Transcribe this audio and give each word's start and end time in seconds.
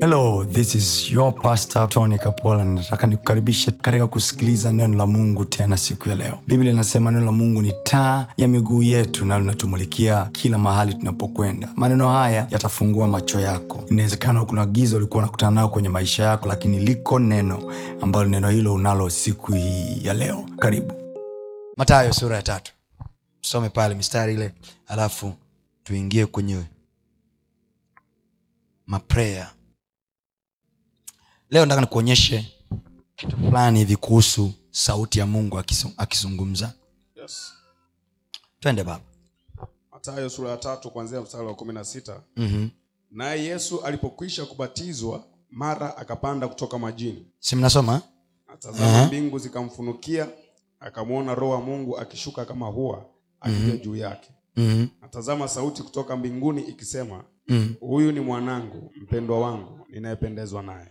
hello 0.00 0.44
this 0.44 0.74
is 0.74 1.10
your 1.12 1.32
pastor 1.34 1.88
tony 1.88 2.18
kapola. 2.18 2.64
Nataka 2.64 3.06
nikukaribishe 3.06 3.70
katika 3.70 4.06
kusikiliza 4.06 4.72
neno 4.72 4.96
la 4.96 5.06
mungu 5.06 5.44
tena 5.44 5.76
siku 5.76 6.08
ya 6.08 6.14
leo. 6.14 6.38
Biblia 6.46 6.72
inasema 6.72 7.10
neno 7.10 7.24
la 7.26 7.32
mungu 7.32 7.62
ni 7.62 7.72
taa 7.82 8.26
ya 8.36 8.48
miguu 8.48 8.82
yetu 8.82 9.24
na 9.24 9.38
linatumulikia 9.38 10.24
kila 10.32 10.58
mahali 10.58 10.94
tunapokwenda. 10.94 11.68
Maneno 11.76 12.08
haya 12.08 12.46
yatafungua 12.50 13.08
macho 13.08 13.40
yako. 13.40 13.84
Inawezekana 13.90 14.44
kuna 14.44 14.66
giza 14.66 14.96
ulikuwa 14.96 15.22
unakutana 15.22 15.50
nao 15.52 15.68
kwenye 15.68 15.88
maisha 15.88 16.22
yako 16.24 16.48
lakini 16.48 16.78
liko 16.78 17.18
neno 17.18 17.72
ambalo 18.00 18.28
neno 18.28 18.48
hilo 18.50 18.74
unalo 18.74 19.10
siku 19.10 19.52
hii 19.52 20.00
ya 20.04 20.14
leo. 20.14 20.44
Karibu. 20.58 20.92
Mathayo 21.76 22.12
sura 22.12 22.36
ya 22.36 22.42
tatu. 22.42 22.72
Some 23.40 23.68
pale 23.68 23.94
mistari 23.94 24.34
ile 24.34 24.54
alafu 24.86 25.32
tuingie 25.84 26.26
kwenye 26.26 26.56
mapreya 28.86 29.48
leo 31.50 31.62
nataka 31.66 31.80
nikuonyeshe 31.80 32.52
kitu 33.16 33.36
fulani 33.36 33.78
hivi 33.78 33.96
kuhusu 33.96 34.52
sauti 34.70 35.18
ya 35.18 35.26
mungu 35.26 35.58
akizungumza. 35.96 36.72
Yes. 37.16 37.52
twende 38.60 38.84
baba. 38.84 39.04
Matayo 39.92 40.30
sura 40.30 40.50
ya 40.50 40.56
tatu 40.56 40.90
kuanzia 40.90 41.20
mstari 41.20 41.46
wa 41.46 41.54
kumi 41.54 41.72
na 41.72 41.84
sita. 41.84 42.22
Mm-hmm. 42.36 42.70
naye 43.10 43.44
yesu 43.44 43.80
alipokwisha 43.80 44.44
kubatizwa 44.46 45.24
mara 45.50 45.96
akapanda 45.96 46.48
kutoka 46.48 46.78
majini. 46.78 47.26
Si 47.38 47.56
mnasoma? 47.56 48.02
Atazama 48.48 49.06
mbingu 49.06 49.38
zikamfunukia 49.38 50.28
akamwona 50.80 51.34
roho 51.34 51.52
wa 51.52 51.60
mungu 51.60 51.98
akishuka 51.98 52.44
kama 52.44 52.66
hua 52.66 53.06
akija 53.40 53.76
juu 53.76 53.96
yake. 53.96 54.30
Mm-hmm. 54.56 54.88
atazama 55.02 55.48
sauti 55.48 55.82
kutoka 55.82 56.16
mbinguni 56.16 56.62
ikisema 56.62 57.24
mm. 57.48 57.74
huyu 57.80 58.12
ni 58.12 58.20
mwanangu 58.20 58.92
mpendwa 59.02 59.40
wangu 59.40 59.86
ninayependezwa 59.90 60.62
naye 60.62 60.88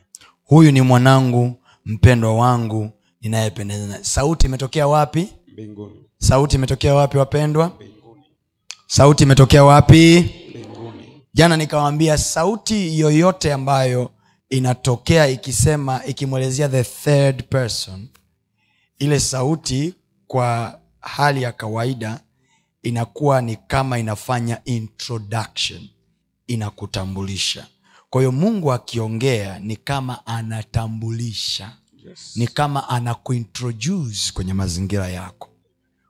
huyu 0.49 0.71
ni 0.71 0.81
mwanangu 0.81 1.53
mpendwa 1.85 2.35
wangu 2.35 2.91
ninayependeza 3.21 3.87
naye. 3.87 4.03
Sauti 4.03 4.45
imetokea 4.47 4.87
wapi? 4.87 5.29
Mbinguni. 5.53 5.95
Sauti 6.17 6.55
imetokea 6.55 6.93
wapi 6.95 7.17
wapendwa? 7.17 7.67
Mbinguni. 7.75 8.23
Sauti 8.87 9.23
imetokea 9.23 9.63
wapi? 9.63 10.19
Mbinguni. 10.49 11.21
Jana 11.33 11.57
nikawambia 11.57 12.17
sauti 12.17 12.99
yoyote 12.99 13.53
ambayo 13.53 14.11
inatokea 14.49 15.27
ikisema 15.27 16.05
ikimwelezea 16.05 16.69
the 16.69 16.83
third 16.83 17.43
person 17.43 18.07
ile 18.99 19.19
sauti 19.19 19.93
kwa 20.27 20.79
hali 20.99 21.41
ya 21.41 21.51
kawaida 21.51 22.19
inakuwa 22.83 23.41
ni 23.41 23.55
kama 23.55 23.99
inafanya 23.99 24.61
introduction 24.65 25.89
inakutambulisha 26.47 27.67
kwa 28.09 28.21
hiyo 28.21 28.31
mungu 28.31 28.73
akiongea 28.73 29.59
ni 29.59 29.75
kama 29.75 30.25
anatambulisha 30.27 31.71
yes. 32.05 32.31
ni 32.35 32.47
kama 32.47 32.89
anakuintroduce 32.89 34.31
kwenye 34.33 34.53
mazingira 34.53 35.07
yako. 35.07 35.49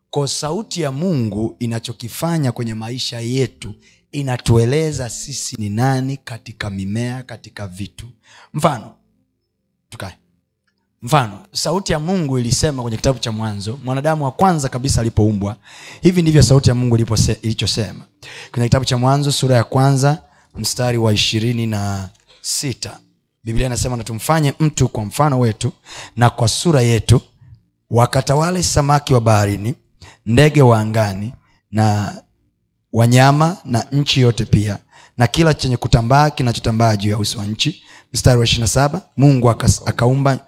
Kwa 0.09 0.27
sauti 0.27 0.81
ya 0.81 0.91
mungu 0.91 1.55
inachokifanya 1.59 2.51
kwenye 2.51 2.73
maisha 2.73 3.19
yetu 3.19 3.73
inatueleza 4.11 5.09
sisi 5.09 5.55
ni 5.59 5.69
nani 5.69 6.17
katika 6.17 6.69
mimea 6.69 7.23
katika 7.23 7.67
vitu. 7.67 8.07
Mfano 8.53 8.95
tukae. 9.89 10.17
Mfano 11.01 11.45
sauti 11.51 11.91
ya 11.91 11.99
mungu 11.99 12.39
ilisema 12.39 12.81
kwenye 12.81 12.97
kitabu 12.97 13.19
cha 13.19 13.31
mwanzo 13.31 13.79
mwanadamu 13.83 14.23
wa 14.25 14.31
kwanza 14.31 14.69
kabisa 14.69 15.01
alipoumbwa 15.01 15.55
hivi 16.01 16.21
ndivyo 16.21 16.43
sauti 16.43 16.69
ya 16.69 16.75
mungu 16.75 16.97
ilichosema. 17.41 18.05
Kwenye 18.51 18.67
kitabu 18.67 18.85
cha 18.85 18.97
mwanzo 18.97 19.31
sura 19.31 19.55
ya 19.55 19.63
kwanza 19.63 20.21
mstari 20.55 20.97
wa 20.97 21.13
ishirini 21.13 21.67
na 21.67 22.09
sita. 22.41 22.99
Biblia 23.43 23.65
inasema 23.65 23.97
na 23.97 24.03
tumfanye 24.03 24.53
mtu 24.59 24.89
kwa 24.89 25.05
mfano 25.05 25.39
wetu 25.39 25.71
na 26.15 26.29
kwa 26.29 26.47
sura 26.47 26.81
yetu 26.81 27.21
wakatawale 27.89 28.63
samaki 28.63 29.13
wa 29.13 29.21
baharini 29.21 29.75
ndege 30.25 30.61
wa 30.61 30.79
angani 30.79 31.33
na 31.71 32.15
wanyama 32.93 33.57
na 33.65 33.85
nchi 33.91 34.21
yote 34.21 34.45
pia 34.45 34.77
na 35.17 35.27
kila 35.27 35.53
chenye 35.53 35.77
kutambaa 35.77 36.29
kinachotambaa 36.29 36.95
juu 36.95 37.09
ya 37.09 37.17
uso 37.17 37.39
wa 37.39 37.45
nchi. 37.45 37.83
Mstari 38.13 38.37
wa 38.39 38.43
ishirina 38.45 38.67
saba 38.67 39.01
mungu 39.17 39.49
akaumba 39.85 40.39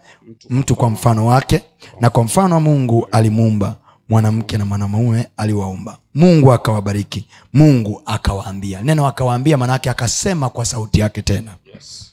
mtu 0.49 0.75
kwa 0.75 0.89
mfano 0.89 1.25
wake 1.25 1.61
na 1.99 2.09
kwa 2.09 2.23
mfano 2.23 2.55
wa 2.55 2.61
mungu 2.61 3.07
alimuumba 3.11 3.75
mwanamke 4.15 4.57
na 4.57 4.65
mwanamume 4.65 5.27
aliwaumba. 5.37 5.97
Mungu 6.15 6.53
akawabariki 6.53 7.25
mungu 7.53 8.01
akawaambia. 8.05 8.81
Neno 8.81 9.07
akawaambia 9.07 9.57
maanaake 9.57 9.89
akasema 9.89 10.49
kwa 10.49 10.65
sauti 10.65 10.99
yake 10.99 11.21
tena. 11.21 11.51
Yes. 11.73 12.11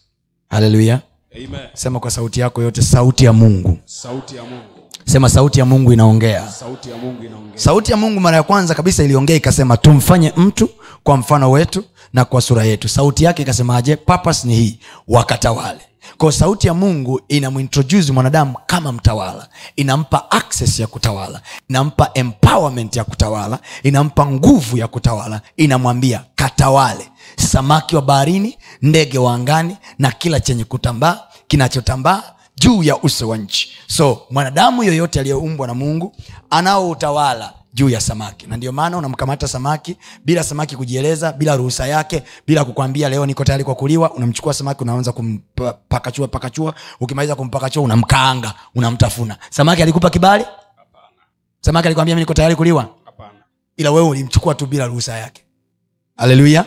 haleluya 0.51 1.01
Amen. 1.37 1.61
sema 1.75 2.01
kwa 2.01 2.11
sauti 2.11 2.41
yako 2.41 2.63
yote 2.63 2.83
sauti 2.83 3.25
ya 3.25 3.33
mungu. 3.33 3.79
Sauti 3.85 4.37
ya 4.37 4.43
mungu. 4.43 4.65
Sema 5.05 5.29
sauti 5.29 5.59
ya 5.61 5.65
mungu 5.67 5.93
inaongea. 5.93 6.49
Sauti 6.49 6.91
ya 6.91 6.97
mungu 6.97 7.25
inaongea. 7.25 7.59
Sauti 7.59 7.91
ya 7.91 7.97
mungu 7.97 8.21
mara 8.21 8.37
ya 8.37 8.43
kwanza 8.43 8.75
kabisa 8.75 9.05
iliongea 9.05 9.37
ikasema 9.37 9.77
tumfanye 9.77 10.33
mtu 10.37 10.69
kwa 11.03 11.17
mfano 11.17 11.51
wetu 11.51 11.85
na 12.13 12.25
kwa 12.25 12.41
sura 12.41 12.65
yetu. 12.65 12.89
Sauti 12.89 13.25
yake 13.25 13.43
ikasemaje 13.43 13.97
papas 13.97 14.45
ni 14.45 14.55
hii 14.57 14.79
wakatawale 15.09 15.81
kwao 16.19 16.33
sauti 16.33 16.67
ya 16.67 16.75
mungu 16.75 17.21
inamintroduce 17.29 18.13
mwanadamu 18.13 18.55
kama 18.67 18.93
mtawala. 18.93 19.49
Inampa 19.77 20.31
access 20.31 20.81
ya 20.81 20.87
kutawala. 20.87 21.41
Inampa 21.69 22.11
empowerment 22.15 22.97
ya 22.97 23.05
kutawala. 23.05 23.59
Inampa 23.83 24.27
nguvu 24.27 24.77
ya 24.79 24.89
kutawala. 24.89 25.41
Inamwambia 25.57 26.25
katawale. 26.35 27.09
Samaki 27.37 27.97
wa 27.97 28.03
baharini 28.03 28.59
ndege 28.83 29.19
wa 29.19 29.35
angani 29.35 29.77
na 29.99 30.11
kila 30.11 30.41
chenye 30.41 30.65
kutambaa 30.65 31.21
kinachotambaa 31.49 32.23
juu 32.57 32.83
ya 32.83 32.97
uso 33.03 33.29
wa 33.29 33.37
nchi. 33.37 33.69
So 33.87 34.23
mwanadamu 34.31 34.83
yoyote 34.85 35.21
aliyeumbwa 35.21 35.67
na 35.67 35.75
mungu 35.75 36.17
anao 36.51 36.91
utawala 36.91 37.53
juu 37.75 37.89
ya 37.89 38.01
samaki. 38.01 38.47
Na 38.47 38.57
ndio 38.57 38.73
maana 38.73 38.97
unamkamata 38.99 39.49
samaki 39.49 39.97
bila 40.25 40.43
samaki 40.45 40.77
kujieleza 40.77 41.33
bila 41.33 41.57
ruhusa 41.57 41.87
yake 41.87 42.23
bila 42.47 42.65
kukwambia 42.65 43.09
leo 43.09 43.27
niko 43.27 43.45
tayari 43.45 43.65
kwa 43.65 43.75
kuliwa 43.75 44.13
unamchukua 44.15 44.55
samaki 44.55 44.83
unaanza 44.83 45.13
kumpakachua 45.13 46.29
pakachua. 46.29 46.75
Ukimaliza 47.01 47.35
kumpakachua 47.35 47.83
unamkaanga 47.83 48.55
unamtafuna. 48.75 49.37
Samaki 49.51 49.83
alikupa 49.83 50.11
kibali? 50.11 50.45
Samaki 51.61 51.89
alikwambia 51.89 52.15
mi 52.15 52.21
niko 52.21 52.35
tayari 52.35 52.57
kuliwa? 52.57 52.89
Apana. 53.07 53.31
ila 53.77 53.91
wewe 53.91 54.09
ulimchukua 54.09 54.55
tu 54.55 54.67
bila 54.67 54.87
ruhusa 54.87 55.17
yake. 55.19 55.43
Haleluya. 56.17 56.65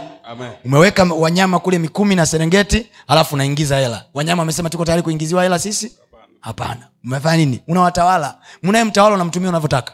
Umeweka 0.66 1.04
wanyama 1.04 1.60
kule 1.60 1.80
mikumi 1.80 2.16
na 2.16 2.26
serengeti 2.26 2.90
alafu 3.08 3.36
unaingiza 3.36 3.78
hela. 3.78 4.06
Wanyama 4.14 4.42
wamesema 4.42 4.70
tuko 4.70 4.86
tayari 4.86 5.04
kuingiziwa 5.04 5.44
hela 5.44 5.60
sisi? 5.60 5.92
Hapana. 6.40 6.88
Umefanya 7.04 7.38
nini? 7.38 7.62
Unawatawala. 7.68 8.38
Mnaye 8.64 8.84
mtawala 8.84 9.16
unamtumia 9.16 9.50
unavyotaka 9.50 9.94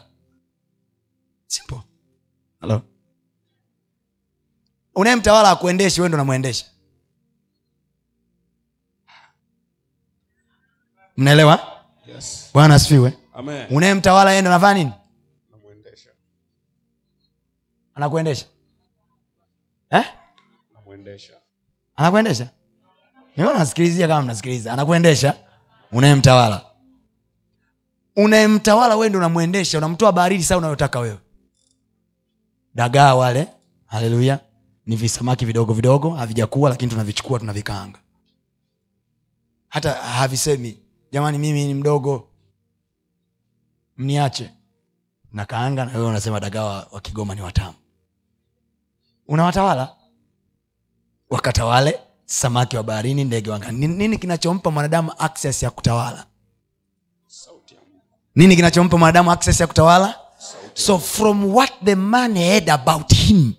simple. 1.48 1.80
Mtawala 5.16 5.50
akuendeshi 5.50 6.00
wendo 6.00 6.16
namwendesha 6.18 6.66
mnaelewa? 11.16 11.60
Yes. 12.06 12.50
bwana 12.54 12.74
asifiwe. 12.74 13.12
Amen. 13.34 13.66
Unaye 13.70 13.94
mtawala 13.94 14.32
yendo 14.32 14.50
nafanya 14.50 14.74
nini? 14.74 14.92
Anakuendesha. 17.94 18.46
Eh? 19.90 20.04
anakuendesha? 21.96 22.50
Nimeona 23.36 23.58
nasikilizia 23.58 24.08
kama 24.08 24.22
mnasikiliza. 24.22 24.72
Anakuendesha. 24.72 25.34
Unayemtawala 25.92 26.64
unayemtawala 28.16 28.48
mtawala 28.48 28.96
wendo 28.96 29.18
unamwendesha. 29.18 29.78
Unamtoa 29.78 30.12
baridi 30.12 30.44
saa 30.44 30.56
unayotaka 30.56 31.00
wewe 31.00 31.18
dagaa 32.74 33.14
wale 33.14 33.48
haleluya 33.86 34.40
ni 34.86 34.96
visamaki 34.96 35.44
vidogo 35.46 35.72
vidogo 35.72 36.10
havijakuwa 36.10 36.70
lakini 36.70 36.90
tunavichukua 36.90 37.38
tunavikaanga. 37.38 37.98
Hata 39.68 39.92
havisemi 39.92 40.78
jamani 41.12 41.38
mimi 41.38 41.64
ni 41.66 41.74
mdogo 41.74 42.28
mniache. 43.96 44.50
Nakaanga 45.32 45.84
na 45.84 45.92
wewe 45.92 46.06
unasema 46.06 46.40
dagaa 46.40 46.64
wa, 46.64 47.00
kigoma 47.00 47.34
ni 47.34 47.40
watamu. 47.40 47.74
Unawatawala? 49.28 49.94
Wakatawale 51.30 52.00
samaki 52.24 52.76
wa 52.76 52.82
baharini 52.82 53.24
ndege 53.24 53.50
wangani 53.50 53.78
Ni- 53.86 53.94
nini 53.96 54.18
kinachompa 54.18 54.70
mwanadamu 54.70 55.12
access 55.18 55.62
ya 55.62 55.70
kutawala? 55.70 56.26
Nini 58.34 58.56
kinachompa 58.56 58.98
mwanadamu 58.98 59.32
access 59.32 59.60
ya 59.60 59.66
kutawala 59.66 60.20
so 60.78 60.98
from 60.98 61.44
what 61.54 61.72
the 61.84 61.94
man 61.96 62.36
heard 62.36 62.68
about 62.70 63.12
him 63.14 63.52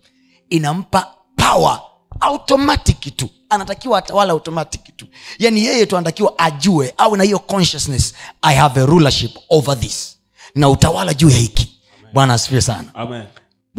inampa 0.50 1.08
power 1.36 1.82
automatic 2.22 3.16
tu. 3.18 3.30
Anatakiwa 3.50 3.98
atawala 4.00 4.34
automatic 4.34 4.98
tu. 4.98 5.06
Yani 5.40 5.66
yeye 5.66 5.86
tu 5.86 5.98
anatakiwa 5.98 6.40
ajue 6.40 6.94
au 6.98 7.16
na 7.16 7.24
hiyo 7.24 7.40
consciousness 7.40 8.14
i 8.42 8.56
have 8.56 8.82
a 8.82 8.86
rulership 8.86 9.38
over 9.50 9.80
this. 9.80 10.18
Na 10.56 10.70
utawala 10.70 11.14
juu 11.14 11.30
ya 11.30 11.38
hiki. 11.38 11.80
Bwana 12.14 12.34
asifiwe 12.34 12.62
sana. 12.62 12.96
Amen 12.96 13.24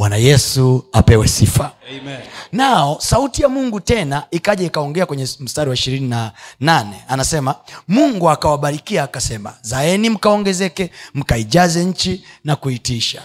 bwana 0.00 0.16
yesu 0.16 0.84
apewe 0.92 1.28
sifa. 1.28 1.72
Amen. 2.00 2.20
nao 2.52 3.00
sauti 3.00 3.42
ya 3.42 3.48
mungu 3.48 3.80
tena 3.80 4.26
ikaja 4.30 4.66
ikaongea 4.66 5.06
kwenye 5.06 5.28
mstari 5.40 5.68
wa 5.70 5.74
ishirini 5.74 6.08
na 6.08 6.32
nane. 6.60 7.04
Anasema 7.08 7.54
mungu 7.88 8.30
akawabarikia 8.30 9.02
akasema 9.02 9.54
zaeni 9.62 10.10
mkaongezeke 10.10 10.90
mkaijaze 11.14 11.84
nchi 11.84 12.24
na 12.44 12.56
kuitisha. 12.56 13.22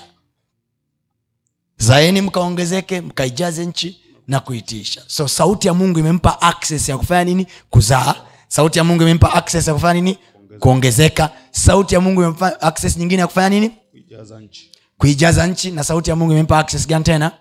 Zaeni 1.77 2.21
mkaongezeke 2.21 3.01
mkaijaze 3.01 3.65
nchi 3.65 4.01
na 4.27 4.39
kuitisha. 4.39 5.03
So 5.07 5.27
sauti 5.27 5.67
ya 5.67 5.73
mungu 5.73 5.99
imempa 5.99 6.41
access 6.41 6.89
ya 6.89 6.97
kufanya 6.97 7.23
nini? 7.23 7.47
Kuzaa. 7.69 8.15
Sauti 8.47 8.77
ya 8.77 8.83
mungu 8.83 9.03
imempa 9.03 9.33
access 9.33 9.67
ya 9.67 9.73
kufanya 9.73 9.93
nini? 10.01 10.17
Kuongezeka. 10.59 11.29
Sauti 11.51 11.95
ya 11.95 12.01
mungu 12.01 12.21
imempa 12.21 12.61
access 12.61 12.97
nyingine 12.97 13.21
ya 13.21 13.27
kufanya 13.27 13.49
nini? 13.49 13.69
Kuijaza 13.91 14.39
nchi. 14.39 14.74
Kuijaza 14.97 15.47
nchi 15.47 15.71
na 15.71 15.83
sauti 15.83 16.09
ya 16.09 16.15
mungu 16.15 16.31
imempa 16.31 16.59
access 16.59 16.87
gani 16.87 17.03
tena? 17.03 17.31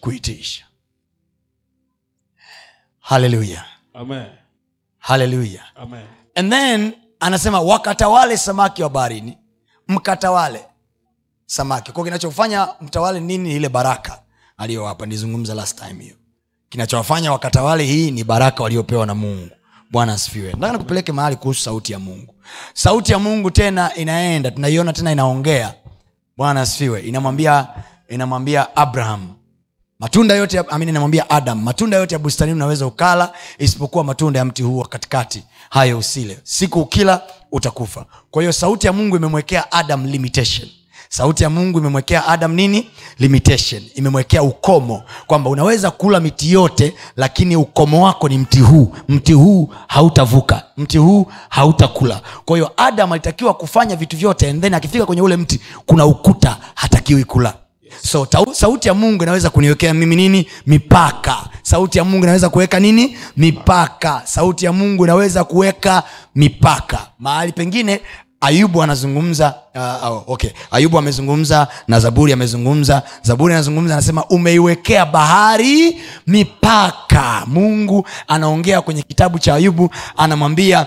Kuitisha. 0.00 0.64
Haleluya 3.00 3.64
haleluya 4.98 5.62
and 6.34 6.52
then 6.52 6.92
anasema 7.20 7.60
wakatawale 7.60 8.36
samaki 8.36 8.82
wa 8.82 8.90
baharini. 8.90 9.38
Mkatawale 9.88 10.64
samaki. 11.46 11.92
Kwao 11.92 12.04
kinachofanya 12.04 12.68
mtawale 12.80 13.20
nini? 13.20 13.56
Ile 13.56 13.68
baraka 13.68 14.22
aliyowapa. 14.56 15.06
Nilizungumza 15.06 15.54
last 15.54 15.78
time 15.88 16.02
hiyo. 16.04 16.16
Kinachowafanya 16.68 17.32
wakatawale 17.32 17.84
hii 17.84 18.10
ni 18.10 18.24
baraka 18.24 18.62
waliopewa 18.62 19.06
na 19.06 19.14
mungu. 19.14 19.50
Bwana 19.90 20.12
asifiwe. 20.12 20.52
Nataka 20.52 20.72
nikupeleke 20.72 21.12
mahali 21.12 21.36
kuhusu 21.36 21.60
sauti 21.62 21.92
ya 21.92 21.98
mungu. 21.98 22.34
Sauti 22.74 23.12
ya 23.12 23.18
mungu 23.18 23.50
tena 23.50 23.94
inaenda. 23.94 24.50
Tunaiona 24.50 24.92
tena 24.92 25.12
inaongea 25.12 25.74
bwana 26.38 26.60
asifiwe. 26.60 27.00
Inamwambia 27.00 27.68
inamwambia 28.08 28.76
abraham. 28.76 29.28
Matunda 29.98 30.34
yote 30.34 30.58
amini 30.58 30.92
namwambia 30.92 31.30
adam. 31.30 31.62
Matunda 31.62 31.96
yote 31.96 32.14
ya 32.14 32.18
bustani 32.18 32.52
unaweza 32.52 32.86
ukala 32.86 33.32
isipokuwa 33.58 34.04
matunda 34.04 34.38
ya 34.38 34.44
mti 34.44 34.62
huu 34.62 34.78
wa 34.78 34.88
katikati. 34.88 35.42
Hayo 35.70 35.98
usile. 35.98 36.38
Siku 36.42 36.80
ukila 36.80 37.22
utakufa. 37.52 38.06
Kwa 38.30 38.42
hiyo 38.42 38.52
sauti 38.52 38.86
ya 38.86 38.92
mungu 38.92 39.16
imemwekea 39.16 39.72
adam 39.72 40.06
limitation 40.06 40.68
sauti 41.08 41.42
ya 41.42 41.50
mungu 41.50 41.78
imemwekea 41.78 42.26
adam 42.26 42.54
nini? 42.54 42.90
Limitation. 43.18 43.82
Imemwekea 43.94 44.42
ukomo. 44.42 45.02
Kwamba 45.26 45.50
unaweza 45.50 45.90
kula 45.90 46.20
miti 46.20 46.52
yote 46.52 46.94
lakini 47.16 47.56
ukomo 47.56 48.04
wako 48.04 48.28
ni 48.28 48.38
mti 48.38 48.60
huu. 48.60 48.94
Mti 49.08 49.32
huu 49.32 49.70
hautavuka. 49.86 50.62
Mti 50.76 50.98
huu 50.98 51.26
hautakula. 51.48 52.20
Kwa 52.44 52.56
hiyo 52.56 52.70
adam 52.76 53.12
alitakiwa 53.12 53.54
kufanya 53.54 53.96
vitu 53.96 54.16
vyote 54.16 54.52
then 54.52 54.74
akifika 54.74 55.06
kwenye 55.06 55.22
ule 55.22 55.36
mti 55.36 55.60
kuna 55.86 56.06
ukuta 56.06 56.56
hatakiwi 56.74 57.24
kula. 57.24 57.54
So 58.02 58.26
tau, 58.26 58.54
sauti 58.54 58.88
ya 58.88 58.94
mungu 58.94 59.22
inaweza 59.22 59.50
kuniwekea 59.50 59.94
mimi 59.94 60.16
nini? 60.16 60.48
Mipaka. 60.66 61.36
Sauti 61.62 61.98
ya 61.98 62.04
mungu 62.04 62.22
inaweza 62.24 62.48
kuweka 62.48 62.80
nini? 62.80 63.18
Mipaka. 63.36 64.22
Sauti 64.24 64.64
ya 64.64 64.72
mungu 64.72 65.04
inaweza 65.04 65.44
kuweka 65.44 66.02
mipaka. 66.34 66.98
Mahali 67.18 67.52
pengine 67.52 68.00
ayubu 68.40 68.82
anazungumza 68.82 69.54
uh, 69.74 70.06
oh, 70.10 70.24
okay. 70.26 70.50
Ayubu 70.70 70.98
amezungumza 70.98 71.68
na 71.88 72.00
zaburi 72.00 72.32
amezungumza. 72.32 73.02
Zaburi 73.22 73.54
anazungumza 73.54 73.94
anasema 73.94 74.24
umeiwekea 74.24 75.06
bahari 75.06 76.00
mipaka. 76.26 77.42
Mungu 77.46 78.06
anaongea 78.28 78.80
kwenye 78.82 79.02
kitabu 79.02 79.38
cha 79.38 79.54
ayubu 79.54 79.90
anamwambia 80.16 80.86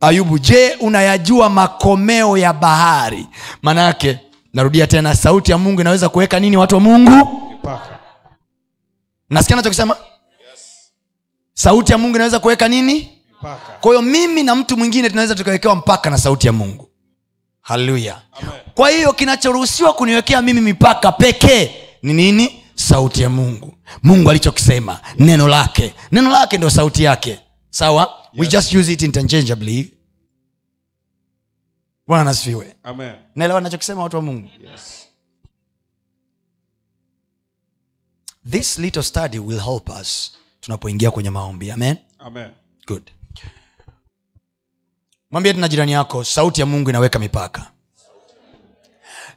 ayubu 0.00 0.38
je 0.38 0.74
unayajua 0.80 1.48
makomeo 1.50 2.38
ya 2.38 2.52
bahari? 2.52 3.26
Maana 3.62 3.80
yake 3.82 4.18
narudia 4.54 4.86
tena 4.86 5.14
sauti 5.16 5.50
ya 5.52 5.58
mungu 5.58 5.80
inaweza 5.80 6.08
kuweka 6.08 6.40
nini 6.40 6.56
watu 6.56 6.74
wa 6.74 6.80
mungu? 6.80 7.10
Mipaka. 7.50 7.98
nasikia 9.30 9.56
nachokisema 9.56 9.96
sauti 11.54 11.92
ya 11.92 11.98
mungu 11.98 12.14
inaweza 12.16 12.38
kuweka 12.38 12.68
nini. 12.68 13.18
Kwa 13.80 13.90
hiyo 13.90 14.02
mimi 14.02 14.42
na 14.42 14.54
mtu 14.56 14.76
mwingine 14.76 15.10
tunaweza 15.10 15.34
tukawekewa 15.34 15.76
mpaka 15.76 16.10
na 16.10 16.18
sauti 16.18 16.46
ya 16.46 16.52
mungu. 16.52 16.88
Haleluya. 17.60 18.22
Kwa 18.74 18.90
hiyo 18.90 19.12
kinachoruhusiwa 19.12 19.92
kuniwekea 19.92 20.42
mimi 20.42 20.60
mipaka 20.60 21.12
pekee 21.12 21.70
ni 22.02 22.12
nini? 22.14 22.64
Sauti 22.74 23.22
ya 23.22 23.28
mungu. 23.30 23.74
Mungu 24.02 24.30
alichokisema 24.30 25.00
neno 25.18 25.48
lake. 25.48 25.94
Neno 26.12 26.30
lake 26.30 26.56
ndio 26.56 26.70
sauti 26.70 27.02
yake. 27.02 27.40
Sawa? 27.70 28.14
We 28.38 28.46
just 28.46 28.74
use 28.74 28.92
it 28.92 29.02
interchangeably. 29.02 29.94
Bwana 32.06 32.24
nasifiwe 32.24 32.76
naelewa 33.34 33.60
nachokisema 33.60 34.02
watu 34.02 34.16
wa 34.16 34.22
mungu? 34.22 34.48
Yes. 34.72 35.02
this 38.50 38.78
little 38.78 39.02
study 39.02 39.38
will 39.38 39.60
help 39.60 39.88
us 40.00 40.32
tunapoingia 40.60 41.10
kwenye 41.10 41.30
maombi. 41.30 41.70
Amen? 41.70 41.96
Amen. 42.18 42.50
good 42.86 43.02
mwambie 45.32 45.52
tena 45.54 45.68
jirani 45.68 45.92
yako 45.92 46.24
sauti 46.24 46.60
ya 46.60 46.66
mungu 46.66 46.90
inaweka 46.90 47.18
mipaka. 47.18 47.66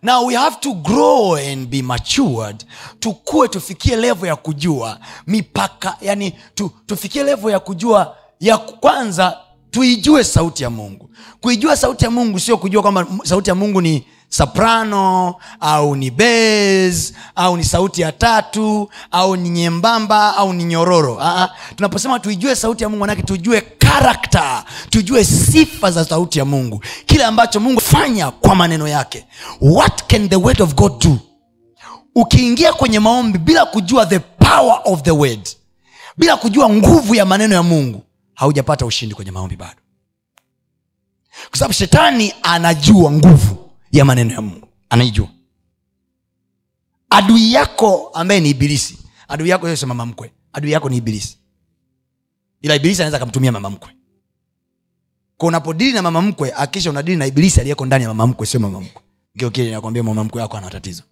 Now 0.04 0.26
we 0.28 0.36
have 0.36 0.56
to 0.60 0.74
grow 0.74 1.36
and 1.36 1.68
be 1.70 1.82
matured 1.82 2.66
tukue 3.00 3.48
tufikie 3.48 3.96
levo 3.96 4.28
ya 4.28 4.36
kujua 4.36 5.00
mipaka 5.28 5.98
yani 6.02 6.34
tu, 6.56 6.72
tufikie 6.86 7.24
levo 7.24 7.52
ya 7.52 7.60
kujua 7.60 8.18
ya 8.40 8.58
kwanza 8.58 9.38
tuijue 9.72 10.24
sauti 10.24 10.64
ya 10.64 10.70
mungu. 10.70 11.10
Kuijua 11.42 11.78
sauti 11.78 12.06
ya 12.06 12.12
mungu 12.12 12.40
sio 12.40 12.58
kujua 12.58 12.82
kwamba 12.82 13.08
sauti 13.24 13.50
ya 13.50 13.56
mungu 13.56 13.82
ni 13.82 14.08
soprano 14.38 15.36
au 15.60 15.96
ni 15.96 16.12
bas 16.12 17.14
au 17.36 17.58
ni 17.58 17.64
sauti 17.64 18.02
ya 18.02 18.12
tatu 18.12 18.90
au 19.12 19.36
ni 19.36 19.50
nyembamba 19.50 20.36
au 20.38 20.54
ni 20.54 20.64
nyororo. 20.64 21.18
Aa, 21.22 21.50
tunaposema 21.76 22.20
tuijue 22.20 22.56
sauti 22.56 22.84
ya 22.84 22.90
mungu 22.90 23.00
manake 23.00 23.22
tujue 23.24 23.62
karakta 23.62 24.64
tujue 24.90 25.24
sifa 25.26 25.92
za 25.92 26.06
sauti 26.06 26.40
ya 26.40 26.46
mungu. 26.46 26.84
Kile 27.06 27.24
ambacho 27.26 27.60
mungu 27.60 27.82
fanya 27.82 28.32
kwa 28.32 28.56
maneno 28.56 28.88
yake. 28.88 29.26
What 29.62 30.04
can 30.08 30.30
the 30.30 30.36
word 30.36 30.62
of 30.62 30.74
god 30.76 31.04
do? 31.04 31.18
Ukiingia 32.16 32.74
kwenye 32.74 33.00
maombi 33.00 33.38
bila 33.40 33.66
kujua 33.66 34.06
the 34.06 34.20
power 34.20 34.80
of 34.86 35.02
the 35.02 35.12
word 35.12 35.50
bila 36.18 36.38
kujua 36.38 36.70
nguvu 36.70 37.16
ya 37.16 37.26
maneno 37.26 37.56
ya 37.56 37.64
mungu 37.64 38.04
haujapata 38.34 38.86
ushindi 38.86 39.16
kwenye 39.16 39.32
maombi 39.32 39.56
bado. 39.56 39.80
Kwa 41.50 41.60
sababu 41.60 41.74
shetani 41.74 42.34
anajua 42.44 43.12
nguvu 43.12 43.65
ya 43.92 44.06
maneno 44.06 44.34
ya 44.34 44.42
mungu. 44.42 44.68
Anaijua. 44.90 45.28
Adui 47.10 47.54
yako 47.54 48.10
ambaye 48.14 48.40
ni 48.40 48.50
ibilisi 48.50 48.98
adui 49.28 49.50
yako 49.50 49.76
sio 49.76 49.88
mama 49.88 50.06
mkwe 50.06 50.32
adui 50.54 50.72
yako 50.72 50.90
ni 50.90 50.98
ibilisi. 50.98 51.38
Ila 52.62 52.76
ibilisi 52.76 53.02
anaweza 53.02 53.18
akamtumia 53.18 53.52
mama 53.52 53.70
mkwe. 53.70 53.90
Kwa 55.38 55.48
unapodili 55.48 55.92
na 55.94 56.02
mama 56.02 56.22
mkwe 56.22 56.54
akisha 56.54 56.90
unadili 56.90 57.18
na 57.18 57.26
ibilisi 57.26 57.60
aliyeko 57.60 57.86
ndani 57.86 58.04
ya 58.04 58.10
mama 58.10 58.28
mkwe 58.28 58.46
sio 58.46 58.60
mama 58.60 58.82
mkwe. 58.82 59.02
Geokili 59.36 59.72
nakwambia 59.72 60.04
mama 60.04 60.24
mkwe 60.24 60.42
yako 60.42 60.58
ana 60.58 60.70
tatizo. 60.70 61.04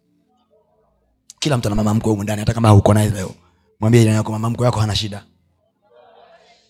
Kila 1.39 1.57
mtu 1.57 1.67
ana 1.67 1.75
mama 1.75 1.93
mkwe 1.93 2.09
humu 2.11 2.23
ndani 2.23 2.39
hata 2.39 2.53
kama 2.53 2.73
uko 2.73 2.93
naye 2.93 3.09
leo. 3.09 3.31
Mwambie 3.79 4.01
jirani 4.01 4.17
yako 4.17 4.31
mama 4.31 4.49
mkwe 4.49 4.65
yako 4.65 4.79
hana 4.79 4.95
shida. 4.95 5.25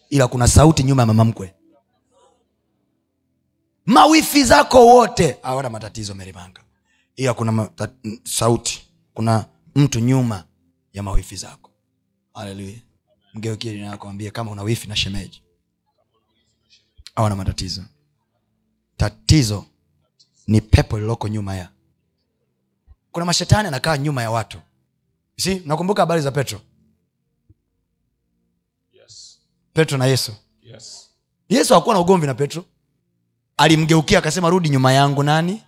Ila 0.10 0.28
kuna 0.28 0.48
sauti 0.48 0.84
nyuma 0.84 1.02
ya 1.02 1.06
mama 1.06 1.26
mkwe 1.26 1.54
mawifi 3.86 4.44
zako 4.44 4.86
wote. 4.86 5.38
Hawana 5.42 5.70
matatizo 5.70 6.14
merimanga 6.16 6.64
ila 7.16 7.34
kuna 7.34 7.52
mata, 7.52 7.90
sauti. 8.24 8.88
Kuna 9.14 9.46
mtu 9.76 10.00
nyuma 10.00 10.44
ya 10.94 11.04
mawifi 11.04 11.36
zako. 11.36 11.72
Haleluya 12.34 12.78
mgeukie 13.34 13.72
jirani 13.74 14.32
kama 14.32 14.52
una 14.52 14.64
wifi 14.64 14.88
na 14.88 14.96
shemeji. 14.96 15.44
Hawana 17.16 17.36
matatizo. 17.36 17.84
Tatizo 18.98 19.66
ni 20.48 20.62
pepo 20.62 20.98
lililoko 20.98 21.28
nyuma 21.28 21.56
ya. 21.56 21.70
Kuna 23.12 23.26
mashetani 23.26 23.68
anakaa 23.68 23.98
nyuma 23.98 24.22
ya 24.22 24.32
watu. 24.32 24.60
Si 25.38 25.56
nakumbuka 25.66 26.02
habari 26.02 26.22
za 26.22 26.32
petro. 26.32 26.62
Yes. 28.94 29.40
petro 29.74 29.98
na 29.98 30.06
yesu. 30.06 30.34
Yes. 30.62 31.10
yesu 31.50 31.74
hakuwa 31.74 31.96
na 31.96 32.02
ugomvi 32.02 32.28
na 32.28 32.34
petro 32.34 32.66
alimgeukia 33.64 34.18
akasema 34.20 34.50
rudi 34.50 34.70
nyuma 34.70 34.94
yangu. 34.94 35.24
Nani? 35.24 35.64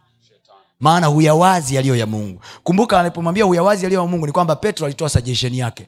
Maana 0.79 1.07
huyawazi 1.07 1.75
yaliyo 1.75 1.95
ya 1.95 2.05
mungu. 2.05 2.41
Kumbuka 2.63 2.99
alipomwambia 2.99 3.43
huyawazi 3.45 3.83
yaliyo 3.85 4.01
ya 4.01 4.07
mungu 4.07 4.25
ni 4.25 4.31
kwamba 4.31 4.55
petro 4.55 4.85
alitoa 4.85 5.09
suggestion 5.09 5.53
yake. 5.53 5.87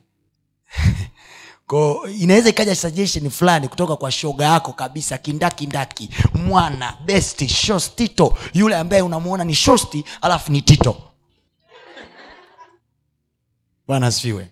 Ko 1.68 2.08
inaweza 2.20 2.50
ikaja 2.50 2.76
suggestion 2.76 3.30
fulani 3.30 3.68
kutoka 3.68 3.96
kwa 3.96 4.12
shoga 4.12 4.46
yako 4.46 4.74
kabisa 4.74 5.18
kindakindaki 5.18 6.10
mwana 6.34 6.94
besti 7.06 7.50
shostito 7.50 8.38
yule 8.54 8.76
ambaye 8.76 9.02
unamwona 9.02 9.44
ni 9.44 9.56
shosti 9.56 10.06
alafu 10.22 10.52
ni 10.52 10.62
tito. 10.62 10.98
Bwana 13.88 14.08
asifiwe. 14.08 14.48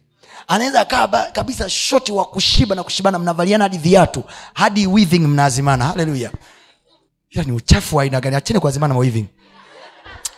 Anaweza 0.48 0.82
akaa 0.82 1.08
kabisa 1.32 1.70
shoti 1.70 2.12
wa 2.12 2.26
kushiba 2.26 2.76
na 2.76 2.84
kushibana 2.84 3.20
mnavaliana 3.20 3.64
hadi 3.64 3.78
viatu 3.78 4.24
hadi 4.54 4.88
withing 4.88 5.20
mnaazimana 5.20 5.86
haleluya 5.86 6.32
ila 7.36 7.44
ni 7.44 7.52
uchafu 7.52 7.96
wa 7.98 8.04
aina 8.04 8.22
gani? 8.22 8.36
Achene 8.36 8.60
kuazimana 8.60 8.94
ma 8.94 9.06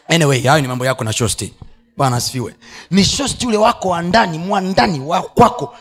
anyway 0.10 0.42
hayo 0.42 0.62
ni 0.62 0.68
mambo 0.68 0.86
yako 0.86 1.04
na 1.04 1.14
shosti. 1.14 1.54
Bwana 1.98 2.16
asifiwe. 2.16 2.56
Ni 2.92 3.04
shosti 3.04 3.48
ule 3.48 3.58
wako 3.58 3.90
wa 3.90 4.02
ndani 4.02 4.38
mwa 4.40 4.62
ndani 4.62 5.00
wa 5.00 5.22
kwako. 5.22 5.76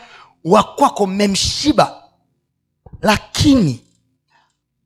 Wa 0.45 0.63
kwako 0.63 1.07
mmemshiba. 1.07 2.03
Lakini 3.01 3.81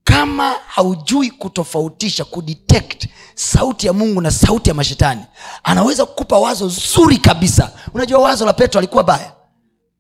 kama 0.04 0.56
haujui 0.68 1.32
kutofautisha 1.32 2.26
kudetect 2.26 3.08
sauti 3.36 3.88
ya 3.88 3.94
mungu 3.94 4.22
na 4.22 4.32
sauti 4.32 4.70
ya 4.70 4.76
mashetani 4.76 5.22
anaweza 5.64 6.06
kukupa 6.06 6.40
wazo 6.40 6.68
zuri 6.68 7.18
kabisa. 7.18 7.72
Unajua 7.94 8.20
wazo 8.20 8.46
la 8.46 8.54
petro 8.54 8.80
alikuwa 8.80 9.04
baya? 9.04 9.32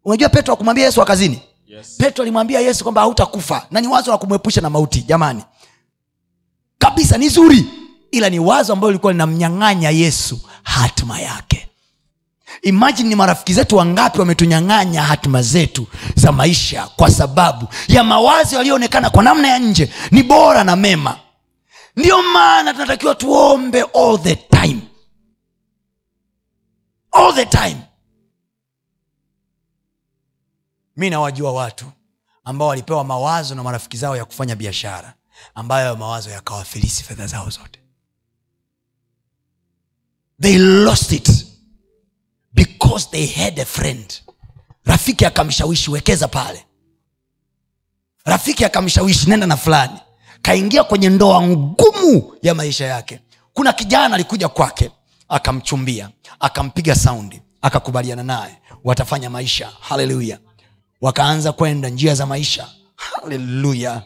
Unajua 0.05 0.29
petro 0.29 0.53
akumwambia 0.53 0.85
yesu 0.85 0.99
wa 0.99 1.05
kazini? 1.05 1.41
Yes. 1.67 1.95
petro 1.97 2.21
alimwambia 2.21 2.59
yesu 2.59 2.83
kwamba 2.83 3.01
hautakufa. 3.01 3.67
Na 3.71 3.81
ni 3.81 3.87
wazo 3.87 4.11
la 4.11 4.17
kumwepusha 4.17 4.61
na 4.61 4.69
mauti. 4.69 5.01
Jamani 5.01 5.43
kabisa 6.81 7.17
ni 7.17 7.29
zuri. 7.29 7.65
Ila 8.11 8.29
ni 8.29 8.39
wazo 8.39 8.73
ambayo 8.73 8.91
lilikuwa 8.91 9.11
linamnyang'anya 9.13 9.89
yesu 9.89 10.39
hatima 10.63 11.19
yake. 11.19 11.69
Imajini 12.61 13.09
ni 13.09 13.15
marafiki 13.15 13.53
zetu 13.53 13.75
wangapi 13.77 14.19
wametunyang'anya 14.19 15.01
hatima 15.03 15.41
zetu 15.41 15.87
za 16.15 16.31
maisha 16.31 16.87
kwa 16.87 17.11
sababu 17.11 17.67
ya 17.87 18.03
mawazo 18.03 18.55
yaliyoonekana 18.55 19.09
kwa 19.09 19.23
namna 19.23 19.47
ya 19.47 19.59
nje 19.59 19.93
ni 20.11 20.23
bora 20.23 20.63
na 20.63 20.75
mema. 20.75 21.19
Ndiyo 21.95 22.21
maana 22.23 22.73
tunatakiwa 22.73 23.15
tuombe 23.15 23.81
all 23.81 24.19
the 24.23 24.35
time. 24.35 24.81
All 27.11 27.33
the 27.35 27.45
time. 27.45 27.77
Mi 30.97 31.09
nawajua 31.09 31.51
watu 31.51 31.85
ambao 32.43 32.67
walipewa 32.67 33.03
mawazo 33.03 33.55
na 33.55 33.63
marafiki 33.63 33.97
zao 33.97 34.17
ya 34.17 34.25
kufanya 34.25 34.55
biashara 34.55 35.13
ambayo 35.55 35.95
mawazo 35.95 36.29
yakawafilisi 36.29 37.03
fedha 37.03 37.27
zao 37.27 37.49
zote. 37.49 37.79
They 40.41 40.57
lost 40.57 41.11
it 41.11 41.29
because 42.53 43.07
they 43.11 43.27
had 43.27 43.61
a 43.61 43.65
friend. 43.65 44.21
Rafiki 44.85 45.25
akamshawishi 45.25 45.91
wekeza 45.91 46.27
pale. 46.27 46.65
Rafiki 48.25 48.65
akamshawishi 48.65 49.29
nenda 49.29 49.47
na 49.47 49.57
fulani. 49.57 49.99
Kaingia 50.41 50.83
kwenye 50.83 51.09
ndoa 51.09 51.41
ngumu 51.47 52.37
ya 52.41 52.53
maisha 52.55 52.85
yake. 52.85 53.19
Kuna 53.53 53.73
kijana 53.73 54.15
alikuja 54.15 54.49
kwake 54.49 54.91
akamchumbia 55.29 56.09
akampiga 56.39 56.95
saundi 56.95 57.41
akakubaliana 57.61 58.23
naye 58.23 58.57
watafanya 58.83 59.29
maisha. 59.29 59.71
Haleluya 59.79 60.39
wakaanza 61.01 61.51
kwenda 61.51 61.89
njia 61.89 62.15
za 62.15 62.25
maisha. 62.25 62.69
Haleluya 62.95 64.03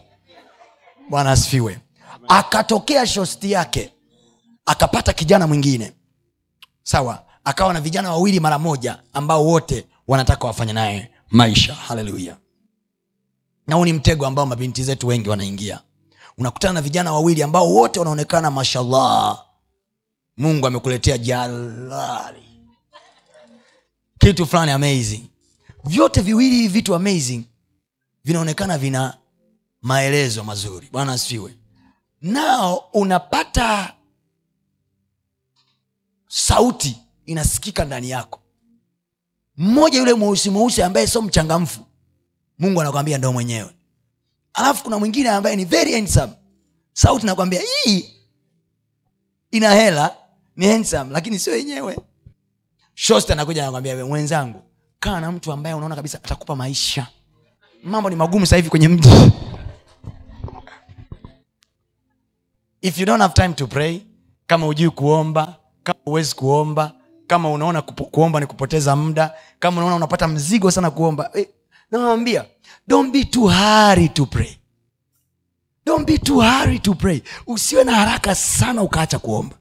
bwana 1.10 1.32
asifiwe. 1.32 1.80
Akatokea 2.28 3.08
shosti 3.08 3.52
yake 3.52 3.94
akapata 4.66 5.14
kijana 5.14 5.48
mwingine. 5.48 5.94
Sawa 6.84 7.26
akawa 7.44 7.74
na 7.74 7.82
vijana 7.82 8.12
wawili 8.12 8.40
mara 8.40 8.60
moja 8.60 9.00
ambao 9.14 9.46
wote 9.46 9.88
wanataka 10.08 10.48
wafanye 10.48 10.74
naye 10.74 11.12
maisha. 11.30 11.74
Haleluya. 11.76 12.38
Na 13.68 13.76
huu 13.76 13.86
ni 13.86 13.94
mtego 13.94 14.26
ambao 14.28 14.46
mabinti 14.46 14.84
zetu 14.84 15.08
wengi 15.08 15.30
wanaingia. 15.30 15.82
Unakutana 16.38 16.74
na 16.74 16.82
vijana 16.82 17.14
wawili 17.14 17.44
ambao 17.44 17.74
wote 17.74 18.00
wanaonekana 18.00 18.52
mashallah 18.52 19.46
mungu 20.38 20.68
amekuletea 20.68 21.18
jalali. 21.18 22.44
Kitu 24.20 24.46
fulani 24.46 24.72
amazing. 24.72 25.24
Vyote 25.84 26.22
viwili 26.22 26.68
vitu 26.68 26.96
amazing 26.96 27.44
vinaonekana 28.24 28.78
vina 28.78 29.18
maelezo 29.86 30.44
mazuri. 30.44 30.90
Bwana 30.92 31.12
asifiwe. 31.14 31.56
Nao 32.22 32.90
unapata 32.94 33.94
sauti 36.28 36.98
inasikika 37.26 37.86
ndani 37.86 38.10
yako. 38.10 38.42
Mmoja 39.58 40.00
yule 40.00 40.14
mweusi 40.14 40.50
mweusi 40.50 40.82
ambaye 40.84 41.08
sio 41.08 41.22
mchangamfu 41.22 41.86
mungu 42.60 42.82
anakwambia 42.82 43.18
ndo 43.18 43.34
mwenyewe. 43.34 43.70
Alafu 44.54 44.84
kuna 44.84 45.00
mwingine 45.00 45.30
ambaye 45.30 45.56
ni 45.56 45.66
very 45.66 45.94
handsome. 45.94 46.34
Sauti 46.94 47.26
nakwambia 47.26 47.62
hii 47.84 48.10
ina 49.52 49.74
hela 49.74 50.16
ni 50.56 50.68
handsome 50.68 51.14
lakini 51.14 51.40
sio 51.40 51.56
yenyewe. 51.58 51.98
Shost 52.94 53.32
anakuja 53.32 53.62
anakwambia 53.64 54.06
mwenzangu 54.06 54.62
kaa 55.00 55.20
na 55.20 55.32
mtu 55.32 55.52
ambaye 55.52 55.76
unaona 55.76 55.96
kabisa 55.96 56.18
atakupa 56.24 56.56
maisha. 56.56 57.08
Mambo 57.84 58.10
ni 58.10 58.16
magumu 58.16 58.46
sahivi 58.46 58.70
kwenye 58.70 58.88
mji 58.88 59.10
if 62.86 62.98
you 63.00 63.06
don't 63.06 63.22
have 63.22 63.34
time 63.34 63.54
to 63.54 63.68
pray 63.68 64.02
kama 64.48 64.66
hujui 64.66 64.90
kuomba 64.90 65.56
kama 65.84 66.00
huwezi 66.06 66.36
kuomba 66.36 66.92
kama 67.28 67.52
unaona 67.52 67.82
kuomba 67.82 68.40
ni 68.40 68.46
kupoteza 68.46 68.96
muda 68.96 69.34
kama 69.60 69.78
unaona 69.78 69.96
unapata 69.96 70.28
mzigo 70.28 70.72
sana 70.72 70.92
kuomba 70.92 71.30
eh, 71.34 71.48
nawambia 71.92 72.46
don't 72.88 73.12
be 73.14 73.24
too 73.24 73.48
hurry 73.50 74.10
to 74.10 74.26
pray. 74.26 74.58
Don't 75.86 76.08
be 76.08 76.18
too 76.18 76.42
hurry 76.42 76.80
to 76.80 76.94
pray. 76.96 77.22
Usiwe 77.48 77.84
na 77.84 77.96
haraka 77.96 78.36
sana 78.36 78.82
ukaacha 78.82 79.20
kuomba. 79.20 79.56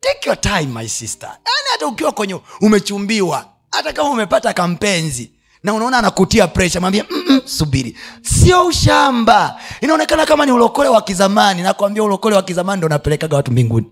Take 0.00 0.28
your 0.28 0.40
time 0.40 0.66
my 0.66 0.88
sister. 0.88 1.28
Yani 1.28 1.68
hata 1.72 1.86
ukiwa 1.86 2.12
kwenye 2.12 2.40
umechumbiwa 2.60 3.48
hata 3.70 3.92
kama 3.92 4.10
umepata 4.10 4.52
kampenzi 4.52 5.32
na 5.62 5.74
unaona 5.74 5.98
anakutia 5.98 6.46
presha 6.48 6.80
mwambie 6.80 7.04
"Mm-mm, 7.10 7.40
subiri. 7.44 7.96
Sio 8.22 8.66
ushamba. 8.66 9.60
Inaonekana 9.80 10.26
kama 10.26 10.46
ni 10.46 10.52
ulokole 10.52 10.88
wa 10.88 11.02
kizamani. 11.02 11.62
Nakwambia 11.62 12.02
ulokole 12.02 12.36
wa 12.36 12.42
kizamani 12.42 12.76
ndo 12.78 12.86
unapelekaga 12.86 13.36
watu 13.36 13.50
mbinguni. 13.52 13.86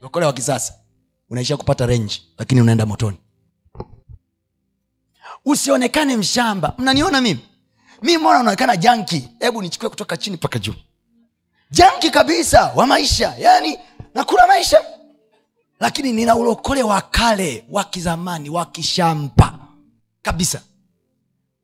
Ulokole 0.00 0.26
wa 0.26 0.32
kisasa. 0.32 0.74
Unaishia 1.30 1.56
kupata 1.56 1.86
renji 1.86 2.22
lakini 2.38 2.60
unaenda 2.60 2.86
motoni. 2.86 3.16
Usionekane 5.44 6.16
mshamba. 6.16 6.74
Mnaniona 6.78 7.20
mimi? 7.20 7.40
Mi 8.02 8.18
mbona 8.18 8.40
unaonekana 8.40 8.76
janki 8.76 9.28
hebu 9.40 9.62
nichukue 9.62 9.88
kutoka 9.88 10.16
chini 10.16 10.36
mpaka 10.36 10.58
juu. 10.58 10.74
Janki 11.70 12.10
kabisa 12.10 12.72
wa 12.74 12.86
maisha. 12.86 13.34
Yani 13.38 13.78
nakula 14.14 14.46
maisha. 14.46 14.80
Lakini 15.80 16.12
nina 16.12 16.36
ulokole 16.36 16.82
wa 16.82 17.00
kale 17.00 17.64
wa 17.70 17.84
kizamani 17.84 18.50
wa 18.50 18.66
kishamba 18.66 19.58
kabisa. 20.22 20.62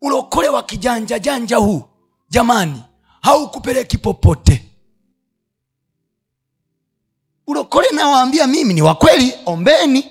Ulokole 0.00 0.48
wa 0.48 0.62
kijanja 0.62 1.18
janja 1.18 1.56
huu 1.56 1.82
jamani 2.28 2.82
haukupeleki 3.20 3.98
popote. 3.98 4.70
Ulokole 7.46 7.90
nawaambia 7.90 8.46
mimi 8.46 8.74
ni 8.74 8.82
wakweli 8.82 9.34
ombeni. 9.46 10.10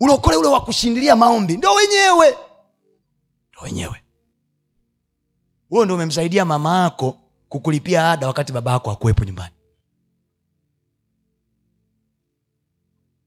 Ulokole 0.00 0.36
ule 0.36 0.48
wa 0.48 0.60
kushindilia 0.64 1.16
maombi 1.16 1.56
ndo 1.56 1.74
wenyewe. 1.74 2.30
Ndo 3.52 3.60
wenyewe. 3.62 4.02
Huo 5.68 5.84
ndo 5.84 5.94
umemsaidia 5.94 6.44
mama 6.44 6.82
yako 6.82 7.18
kukulipia 7.48 8.10
ada 8.10 8.26
wakati 8.26 8.52
baba 8.52 8.72
yako 8.72 8.90
akuwepo 8.90 9.24
nyumbani. 9.24 9.54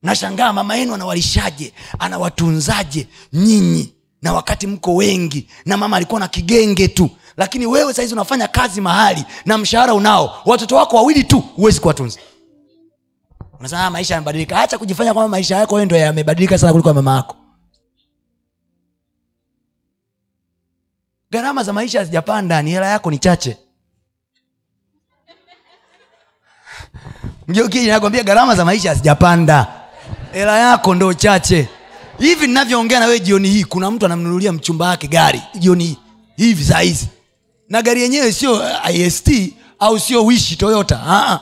Nashangaa 0.01 0.53
mama 0.53 0.75
yenu 0.75 0.93
anawalishaje 0.93 1.73
anawatunzaje 1.99 3.07
nyinyi 3.33 3.93
na 4.23 4.33
wakati 4.33 4.67
mko 4.67 4.95
wengi 4.95 5.47
na 5.65 5.77
mama 5.77 5.97
alikuwa 5.97 6.19
na 6.19 6.27
kigenge 6.27 6.87
tu 6.87 7.09
lakini 7.37 7.65
wewe 7.65 7.93
sahizi 7.93 8.13
unafanya 8.13 8.47
kazi 8.47 8.81
mahali 8.81 9.25
na 9.45 9.57
mshahara 9.57 9.93
unao 9.93 10.41
watoto 10.45 10.75
wako 10.75 10.95
wawili 10.95 11.23
tu 11.23 11.39
huwezi 11.39 11.79
kuwatunza. 11.79 12.19
Unasema 13.59 13.85
"Ah, 13.85 13.89
maisha 13.89 14.13
yamebadilika. 14.13 14.59
Acha 14.61 14.77
kujifanya 14.77 15.13
kwamba 15.13 15.29
maisha 15.29 15.55
yako 15.55 15.85
ndo 15.85 15.95
yamebadilika 15.95 16.57
sana 16.57 16.71
kuliko 16.71 16.93
mama 16.93 17.15
yako. 17.15 17.35
Gharama 21.31 21.63
za 21.63 21.73
maisha 21.73 21.99
hazijapanda 21.99 22.61
ni 22.61 22.71
hela 22.71 22.87
yako 22.87 23.11
ni 23.11 23.17
chache. 23.17 23.57
Mgeukii 27.47 27.87
nakwambia 27.87 28.23
gharama 28.23 28.55
za 28.55 28.65
maisha 28.65 28.89
hazijapanda. 28.89 29.67
Hela 30.31 30.59
yako 30.59 30.95
ndo 30.95 31.13
chache 31.13 31.69
hivi 32.27 32.47
ninavyoongea 32.47 32.99
na 32.99 33.05
wewe 33.05 33.19
jioni 33.19 33.49
hii 33.49 33.63
kuna 33.63 33.91
mtu 33.91 34.05
anamnunulia 34.05 34.51
mchumba 34.51 34.87
wake 34.87 35.07
gari 35.07 35.41
jioni 35.59 35.83
hii? 35.85 35.97
Hivi 36.35 36.63
saa 36.65 36.79
hizi. 36.79 37.07
Na 37.69 37.81
gari 37.81 38.01
yenyewe 38.01 38.31
sio 38.33 38.53
uh, 38.53 38.95
ist 38.95 39.31
au 39.79 39.99
sio 39.99 40.25
wishi 40.25 40.55
toyota. 40.55 41.01
Aa. 41.07 41.39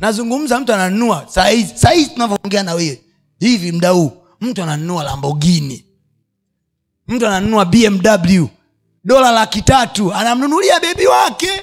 nazungumza 0.00 0.60
mtu 0.60 0.72
ananunua 0.74 1.24
saa 1.28 1.48
hizi. 1.48 2.06
Tunavyoongea 2.12 2.62
na 2.62 2.74
wewe. 2.74 3.02
Hivi 3.40 3.72
mda 3.72 3.90
huu 3.90 4.12
mtu 4.40 4.62
ananunua 4.62 5.04
lambogini 5.04 5.84
mtu 7.08 7.26
ananunua 7.26 7.64
bmw 7.64 8.46
dola 9.04 9.30
laki 9.30 9.62
tatu. 9.62 10.14
Anamnunulia 10.14 10.80
bebi 10.80 11.06
wake. 11.06 11.62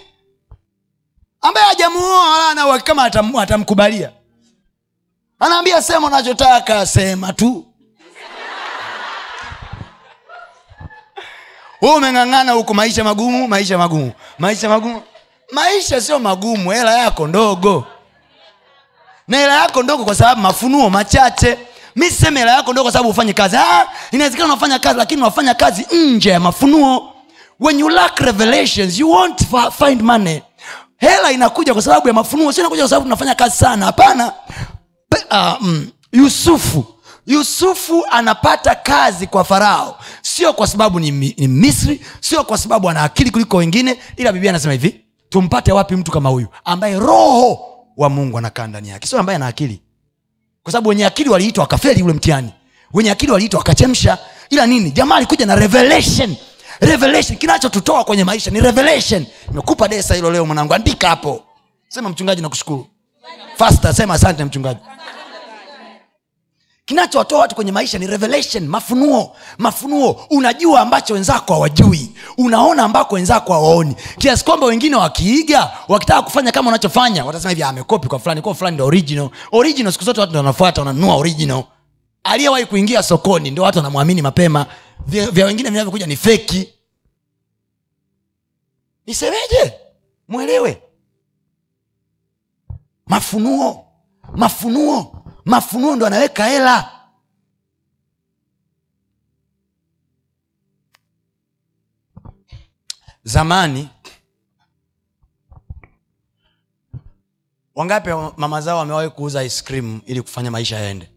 Ambaye 1.42 1.66
hajamuoa 1.66 2.30
wala 2.32 2.50
ana 2.50 3.42
atamkubalia. 3.42 4.12
Anaambia 5.40 5.82
sema 5.82 6.08
unachotaka 6.08 6.86
sema 6.86 7.34
tu 7.34 7.66
wewe 11.84 11.96
umeng'ang'ana 11.98 12.52
huku 12.52 12.74
maisha 12.74 13.04
magumu 13.04 13.48
maisha 13.48 13.78
magumu 13.78 14.12
maisha 14.40 14.70
magumu. 14.70 15.02
Maisha 15.52 16.02
sio 16.02 16.20
magumu 16.20 16.72
hela 16.72 16.98
yako 16.98 17.28
ndogo. 17.28 17.88
Na 19.28 19.38
hela 19.38 19.56
yako 19.56 19.84
ndogo 19.84 20.06
kwa 20.06 20.16
sababu 20.16 20.42
mafunuo 20.42 20.90
machache. 20.90 21.58
Mi 21.96 22.10
siseme 22.10 22.40
hela 22.40 22.52
yako 22.52 22.72
ndogo 22.72 22.84
kwa 22.84 22.92
sababu 22.92 23.10
ufanye 23.10 23.34
kazi. 23.34 23.58
Ah, 23.58 23.88
inawezekana 24.12 24.46
unafanya 24.54 24.80
kazi 24.80 24.98
lakini 25.00 25.22
unafanya 25.22 25.54
kazi 25.54 25.86
nje 25.96 26.30
ya 26.30 26.40
mafunuo. 26.40 27.14
When 27.60 27.80
you 27.80 27.90
lack 27.90 28.20
revelations 28.20 29.00
you 29.00 29.12
won't 29.12 29.42
find 29.78 30.02
money. 30.02 30.42
Hela 30.98 31.32
inakuja 31.32 31.74
kwa 31.74 31.82
sababu 31.82 32.08
ya 32.08 32.14
mafunuo 32.14 32.52
sio 32.54 32.62
inakuja 32.62 32.82
kwa 32.82 32.90
sababu 32.90 33.04
tunafanya 33.06 33.36
kazi 33.36 33.58
sana. 33.58 33.86
Hapana. 33.86 34.34
Uh, 35.32 35.62
mm, 35.62 35.90
yusufu 36.12 36.86
yusufu 37.26 38.06
anapata 38.12 38.76
kazi 38.76 39.28
kwa 39.28 39.44
farao. 39.44 40.00
Sio 40.22 40.54
kwa 40.54 40.68
sababu 40.68 41.00
ni, 41.00 41.12
ni 41.12 41.48
misri 41.48 42.02
sio 42.20 42.44
kwa 42.44 42.58
sababu 42.58 42.90
ana 42.90 43.04
akili 43.04 43.32
kuliko 43.32 43.58
wengine 43.58 44.00
ila 44.18 44.32
biblia 44.32 44.52
anasema 44.52 44.74
hivi 44.74 45.02
tumpate 45.30 45.72
wapi 45.72 45.96
mtu 45.96 46.12
kama 46.12 46.30
huyu 46.30 46.48
ambaye 46.66 47.00
roho 47.00 47.60
wa 47.98 48.10
mungu 48.10 48.38
anakaa 48.38 48.68
ndani 48.68 48.90
yake? 48.90 49.08
Sio 49.08 49.20
ambaye 49.20 49.36
ana 49.36 49.48
akili. 49.48 49.82
Kwa 50.64 50.72
sababu 50.72 50.90
wenye 50.90 51.06
akili 51.06 51.30
waliitwa 51.30 51.62
wakafeli 51.62 52.04
ule 52.04 52.14
mtihani. 52.14 52.54
Wenye 52.94 53.12
akili 53.12 53.32
waliitwa 53.32 53.58
wakachemsha. 53.58 54.18
Ila 54.50 54.66
nini? 54.66 54.92
Jamaa 54.92 55.16
alikuja 55.16 55.46
na 55.46 55.56
revelation. 55.56 56.36
Revelation. 56.80 57.38
Kinachotutoa 57.38 58.04
kwenye 58.04 58.24
maisha 58.24 58.52
ni 58.52 58.62
revelation. 58.62 59.26
Nimekupa 59.50 59.88
desa 59.88 60.16
hilo 60.16 60.32
leo 60.32 60.46
mwanangu. 60.46 60.74
Andika 60.74 61.10
hapo. 61.10 61.44
Sema 61.88 62.10
mchungaji 62.10 62.42
nakushukuru. 62.42 62.88
Fasta 63.58 63.94
sema 63.94 64.14
asante 64.14 64.46
mchungaji 64.46 64.80
kinachowatoa 66.86 67.40
watu 67.40 67.56
kwenye 67.56 67.72
maisha 67.72 68.00
ni 68.00 68.08
revelation 68.08 68.68
mafunuo. 68.68 69.36
Mafunuo 69.58 70.26
unajua 70.30 70.82
ambacho 70.82 71.14
wenzako 71.14 71.54
hawajui. 71.54 72.12
Unaona 72.38 72.84
ambako 72.84 73.16
wenzako 73.16 73.54
hawaoni. 73.54 73.96
Kiasi 74.18 74.46
kwamba 74.46 74.66
wengine 74.66 74.96
wakiiga 74.96 75.72
wakitaka 75.88 76.22
kufanya 76.22 76.52
kama 76.52 76.70
unachofanya 76.70 77.26
watasema 77.26 77.50
hivi 77.50 77.64
"Ah, 77.64 77.68
amekopi 77.68 78.08
kwa 78.08 78.20
fulani. 78.20 78.42
Kwa 78.42 78.56
fulani 78.56 78.76
ndo 78.76 78.86
original. 78.86 79.30
Original 79.52 79.92
siku 79.92 80.04
zote 80.06 80.20
watu 80.22 80.30
ndo 80.30 80.40
wanafuata 80.40 80.82
wananunua 80.82 81.16
original. 81.16 81.64
Aliyewahi 82.24 82.66
kuingia 82.66 83.04
sokoni 83.04 83.52
ndio 83.52 83.64
watu 83.64 83.78
wanamwamini 83.78 84.22
mapema. 84.22 84.66
Vya, 85.08 85.32
vya 85.32 85.46
wengine 85.46 85.70
vinavyokuja 85.70 86.06
ni 86.06 86.16
feki. 86.16 86.70
Nisemeje? 89.08 89.74
Mwelewe. 90.28 90.82
Mafunuo. 93.08 93.86
Mafunuo 94.36 95.23
mafunuo 95.46 95.96
ndo 95.96 96.06
anaweka 96.06 96.46
hela. 96.46 96.90
Zamani 103.24 103.90
wangapi 107.76 108.10
wa- 108.10 108.34
mama 108.38 108.62
zao 108.62 108.78
wamewahi 108.78 109.10
kuuza 109.10 109.44
ice 109.44 109.64
cream 109.64 110.02
ili 110.06 110.22
kufanya 110.22 110.52
maisha 110.52 110.80
yaende? 110.80 111.10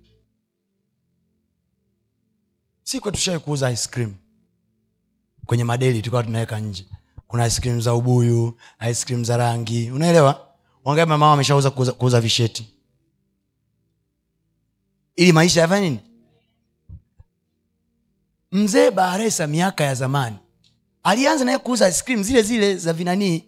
Si 2.83 3.01
kwetu 3.01 3.17
tushawai 3.19 3.41
kuuza 3.41 3.71
ice 3.71 3.89
kwenye 5.47 5.65
madeli 5.65 6.03
tukawa 6.03 6.23
tunaweka 6.25 6.61
nje. 6.61 6.87
Kuna 7.27 7.47
ice 7.47 7.61
cream 7.61 7.81
za 7.81 7.95
ubuyu 7.95 8.59
ice 8.91 9.05
cream 9.07 9.25
za 9.25 9.37
rangi. 9.37 9.91
Unaelewa? 9.91 10.49
Wangapi 10.85 11.09
mama 11.11 11.31
wameshauza 11.31 11.71
kuuza 11.71 12.21
visheti 12.21 12.73
ili 15.17 15.33
maisha 15.33 15.61
yafanye 15.61 15.89
nini? 15.91 16.01
Mzee 18.53 18.91
baharesa 18.91 19.47
miaka 19.47 19.85
ya 19.85 19.95
zamani 19.95 20.37
alianza 21.03 21.45
naye 21.45 21.59
kuuza 21.59 21.89
ice 21.89 22.23
zile 22.23 22.43
zile 22.43 22.77
za 22.77 22.93
vinanii 22.93 23.45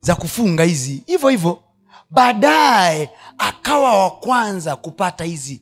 za 0.00 0.14
kufunga 0.14 0.64
hizi. 0.64 1.02
Hivyo 1.06 1.28
hivyo 1.28 1.62
baadaye 2.10 3.10
akawa 3.38 4.02
wa 4.04 4.10
kwanza 4.10 4.76
kupata 4.76 5.24
hizi 5.24 5.60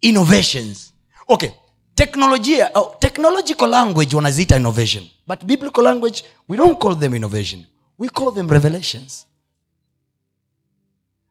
innovations. 0.00 0.94
Okay 1.28 1.50
teknolojia 1.94 2.70
oh, 2.74 2.94
technological 2.98 3.68
language 3.68 4.16
wanaziita 4.16 4.56
innovation. 4.56 5.04
But 5.26 5.44
biblical 5.44 5.84
language 5.84 6.24
we 6.48 6.56
don't 6.56 6.78
call 6.78 6.98
them 6.98 7.14
innovation. 7.14 7.64
We 7.98 8.08
call 8.08 8.34
them 8.34 8.48
revelations 8.50 9.26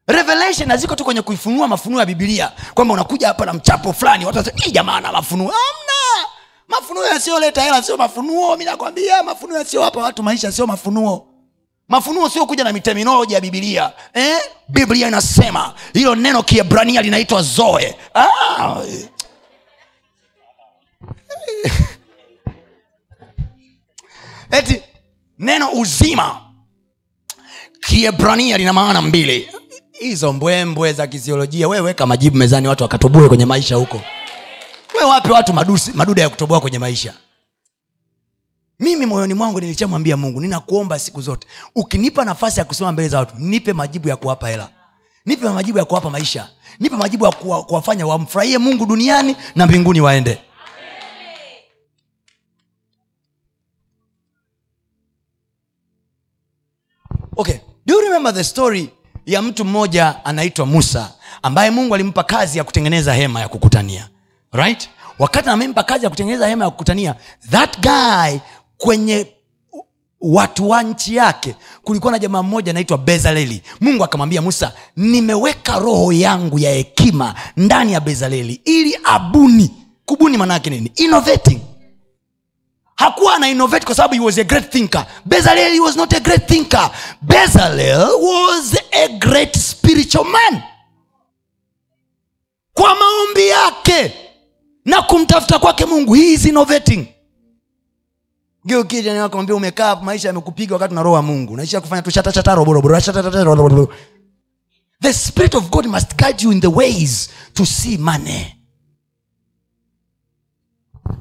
revelation 0.10 0.70
haziko 0.72 0.96
tu 0.96 1.04
kwenye 1.04 1.22
kuifunua 1.22 1.68
mafunuo 1.68 2.00
ya 2.00 2.06
bibilia 2.06 2.52
kwamba 2.74 2.94
unakuja 2.94 3.28
hapa 3.28 3.46
na 3.46 3.54
mchapo 3.54 3.94
fulani 3.94 4.26
watu 4.26 4.38
wasema 4.38 4.58
"Hii 4.58 4.72
jamaa 4.72 5.00
na 5.00 5.12
mafunuo. 5.12 5.48
Amna 5.48 6.28
mafunuo 6.68 7.06
yasiyoleta 7.06 7.62
hela 7.62 7.82
sio 7.84 7.98
mafunuo 7.98 8.58
mi 8.58 8.66
nakwambia 8.66 9.24
mafunuo 9.24 9.58
yasiyowapa 9.58 10.00
watu 10.00 10.24
maisha 10.24 10.52
sio 10.52 10.68
mafunuo. 10.68 11.26
Mafunuo 11.88 12.30
sio 12.30 12.46
kuja 12.46 12.64
na 12.64 12.74
miteminoloji 12.74 13.34
ya 13.34 13.42
bibilia 13.42 13.92
eh? 14.14 14.38
biblia 14.68 15.08
inasema 15.08 15.74
hilo 15.94 16.16
neno 16.16 16.44
kiebrania 16.44 17.02
linaitwa 17.02 17.42
zoe. 17.42 17.98
Ah. 18.16 18.76
eti 24.58 24.84
neno 25.40 25.72
uzima 25.72 26.42
kiebrania 27.80 28.58
lina 28.58 28.74
maana 28.74 29.02
mbili 29.02 29.50
hizo 30.00 30.34
mbwembwe 30.34 30.94
za 30.94 31.08
kisiolojia 31.08 31.68
we 31.68 31.80
weka 31.80 32.06
majibu 32.06 32.38
mezani 32.38 32.68
watu 32.68 32.84
wakatoboe 32.84 33.28
kwenye 33.28 33.46
maisha 33.46 33.76
huko. 33.76 34.02
We 35.00 35.06
wape 35.06 35.32
watu 35.32 35.54
madusi, 35.54 35.92
maduda 35.94 36.22
ya 36.22 36.30
kutoboa 36.30 36.62
kwenye 36.62 36.80
maisha. 36.80 37.14
Mimi 38.80 39.06
moyoni 39.06 39.34
mwangu 39.34 39.60
nilichamwambia 39.62 40.18
mungu 40.18 40.42
ninakuomba 40.42 41.00
siku 41.00 41.22
zote 41.22 41.48
ukinipa 41.76 42.26
nafasi 42.26 42.60
ya 42.60 42.66
kusema 42.66 42.92
mbele 42.92 43.10
za 43.10 43.20
watu 43.20 43.34
nipe 43.38 43.74
majibu 43.74 44.08
ya 44.10 44.16
kuwapa 44.16 44.50
hela. 44.50 44.70
Nipe 45.26 45.50
majibu 45.50 45.78
ya 45.78 45.86
kuwapa 45.86 46.10
maisha. 46.10 46.50
Nipe 46.80 46.96
majibu 46.96 47.26
ya 47.26 47.32
kuwa, 47.32 47.64
kuwafanya 47.64 48.08
wamfurahie 48.08 48.58
mungu 48.58 48.86
duniani 48.86 49.36
na 49.56 49.66
mbinguni 49.68 50.02
waende. 50.02 50.38
Okay 57.38 57.62
do 57.86 57.94
you 57.96 58.02
remember 58.02 58.32
the 58.34 58.44
story 58.44 58.92
ya 59.30 59.42
mtu 59.42 59.66
mmoja 59.66 60.26
anaitwa 60.26 60.66
musa 60.66 61.12
ambaye 61.44 61.72
mungu 61.72 61.96
alimpa 61.96 62.24
kazi 62.24 62.58
ya 62.58 62.64
kutengeneza 62.64 63.14
hema 63.14 63.40
ya 63.42 63.48
kukutania 63.48 64.10
right? 64.52 64.90
Wakati 65.20 65.50
amempa 65.50 65.84
kazi 65.84 66.04
ya 66.04 66.10
kutengeneza 66.10 66.48
hema 66.48 66.66
ya 66.66 66.72
kukutania 66.72 67.16
that 67.50 67.80
guy 67.80 68.40
kwenye 68.78 69.28
watu 70.22 70.70
wa 70.70 70.84
nchi 70.84 71.16
yake 71.16 71.56
kulikuwa 71.84 72.12
na 72.12 72.20
jamaa 72.20 72.44
mmoja 72.44 72.72
anaitwa 72.72 72.98
bezaleli. 72.98 73.62
Mungu 73.82 74.04
akamwambia 74.04 74.42
musa 74.42 74.74
nimeweka 74.96 75.80
roho 75.80 76.14
yangu 76.14 76.60
ya 76.60 76.72
hekima 76.72 77.36
ndani 77.58 77.94
ya 77.94 78.00
bezaleli 78.00 78.62
ili 78.66 78.98
abuni. 79.04 79.72
Kubuni 80.06 80.38
maanaake 80.38 80.70
nini? 80.70 80.92
Innovating 80.96 81.60
hakuwa 83.00 83.36
ana 83.36 83.50
innovate 83.50 83.86
kwa 83.86 83.96
sababu 83.96 84.14
he 84.14 84.20
was 84.20 84.38
a 84.38 84.44
great 84.44 84.72
thinker. 84.72 85.06
Bezalel 85.26 85.80
was 85.80 85.96
not 85.96 86.14
a 86.14 86.20
great 86.20 86.48
thinker. 86.48 86.92
Bezalel 87.22 88.10
was 88.22 88.76
a 88.92 89.08
great 89.08 89.56
spiritual 89.58 90.26
man. 90.26 90.62
Kwa 92.74 92.96
maombi 92.96 93.48
yake 93.48 94.14
na 94.86 95.02
kumtafuta 95.02 95.60
kwake 95.60 95.86
mungu 95.86 96.14
he 96.14 96.34
is 96.34 96.46
innovating. 96.46 97.08
Geukijanakwambia 98.66 99.56
umekaa 99.56 99.96
maisha 99.96 100.28
yamekupiga 100.28 100.76
wakati 100.76 100.94
na 100.96 101.04
roho 101.04 101.16
wa 101.16 101.22
mungu. 101.22 101.58
Naisha 101.58 101.82
kufanya 101.82 102.02
tu 102.02 102.12
chatatataroboroboro 102.12 103.88
the 105.02 105.14
spirit 105.14 105.56
of 105.56 105.70
god 105.70 105.86
must 105.86 106.16
guide 106.18 106.44
you 106.44 106.52
in 106.52 106.62
the 106.62 106.68
ways 106.68 107.30
to 107.54 107.66
see 107.66 107.98
money. 107.98 108.56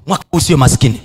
Mwaka 0.06 0.24
usio 0.32 0.56
maskini 0.56 1.00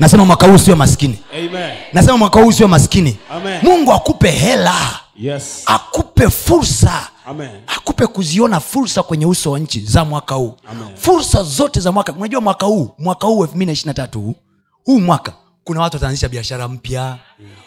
nasema 0.00 0.24
mwaka 0.24 0.46
huu 0.46 0.58
sio 0.58 0.76
maskini 0.76 1.18
Amen. 1.32 1.70
nasema 1.92 2.18
mwaka 2.18 2.40
huu 2.42 2.52
sio 2.52 2.68
maskini 2.68 3.16
Amen. 3.30 3.60
mungu 3.62 3.92
akupe 3.92 4.30
hela 4.30 4.74
Yes. 5.16 5.62
akupe 5.66 6.30
fursa 6.30 7.08
Amen. 7.26 7.50
akupe 7.66 8.06
kuziona 8.06 8.60
fursa 8.60 9.02
kwenye 9.02 9.26
uso 9.26 9.50
wa 9.50 9.58
nchi 9.58 9.80
za 9.80 10.04
mwaka 10.04 10.34
huu 10.34 10.54
Amen. 10.70 10.96
fursa 10.96 11.42
zote 11.42 11.80
za 11.80 11.92
mwaka 11.92 12.12
unajua 12.12 12.40
mwaka 12.40 12.66
huu 12.66 12.90
mwaka 12.98 13.26
huu 13.26 13.42
elfu 13.42 13.56
mbili 13.56 13.80
na 13.84 13.94
tatu 13.94 14.20
huu 14.20 14.34
huu 14.84 15.00
mwaka 15.00 15.32
kuna 15.64 15.80
watu 15.80 15.96
wataanzisha 15.96 16.28
biashara 16.28 16.68
mpya 16.68 17.16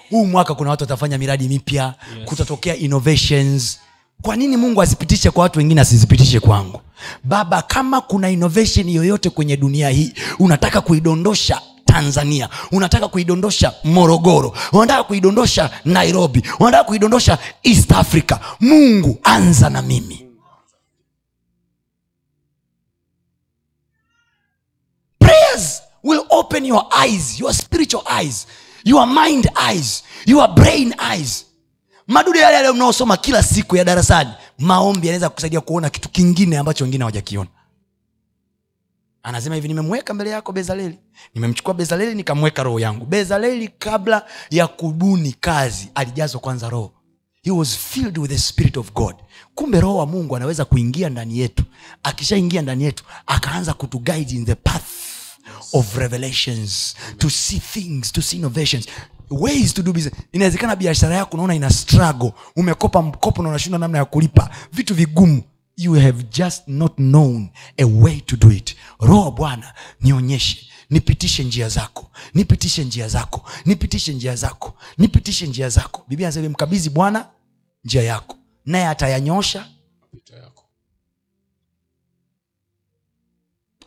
huu 0.10 0.26
mwaka 0.26 0.56
kuna 0.56 0.70
watu 0.70 0.84
watafanya 0.84 1.18
miradi 1.18 1.48
mipya 1.48 1.84
Yes. 2.20 2.26
kutatokea 2.30 2.76
innovations 2.76 3.80
kwa 4.22 4.36
nini 4.36 4.58
mungu 4.58 4.82
asipitishe 4.82 5.32
kwa 5.32 5.44
watu 5.44 5.60
wengine 5.60 5.82
asizipitishe 5.82 6.40
kwangu 6.40 6.82
baba 7.24 7.62
kama 7.62 8.02
kuna 8.02 8.30
innovation 8.30 8.90
yoyote 8.90 9.30
kwenye 9.30 9.58
dunia 9.58 9.90
hii 9.90 10.14
unataka 10.40 10.82
kuidondosha 10.82 11.62
tanzania. 11.94 12.50
Unataka 12.72 13.08
kuidondosha 13.08 13.74
morogoro. 13.84 14.54
Unataka 14.72 15.04
kuidondosha 15.04 15.70
nairobi. 15.86 16.44
Unataka 16.60 16.84
kuidondosha 16.84 17.38
east 17.64 17.92
africa. 17.92 18.38
Mungu 18.60 19.20
anza 19.24 19.70
na 19.70 19.82
mimi. 19.82 20.26
Prayers 25.20 25.82
will 26.04 26.26
open 26.30 26.66
your 26.66 26.84
eyes 26.92 27.40
your 27.40 27.54
spiritual 27.54 28.04
eyes 28.08 28.46
your 28.84 29.06
mind 29.08 29.48
eyes 29.56 30.04
your 30.26 30.48
brain 30.56 30.94
eyes. 31.00 31.46
Madudu 32.08 32.40
yale 32.40 32.56
yale 32.56 32.72
mnaosoma 32.72 33.18
kila 33.18 33.44
siku 33.44 33.76
ya 33.78 33.84
darasani 33.84 34.30
maombi 34.60 35.08
yanaweza 35.08 35.30
kusaidia 35.30 35.62
kuona 35.62 35.90
kitu 35.90 36.10
kingine 36.10 36.58
ambacho 36.58 36.84
wengine 36.84 37.02
hawajakiona 37.04 37.50
anasema 39.24 39.56
hivi 39.56 39.68
nimemweka 39.68 40.14
mbele 40.14 40.30
yako 40.30 40.52
bezaleli. 40.52 41.00
Nimemchukua 41.36 41.74
bezaleli 41.74 42.16
nikamweka 42.16 42.64
roho 42.64 42.80
yangu. 42.80 43.06
Bezaleli 43.06 43.68
kabla 43.68 44.26
ya 44.50 44.68
kubuni 44.68 45.34
kazi 45.40 45.90
alijazwa 45.96 46.42
kwanza 46.42 46.70
roho. 46.70 46.94
He 47.44 47.52
was 47.52 47.78
filled 47.78 48.18
with 48.18 48.32
the 48.32 48.38
spirit 48.38 48.78
of 48.78 48.94
god. 48.94 49.16
Kumbe 49.56 49.80
roho 49.82 49.98
wa 49.98 50.06
mungu 50.06 50.36
anaweza 50.36 50.66
kuingia 50.66 51.10
ndani 51.10 51.40
yetu. 51.40 51.64
Akishaingia 52.04 52.62
ndani 52.62 52.84
yetu 52.84 53.04
akaanza 53.28 53.74
kutuguide 53.74 54.36
in 54.36 54.46
the 54.46 54.56
path 54.56 54.84
of 55.74 55.98
revelations 55.98 56.96
to 57.18 57.30
see 57.30 57.60
things 57.60 58.12
to 58.12 58.22
see 58.22 58.38
innovations. 58.38 58.86
Ways 59.30 59.74
to 59.74 59.82
do 59.82 59.94
business. 59.94 60.14
Inawezekana 60.32 60.76
biashara 60.76 61.16
yako 61.16 61.34
unaona 61.34 61.56
ina 61.56 61.70
struggle. 61.70 62.34
Umekopa 62.56 63.02
mkopo 63.02 63.44
na 63.44 63.50
unashindwa 63.50 63.80
namna 63.80 63.98
ya 63.98 64.06
kulipa. 64.06 64.50
Vitu 64.74 64.96
vigumu 64.96 65.42
you 65.78 65.94
have 65.94 66.24
just 66.30 66.68
not 66.68 66.98
known 66.98 67.50
a 67.78 67.86
way 67.86 68.20
to 68.20 68.36
do 68.38 68.52
it. 68.52 68.76
Roho 69.00 69.32
bwana 69.32 69.74
nionyeshe 70.02 70.70
nipitishe 70.90 71.44
njia 71.44 71.70
zako 71.70 72.12
nipitishe 72.34 72.84
njia 72.84 73.08
zako 73.08 73.50
nipitishe 73.66 74.14
njia 74.14 74.36
zako 74.36 74.74
nipitishe 74.98 75.48
njia 75.48 75.70
zako. 75.70 76.06
Biblia 76.08 76.28
anasema 76.28 76.50
mkabidhi 76.50 76.90
bwana 76.90 77.30
njia 77.86 78.04
yako 78.04 78.38
naye 78.66 78.88
atayanyosha 78.88 79.68
mapito 80.02 80.36
yako. 80.36 80.64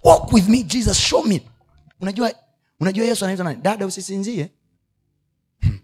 Walk 0.04 0.32
with 0.32 0.48
me 0.48 0.62
jesus 0.62 0.98
show 0.98 1.24
me. 1.24 1.42
Unajua 2.00 2.32
unajua 2.80 3.06
yesu 3.06 3.24
anaitwa 3.24 3.44
nani? 3.44 3.62
Dada 3.62 3.86
usisinzie. 3.86 4.50
Hmm. 5.60 5.78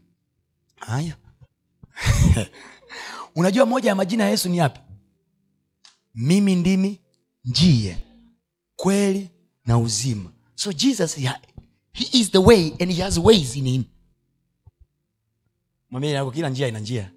haya. 0.77 1.17
Unajua 3.37 3.67
moja 3.67 3.89
ya 3.89 3.95
majina 3.95 4.25
ya 4.25 4.31
yesu 4.31 4.49
ni 4.49 4.57
yapi 4.59 4.81
mimi 6.15 6.55
ndimi 6.55 7.01
njia 7.45 7.99
kweli 8.77 9.31
na 9.67 9.79
uzima. 9.79 10.33
So 10.55 10.73
jesus 10.73 11.17
he, 11.17 11.29
he 11.93 12.19
is 12.19 12.31
the 12.31 12.39
way 12.39 12.73
and 12.81 12.93
he 12.93 13.03
has 13.03 13.19
ways 13.19 13.57
in 13.57 13.67
him. 13.69 13.85
Mwambie 15.91 16.11
yako 16.11 16.31
kila 16.31 16.49
njia 16.49 16.69
ina 16.69 16.79
njia. 16.79 17.11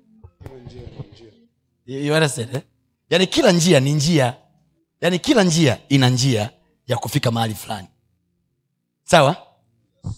You- 1.85 2.13
understand, 2.13 2.55
eh? 2.55 2.61
yaani 3.09 3.27
kila 3.27 3.51
njia 3.51 3.79
ni 3.79 3.93
njia. 3.93 4.37
Yaani 5.01 5.19
kila 5.19 5.43
njia 5.43 5.79
ina 5.89 6.09
njia 6.09 6.49
ya 6.87 6.97
kufika 6.97 7.31
mahali 7.31 7.55
fulani. 7.55 7.87
Sawa? 9.03 9.47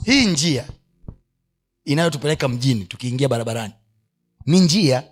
Hii 0.06 0.26
njia 0.26 0.68
inayotupeleka 1.86 2.48
mjini 2.48 2.86
tukiingia 2.86 3.28
barabarani 3.28 3.74
ni 4.46 4.60
njia 4.60 5.04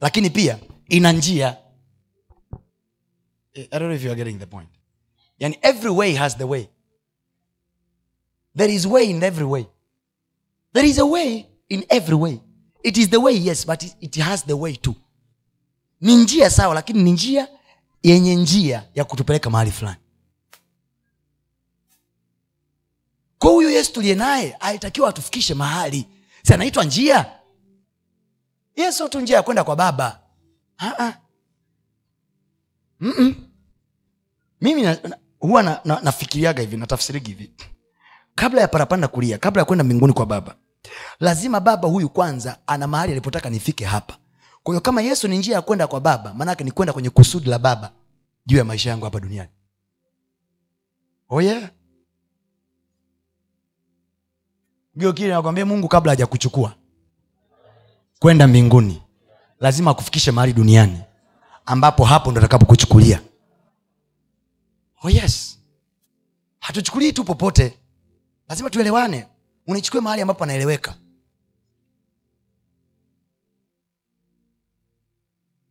lakini 0.00 0.30
pia 0.30 0.58
ina 0.88 1.12
njia 1.12 1.56
I 3.56 3.78
don't 3.78 3.88
know 3.88 3.94
if 3.94 4.02
you 4.02 4.10
are 4.10 4.14
getting 4.16 4.38
the 4.38 4.46
point. 4.46 4.68
Yani 5.40 5.58
every 5.62 5.90
way 5.90 6.14
has 6.14 6.36
the 6.36 6.46
way. 6.46 6.68
There 8.54 8.68
is 8.72 8.86
way 8.86 9.10
in 9.10 9.22
every 9.22 9.44
way. 9.46 9.66
There 10.72 10.84
is 10.84 10.98
a 10.98 11.06
way 11.06 11.46
in 11.68 11.84
every 11.90 12.16
way. 12.16 12.40
It 12.84 12.96
is 12.98 13.08
the 13.08 13.20
way 13.20 13.32
yes 13.32 13.64
but 13.64 13.82
it, 14.00 14.14
has 14.16 14.42
the 14.44 14.56
way 14.56 14.74
too. 14.76 14.94
Ni 16.00 16.16
njia 16.16 16.50
sawa 16.50 16.74
lakini 16.74 17.02
ni 17.02 17.12
njia 17.12 17.48
yenye 18.02 18.36
njia 18.36 18.88
ya 18.94 19.04
kutupeleka 19.04 19.50
mahali 19.50 19.70
fulani. 19.70 19.96
Kwa 23.38 23.50
huyu 23.50 23.70
yesu 23.70 23.92
tuliye 23.92 24.14
naye 24.14 24.52
alitakiwa 24.52 25.08
atufikishe 25.08 25.54
mahali. 25.54 26.06
Si 26.42 26.54
anaitwa 26.54 26.84
njia? 26.84 27.32
Yesu 28.76 29.08
tu 29.08 29.20
njia 29.20 29.36
ya 29.36 29.42
kwenda 29.42 29.64
kwa 29.64 29.76
baba. 29.76 30.20
Ah-ah. 30.78 31.12
Mm-mm. 33.00 33.34
mimi 34.60 34.82
na, 34.82 34.94
na, 35.08 35.16
huwa 35.38 35.62
na, 35.62 35.80
na, 35.84 36.00
nafikiriaga 36.00 36.60
hivi 36.60 36.76
natafsiriga 36.76 37.26
hivi 37.28 37.52
kabla 38.34 38.60
ya 38.60 38.68
parapanda 38.68 39.08
kulia 39.08 39.38
kabla 39.38 39.60
ya 39.62 39.64
kwenda 39.64 39.84
mbinguni 39.84 40.12
kwa 40.12 40.26
baba 40.26 40.54
lazima 41.20 41.60
baba 41.60 41.88
huyu 41.88 42.08
kwanza 42.08 42.58
ana 42.66 42.86
mahali 42.86 43.12
alipotaka 43.12 43.50
nifike 43.50 43.84
hapa 43.84 44.16
kwa 44.62 44.74
hiyo 44.74 44.80
kama 44.80 45.02
yesu 45.02 45.28
ni 45.28 45.38
njia 45.38 45.54
ya 45.54 45.62
kwenda 45.62 45.86
kwa 45.86 46.00
baba 46.00 46.34
maanake 46.34 46.64
ni 46.64 46.70
kwenda 46.70 46.92
kwenye 46.92 47.10
kusudi 47.10 47.50
la 47.50 47.58
baba 47.58 47.92
juu 48.46 48.56
ya 48.56 48.64
maisha 48.64 48.90
yangu 48.90 49.04
hapa 49.04 49.20
duniani 49.20 49.50
oh 51.28 51.40
yeah. 51.42 51.70
giokili 54.96 55.28
nakwambia 55.28 55.66
mungu 55.66 55.88
kabla 55.88 56.12
hajakuchukua 56.12 56.74
kwenda 58.18 58.46
mbinguni 58.48 59.02
lazima 59.60 59.90
akufikishe 59.90 60.30
mahali 60.30 60.52
duniani 60.52 61.00
ambapo 61.70 62.04
hapo 62.04 62.30
ndo 62.30 62.38
atakapokuchukulia. 62.40 63.20
Oh 65.02 65.10
yes. 65.10 65.58
Hatuchukulii 66.60 67.12
tu 67.12 67.24
popote. 67.24 67.78
Lazima 68.48 68.70
tuelewane. 68.70 69.26
Unichukue 69.66 70.00
mahali 70.00 70.22
ambapo 70.22 70.44
anaeleweka 70.44 70.94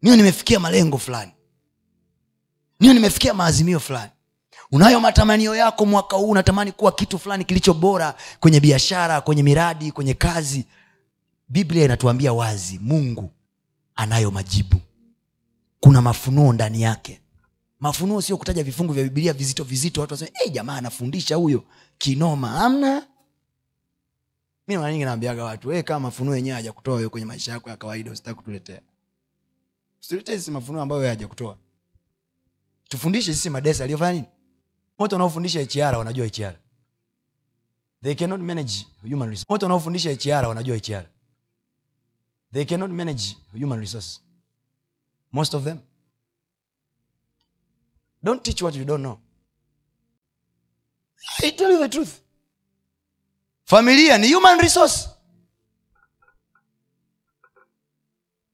niyo 0.01 0.15
nimefikia 0.15 0.59
malengo 0.59 0.97
fulani. 0.97 1.31
Niyo 2.79 2.93
nimefikia 2.93 3.33
maazimio 3.33 3.79
fulani. 3.79 4.11
Unayo 4.71 4.99
matamanio 4.99 5.55
yako 5.55 5.85
mwaka 5.85 6.15
huu 6.17 6.29
unatamani 6.29 6.71
kuwa 6.71 6.91
kitu 6.91 7.19
fulani 7.19 7.45
kilicho 7.45 7.73
bora 7.73 8.15
kwenye 8.39 8.59
biashara 8.59 9.21
kwenye 9.21 9.43
miradi 9.43 9.91
kwenye 9.91 10.13
kazi. 10.13 10.65
Biblia 11.49 11.85
inatuambia 11.85 12.33
wazi 12.33 12.79
mungu 12.79 13.31
anayo 13.95 14.31
majibu 14.31 14.81
kuna 15.79 16.01
mafunuo 16.01 16.53
ndani 16.53 16.81
yake. 16.81 17.21
Mafunuo 17.79 18.21
sio 18.21 18.37
kutaja 18.37 18.63
vifungu 18.63 18.93
vya 18.93 19.03
bibilia 19.03 19.33
vizito 19.33 19.63
vizito 19.63 20.01
watu 20.01 20.13
waseme 20.13 20.31
hey, 20.33 20.49
jamaa 20.49 20.75
anafundisha 20.75 21.35
huyo. 21.35 21.63
Kinoma 21.97 22.61
amna 22.65 23.07
mi 24.67 24.77
mara 24.77 24.91
nyingi 24.91 25.05
naambiaga 25.05 25.43
watu 25.43 25.69
hey, 25.69 25.81
kama 25.83 25.99
mafunuo 25.99 26.35
yenyewe 26.35 26.55
haja 26.55 26.73
kutoa 26.73 27.09
kwenye 27.09 27.25
maisha 27.25 27.51
yako 27.51 27.69
ya 27.69 27.77
kawaida 27.77 28.11
usitaki 28.11 28.35
kutuletea. 28.37 28.81
Usituletee 30.01 30.37
sisi 30.37 30.51
mafunuo 30.51 30.81
ambayo 30.81 30.99
wewe 30.99 31.09
haja 31.09 31.27
kutoa 31.27 31.57
tufundishe 32.89 33.33
sisi 33.33 33.49
madesa 33.49 33.83
aliyofanya 33.83 34.11
nini? 34.13 34.25
Wote 34.99 35.15
wanaofundisha 35.15 35.59
hr 35.89 35.95
wanajua 35.97 36.27
hr 36.27 36.55
they 38.03 38.15
cannot 38.15 38.41
manage 38.41 38.73
human 39.09 39.29
resource. 39.29 39.45
wote 39.53 39.65
wanaofundisha 39.65 40.09
hr 40.39 40.45
wanajua 40.47 40.77
hr 40.77 41.05
they 42.53 42.65
cannot 42.65 42.91
manage 42.91 43.37
human 43.61 43.79
resources 43.79 44.21
most 45.31 45.53
of 45.53 45.63
them. 45.63 45.79
Don't 48.23 48.43
teach 48.43 48.61
what 48.61 48.75
you 48.75 48.85
don't 48.85 49.01
know. 49.01 49.19
I 51.43 51.51
tell 51.51 51.71
you 51.71 51.79
the 51.79 51.89
truth. 51.89 52.21
Familia 53.65 54.17
ni 54.17 54.27
human 54.33 54.59
resource. 54.59 55.09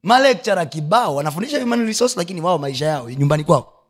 Malekchara 0.03 0.65
kibao 0.65 1.15
wanafundisha 1.15 1.59
human 1.61 1.85
resource 1.85 2.15
lakini 2.17 2.41
wao 2.41 2.57
maisha 2.57 2.85
yao 2.85 3.09
nyumbani 3.11 3.43
kwao. 3.43 3.88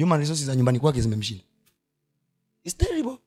Human 0.00 0.20
resources 0.20 0.46
za 0.46 0.56
nyumbani 0.56 0.80
kwake 0.80 1.00
zimemshinda. 1.00 1.44
It's 2.64 2.76
terrible. 2.76 3.18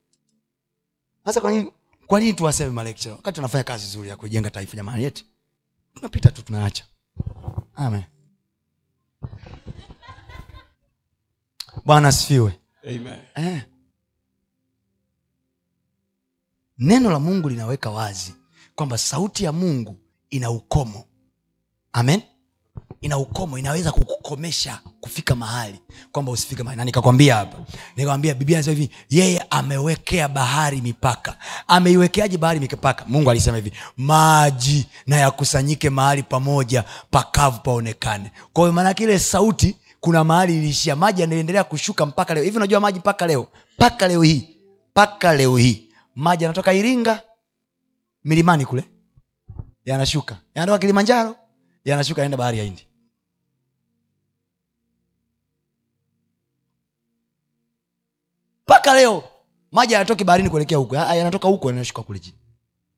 Hasa 1.24 1.40
kwa 1.40 1.50
nini 1.50 1.72
kwa 2.06 2.20
nini 2.20 2.32
tuwaseme 2.34 2.70
malekchara 2.70 3.16
wakati 3.16 3.34
tunafanya 3.34 3.64
kazi 3.64 3.86
nzuri 3.86 4.08
ya 4.08 4.16
kujenga 4.16 4.50
taifa 4.50 4.76
jamani 4.76 5.02
yetu 5.04 5.24
tunapita 5.94 6.30
tu 6.30 6.42
tunaacha. 6.42 6.84
Amen 7.74 8.02
bwana 11.84 12.08
asifiwe. 12.08 12.60
Eh. 13.34 13.62
neno 16.78 17.10
la 17.10 17.18
mungu 17.18 17.48
linaweka 17.48 17.90
wazi 17.90 18.34
kwamba 18.74 18.98
sauti 18.98 19.44
ya 19.44 19.52
mungu 19.52 19.96
ina 20.30 20.50
ukomo. 20.50 21.04
Amen 21.92 22.22
ina 23.00 23.18
ukomo 23.18 23.58
inaweza 23.58 23.92
kukukomesha 23.92 24.80
kufika 25.00 25.34
mahali 25.34 25.80
kwamba 26.12 26.32
usifike 26.32 26.62
mahali. 26.62 26.78
Na 26.78 26.84
nikakwambia 26.84 27.36
hapa 27.36 27.58
nikakwambia 27.96 28.34
biblia 28.34 28.58
anasema 28.58 28.76
hivi 28.76 28.90
yeye 29.10 29.46
amewekea 29.50 30.28
bahari 30.28 30.80
mipaka. 30.80 31.36
Ameiwekeaje 31.68 32.38
bahari 32.38 32.60
mipaka? 32.60 33.04
Mungu 33.08 33.30
alisema 33.30 33.56
hivi 33.56 33.72
maji 33.96 34.86
na 35.06 35.16
yakusanyike 35.16 35.90
mahali 35.90 36.22
pamoja 36.22 36.84
pakavu 37.10 37.60
paonekane. 37.60 38.32
Kwa 38.52 38.62
hiyo 38.64 38.72
maanake 38.72 39.04
ile 39.04 39.18
sauti 39.18 39.76
kuna 40.00 40.24
mahali 40.24 40.56
iliishia. 40.58 40.96
Maji 40.96 41.20
yanaendelea 41.20 41.64
kushuka 41.64 42.06
mpaka 42.06 42.34
leo. 42.34 42.42
Hivi 42.44 42.56
unajua 42.56 42.80
maji 42.80 42.98
mpaka 42.98 43.26
leo? 43.26 43.46
Mpaka 43.78 44.08
leo 44.08 44.22
hii 44.22 44.48
mpaka 44.90 45.34
leo 45.34 45.56
hii. 45.56 45.88
Maji 46.14 46.44
yanatoka 46.44 46.72
iringa 46.72 47.20
milimani 48.24 48.66
kule 48.66 48.84
yanashuka. 49.84 50.36
Yanatoka 50.54 50.78
kilimanjaro 50.78 51.36
yanashuka 51.84 52.20
yaenda 52.22 52.36
bahari 52.36 52.58
ya 52.58 52.64
hindi. 52.64 52.86
Mpaka 58.66 58.94
leo 58.94 59.24
maji 59.72 59.92
yanatoki 59.92 60.24
baharini 60.24 60.50
kuelekea 60.50 60.78
huko. 60.78 60.96
Yanatoka 60.96 61.48
huko 61.48 61.68
yanashuka 61.70 62.02
kule 62.02 62.18
chini. 62.18 62.36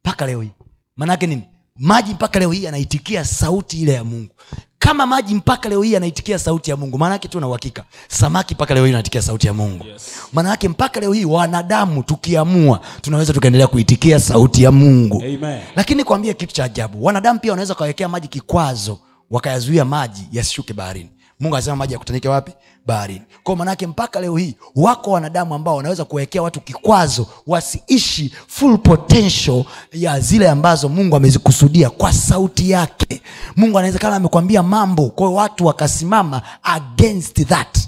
Mpaka 0.05 0.27
leo 0.27 0.41
hii. 0.43 0.51
Maanaake 0.97 1.27
nini? 1.27 1.43
Maji 1.77 2.15
mpaka 2.15 2.39
leo 2.39 2.51
hii 2.53 2.65
yanaitikia 2.65 3.25
sauti 3.25 3.83
ile 3.83 3.93
ya 3.93 4.05
mungu 4.05 4.35
kama 4.79 5.07
maji 5.07 5.35
mpaka 5.35 5.69
leo 5.69 5.83
hii 5.83 5.93
yanaitikia 5.93 6.39
sauti 6.39 6.71
ya 6.71 6.77
mungu 6.77 6.99
maanaake 6.99 7.29
tu 7.29 7.41
na 7.41 7.49
uhakika 7.49 7.85
samaki 8.09 8.55
mpaka 8.55 8.75
leo 8.75 8.85
hii 8.85 8.91
anaitikia 8.91 9.23
sauti 9.23 9.47
ya 9.47 9.53
mungu 9.55 9.85
Yes. 9.87 10.11
maanaake 10.33 10.69
mpaka 10.69 11.01
leo 11.01 11.13
hii 11.13 11.25
wanadamu 11.25 12.03
tukiamua 12.03 12.81
tunaweza 13.01 13.33
tukaendelea 13.33 13.67
kuitikia 13.67 14.21
sauti 14.21 14.63
ya 14.63 14.73
mungu 14.73 15.17
Amen. 15.23 15.61
lakini 15.77 16.05
kuambia 16.05 16.35
kitu 16.35 16.55
cha 16.55 16.65
ajabu 16.65 17.05
wanadamu 17.05 17.41
pia 17.41 17.53
wanaweza 17.53 17.73
wakawekea 17.75 18.09
maji 18.09 18.29
kikwazo 18.29 18.99
wakayazuia 19.31 19.85
maji 19.85 20.29
yasishuke 20.33 20.73
baharini 20.73 21.11
mungu 21.41 21.57
anasema 21.57 21.77
maji 21.77 21.93
yakutanyike 21.93 22.29
wapi 22.29 22.53
baharini 22.87 23.23
kwa 23.43 23.57
manake 23.57 23.87
mpaka 23.87 24.21
leo 24.21 24.37
hii 24.37 24.55
wako 24.77 25.11
wanadamu 25.11 25.55
ambao 25.55 25.77
wanaweza 25.77 26.05
kuwekea 26.05 26.43
watu 26.43 26.61
kikwazo 26.61 27.27
wasiishi 27.47 28.35
full 28.47 28.79
potential 28.79 29.65
ya 29.93 30.21
zile 30.21 30.49
ambazo 30.49 30.89
mungu 30.89 31.17
amezikusudia 31.17 31.91
kwa 31.91 32.13
sauti 32.13 32.71
yake. 32.71 33.23
Mungu 33.57 33.79
anawezekana 33.79 34.17
amekwambia 34.17 34.63
mambo 34.63 35.09
kwao 35.11 35.35
watu 35.35 35.67
wakasimama 35.67 36.43
against 36.63 37.45
that. 37.47 37.79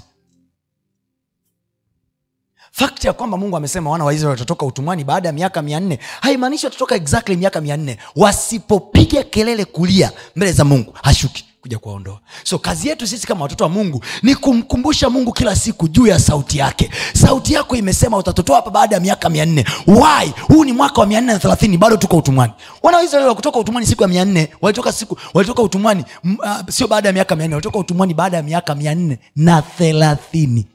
Fakti 2.71 3.07
ya 3.07 3.13
kwamba 3.13 3.37
mungu 3.37 3.57
amesema 3.57 3.89
wana 3.89 4.05
waisraeli 4.05 4.31
watatoka 4.31 4.65
utumwani 4.65 5.03
baada 5.03 5.29
ya 5.29 5.33
miaka 5.33 5.61
mia 5.61 5.79
nne 5.79 5.99
haimaanishi 6.21 6.65
watatoka 6.65 6.95
exactly 6.95 7.35
miaka 7.35 7.61
mia 7.61 7.77
nne. 7.77 7.97
Wasipopiga 8.15 9.23
kelele 9.23 9.65
kulia 9.65 10.11
mbele 10.35 10.51
za 10.51 10.63
mungu 10.65 10.93
hashuki 11.03 11.45
kuja 11.61 11.79
kuwaondoa. 11.79 12.19
So 12.43 12.59
kazi 12.59 12.87
yetu 12.87 13.07
sisi 13.07 13.27
kama 13.27 13.41
watoto 13.41 13.63
wa 13.63 13.69
mungu 13.69 14.03
ni 14.23 14.35
kumkumbusha 14.35 15.09
mungu 15.09 15.33
kila 15.33 15.55
siku 15.55 15.87
juu 15.87 16.07
ya 16.07 16.19
sauti 16.19 16.57
yake. 16.57 16.89
Sauti 17.13 17.53
yako 17.53 17.75
imesema 17.75 18.17
utatotoa 18.17 18.55
hapa 18.55 18.71
baada 18.71 18.95
ya 18.95 19.01
miaka 19.01 19.29
mia 19.29 19.45
nne. 19.45 19.65
Wai 19.87 20.33
huu 20.47 20.65
ni 20.65 20.73
mwaka 20.73 21.01
wa 21.01 21.07
mia 21.07 21.21
nne 21.21 21.33
na 21.33 21.39
thelathini 21.39 21.77
bado 21.77 21.97
tuko 21.97 22.17
utumwani. 22.17 22.53
Wana 22.83 22.97
wa 22.97 23.25
wakutoka 23.27 23.59
utumwani 23.59 23.87
siku 23.87 24.01
ya 24.01 24.07
mia 24.07 24.25
nne 24.25 24.53
walitoka 24.61 24.91
siku 24.91 25.17
walitoka 25.33 25.61
utumwani 25.61 26.05
uh, 26.23 26.69
sio 26.69 26.87
baada 26.87 27.09
ya 27.09 27.13
miaka 27.13 27.35
mia 27.35 27.45
nne 27.47 27.55
walitoka 27.55 27.79
utumwani 27.79 28.13
baada 28.13 28.37
ya 28.37 28.43
miaka 28.43 28.75
mia 28.75 28.95
nne 28.95 29.19
na 29.35 29.61
thelathini. 29.61 30.67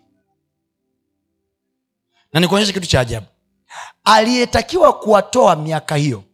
Na 2.33 2.40
nikuonyesha 2.40 2.73
kitu 2.73 2.87
cha 2.87 3.01
ajabu. 3.01 3.27
Aliyetakiwa 4.05 4.92
kuwatoa 4.92 5.57
miaka 5.57 5.97
hiyo 5.97 6.25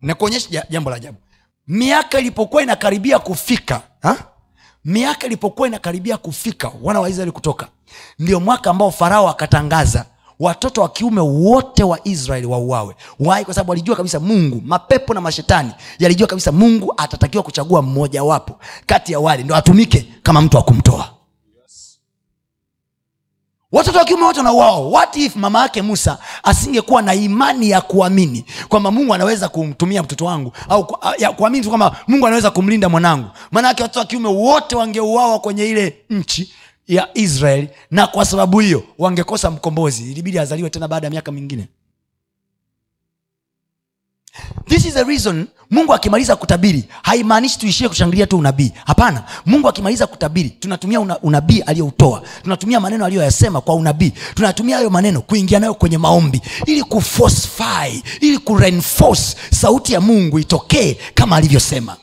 nakuonyesha 0.00 0.66
jambo 0.70 0.90
la 0.90 0.96
ajabu 0.96 1.18
miaka 1.68 2.18
ilipokuwa 2.20 2.62
inakaribia 2.62 3.18
kufika 3.18 3.80
ha? 4.02 4.16
miaka 4.84 5.26
ilipokuwa 5.26 5.68
inakaribia 5.68 6.16
kufika 6.16 6.72
wana 6.82 7.00
wa 7.00 7.08
israeli 7.08 7.32
kutoka. 7.32 7.68
Ndio 8.18 8.40
mwaka 8.40 8.70
ambao 8.70 8.90
farao 8.90 9.28
akatangaza 9.28 10.04
watoto 10.40 10.82
wa 10.82 10.88
kiume 10.88 11.20
wote 11.20 11.84
wa 11.84 11.98
israeli 12.04 12.46
wauawe. 12.46 12.94
Wai 13.20 13.44
kwa 13.44 13.54
sababu 13.54 13.70
walijua 13.70 13.96
kabisa 13.96 14.20
mungu 14.20 14.62
mapepo 14.64 15.14
na 15.14 15.20
mashetani 15.20 15.72
yalijua 15.98 16.26
kabisa 16.28 16.52
mungu 16.52 16.94
atatakiwa 16.96 17.42
kuchagua 17.42 17.82
mmojawapo 17.82 18.58
kati 18.86 19.12
ya 19.12 19.20
wale. 19.20 19.42
Ndo 19.42 19.56
atumike 19.56 20.08
kama 20.22 20.40
mtu 20.42 20.56
wa 20.56 20.62
kumtoa 20.62 21.13
watoto 23.74 23.98
wa 23.98 24.04
kiume 24.04 24.24
wote 24.24 24.38
wanauawa 24.40 24.78
what 24.78 25.16
if 25.16 25.36
mama 25.36 25.60
yake 25.62 25.82
musa 25.82 26.18
asingekuwa 26.42 27.02
na 27.02 27.14
imani 27.14 27.70
ya 27.70 27.80
kuamini 27.80 28.44
kwamba 28.68 28.90
mungu 28.90 29.14
anaweza 29.14 29.48
kumtumia 29.48 30.02
mtoto 30.02 30.24
wangu 30.24 30.52
au 30.68 30.86
kuamini 31.36 31.62
tu 31.64 31.68
kwamba 31.68 31.96
mungu 32.08 32.26
anaweza 32.26 32.50
kumlinda 32.50 32.88
mwanangu? 32.88 33.28
Maanaake 33.50 33.82
watoto 33.82 34.00
wa 34.00 34.06
kiume 34.06 34.28
wote 34.28 34.76
wangeuawa 34.76 35.38
kwenye 35.38 35.66
ile 35.66 35.96
nchi 36.10 36.52
ya 36.88 37.08
israeli 37.14 37.68
na 37.90 38.06
kwa 38.06 38.24
sababu 38.24 38.60
hiyo 38.60 38.82
wangekosa 38.98 39.50
mkombozi. 39.50 40.02
Ilibidi 40.10 40.38
azaliwe 40.38 40.70
tena 40.70 40.88
baada 40.88 41.06
ya 41.06 41.10
miaka 41.10 41.32
mingine 41.32 41.68
this 44.66 44.84
is 44.86 44.94
the 44.94 45.04
reason 45.04 45.46
mungu 45.70 45.94
akimaliza 45.94 46.36
kutabiri 46.36 46.84
haimaanishi 47.02 47.58
tuishie 47.58 47.88
kushangilia 47.88 48.26
tu 48.26 48.38
unabii. 48.38 48.72
Hapana. 48.86 49.24
Mungu 49.46 49.68
akimaliza 49.68 50.06
kutabiri 50.06 50.50
tunatumia 50.50 51.00
una, 51.00 51.18
unabii 51.18 51.60
aliyoutoa. 51.60 52.22
Tunatumia 52.42 52.80
maneno 52.80 53.04
aliyoyasema 53.04 53.60
kwa 53.60 53.74
unabii. 53.74 54.12
Tunatumia 54.34 54.76
hayo 54.76 54.90
maneno 54.90 55.20
kuingia 55.22 55.60
nayo 55.60 55.74
kwenye 55.74 55.98
maombi. 55.98 56.40
Ili 56.66 56.82
kufosify 56.82 58.02
ili 58.20 58.38
kureinforce 58.38 59.36
sauti 59.52 59.92
ya 59.92 60.00
mungu 60.00 60.38
itokee 60.38 60.96
kama 61.14 61.36
alivyosema. 61.36 61.96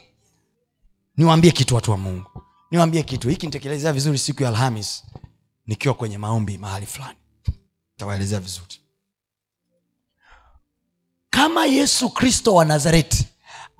Niwaambie 1.17 1.51
kitu 1.51 1.75
watu 1.75 1.91
wa 1.91 1.97
mungu. 1.97 2.25
Niwaambie 2.71 3.03
kitu. 3.03 3.29
Hiki 3.29 3.45
nitekelezea 3.45 3.93
vizuri 3.93 4.17
siku 4.17 4.43
ya 4.43 4.49
alhamis 4.49 5.03
nikiwa 5.67 5.93
kwenye 5.93 6.17
maombi 6.17 6.57
mahali 6.57 6.85
fulani. 6.85 7.17
Tawaelezea 7.97 8.39
vizuri 8.39 8.80
kama 11.41 11.65
yesu 11.65 12.09
kristo 12.09 12.53
wa 12.55 12.65
nazareti 12.65 13.25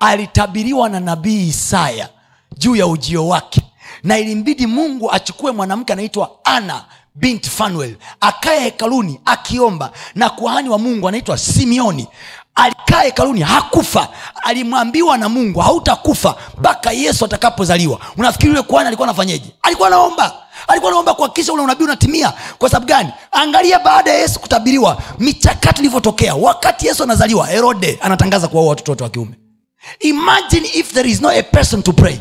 alitabiriwa 0.00 0.88
na 0.88 1.00
nabii 1.00 1.48
isaya 1.48 2.08
juu 2.58 2.76
ya 2.76 2.86
ujio 2.86 3.28
wake 3.28 3.62
na 4.02 4.18
ilimbidi 4.18 4.66
mungu 4.66 5.12
achukue 5.12 5.52
mwanamke 5.52 5.92
anaitwa 5.92 6.30
ana 6.44 6.84
bint 7.14 7.48
fanuel 7.50 7.96
akaye 8.20 8.60
hekaluni 8.60 9.20
akiomba 9.24 9.92
na 10.14 10.30
kuhani 10.30 10.68
wa 10.68 10.78
mungu 10.78 11.08
anaitwa 11.08 11.38
simeoni 11.38 12.06
alikaa 12.54 13.00
hekaluni 13.02 13.40
hakufa. 13.40 14.08
Alimwambiwa 14.42 15.18
na 15.18 15.28
mungu 15.28 15.60
hautakufa 15.60 16.34
mpaka 16.58 16.92
yesu 16.92 17.24
atakapozaliwa. 17.24 18.00
Unafikiri 18.16 18.50
yule 18.50 18.62
kuhani 18.62 18.86
alikuwa 18.86 19.08
anafanyeje? 19.08 19.54
Alikuwa 19.62 19.88
anaomba 19.88 20.41
alikuwa 20.68 20.90
anaomba 20.92 21.14
kuhakikisha 21.14 21.52
ule 21.52 21.62
unabii 21.62 21.84
unatimia. 21.84 22.32
Kwa 22.58 22.68
sababu 22.70 22.86
gani? 22.86 23.12
Angalia 23.32 23.78
baada 23.78 24.12
ya 24.12 24.18
yesu 24.18 24.40
kutabiriwa 24.40 25.02
michakato 25.18 25.80
ilivyotokea. 25.82 26.34
Wakati 26.34 26.86
yesu 26.86 27.02
anazaliwa 27.02 27.46
herode 27.46 27.98
anatangaza 28.02 28.48
kuwaua 28.48 28.68
watoto 28.68 28.92
wote 28.92 29.04
wa 29.04 29.10
kiume. 29.10 29.34
Imagine 30.00 30.68
if 30.74 30.92
there 30.92 31.10
is 31.10 31.20
no 31.20 31.28
a 31.30 31.42
person 31.42 31.82
to 31.82 31.92
pray. 31.92 32.18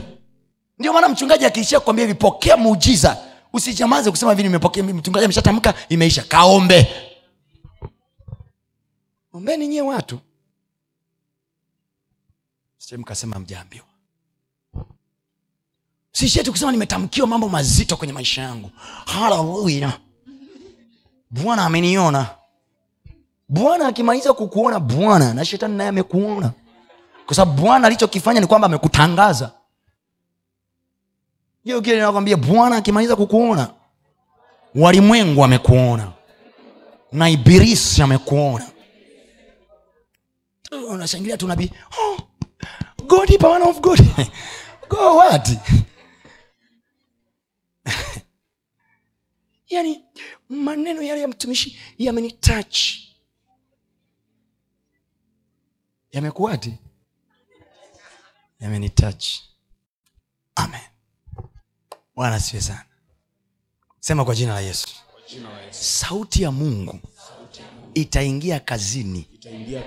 Ndio 0.80 0.94
maana 0.94 1.10
mchungaji 1.10 1.46
akiishia 1.46 1.80
kukwambia 1.80 2.08
hivi 2.08 2.20
muujiza 2.58 3.18
usinyamaze 3.54 4.12
kusema 4.12 4.32
hivi 4.32 4.44
nimepokea 4.44 4.84
mchungaji 4.84 5.26
ameshatamka 5.26 5.74
imeisha. 5.90 6.24
Kaombe. 6.24 6.88
Ombeni 9.34 9.68
nyie 9.68 9.82
watu. 9.82 10.20
Sehemu 12.78 13.06
kasema 13.06 13.40
mjaambiwa 13.40 13.86
siishie 16.12 16.43
tu 16.43 16.52
kusema 16.52 16.71
nimetamkiwa 16.71 17.28
mambo 17.28 17.50
mazito 17.50 17.97
kwenye 17.97 18.13
maisha 18.13 18.41
yangu. 18.41 18.69
Haleluya 19.06 19.93
bwana 21.32 21.65
ameniona. 21.65 22.28
Bwana 23.50 23.88
akimaliza 23.88 24.34
kukuona 24.34 24.80
bwana 24.80 25.34
na 25.34 25.45
shetani 25.45 25.78
naye 25.78 25.89
amekuona. 25.89 26.52
Kwa 27.26 27.36
sababu 27.36 27.62
bwana 27.62 27.88
alichokifanya 27.88 28.39
ni 28.39 28.47
kwamba 28.47 28.65
amekutangaza. 28.65 29.52
Hiyo 31.63 31.82
kile 31.82 31.97
inakwambia 31.97 32.38
bwana 32.38 32.76
akimaliza 32.76 33.15
kukuona 33.15 33.69
walimwengu 34.76 35.43
amekuona 35.43 36.12
na 37.12 37.30
ibilisi 37.30 38.02
amekuona. 38.02 38.65
Unashangilia 40.89 41.38
tu 41.38 41.47
nabii 41.47 41.71
oh, 42.00 42.17
god 43.08 43.38
power 43.39 43.63
of 43.67 43.80
god. 43.80 44.00
Go 44.89 45.15
what 45.17 45.50
yani 49.70 50.04
maneno 50.50 51.02
yale 51.02 51.22
ya 51.22 51.28
mtumishi 51.28 51.80
yamenitouch. 51.98 52.80
Yamekuwati 56.12 56.74
yamenitouch. 58.60 59.26
Amen. 60.56 60.82
Bwana 62.15 62.39
siwe 62.39 62.62
sana. 62.62 62.86
Sema 64.00 64.26
kwa 64.26 64.36
jina 64.36 64.54
la 64.54 64.60
yesu. 64.62 64.88
Sauti 65.70 66.44
ya 66.44 66.52
mungu 66.52 67.00
itaingia 67.94 68.60
kazini 68.60 69.28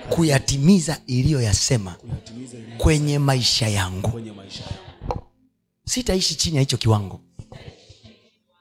kuyatimiza 0.09 1.01
iliyoyasema 1.07 1.91
yasema 1.91 2.77
kwenye 2.77 3.19
maisha 3.19 3.67
yangu 3.67 4.09
kwenye 4.11 4.31
maisha 4.31 4.63
yangu. 4.63 5.23
Sitaishi 5.85 6.35
chini 6.35 6.55
ya 6.55 6.61
hicho 6.61 6.77
kiwango 6.77 7.21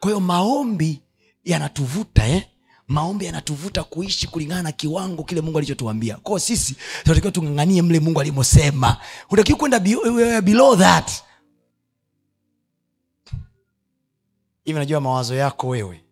kwa 0.04 0.20
maombi 0.20 1.02
yanatuvuta 1.44 2.26
eh? 2.28 2.46
maombi 2.88 3.24
yanatuvuta 3.24 3.84
kuishi 3.84 4.26
kulingana 4.26 4.62
na 4.62 4.72
kiwango 4.72 5.24
kile 5.24 5.40
mungu 5.40 5.58
alichotuambia. 5.58 6.16
Kwao 6.16 6.38
sisi 6.38 6.76
tunatakiwa 7.02 7.32
tung'ang'anie 7.32 7.82
mle 7.82 8.00
mungu 8.00 8.20
alimosema 8.20 8.96
utakiwa 9.30 9.58
kwenda 9.58 9.80
below 10.40 10.76
that. 10.76 11.10
Hivi 14.64 14.78
najua 14.78 15.00
mawazo 15.00 15.34
yako 15.34 15.68
wewe 15.68 16.04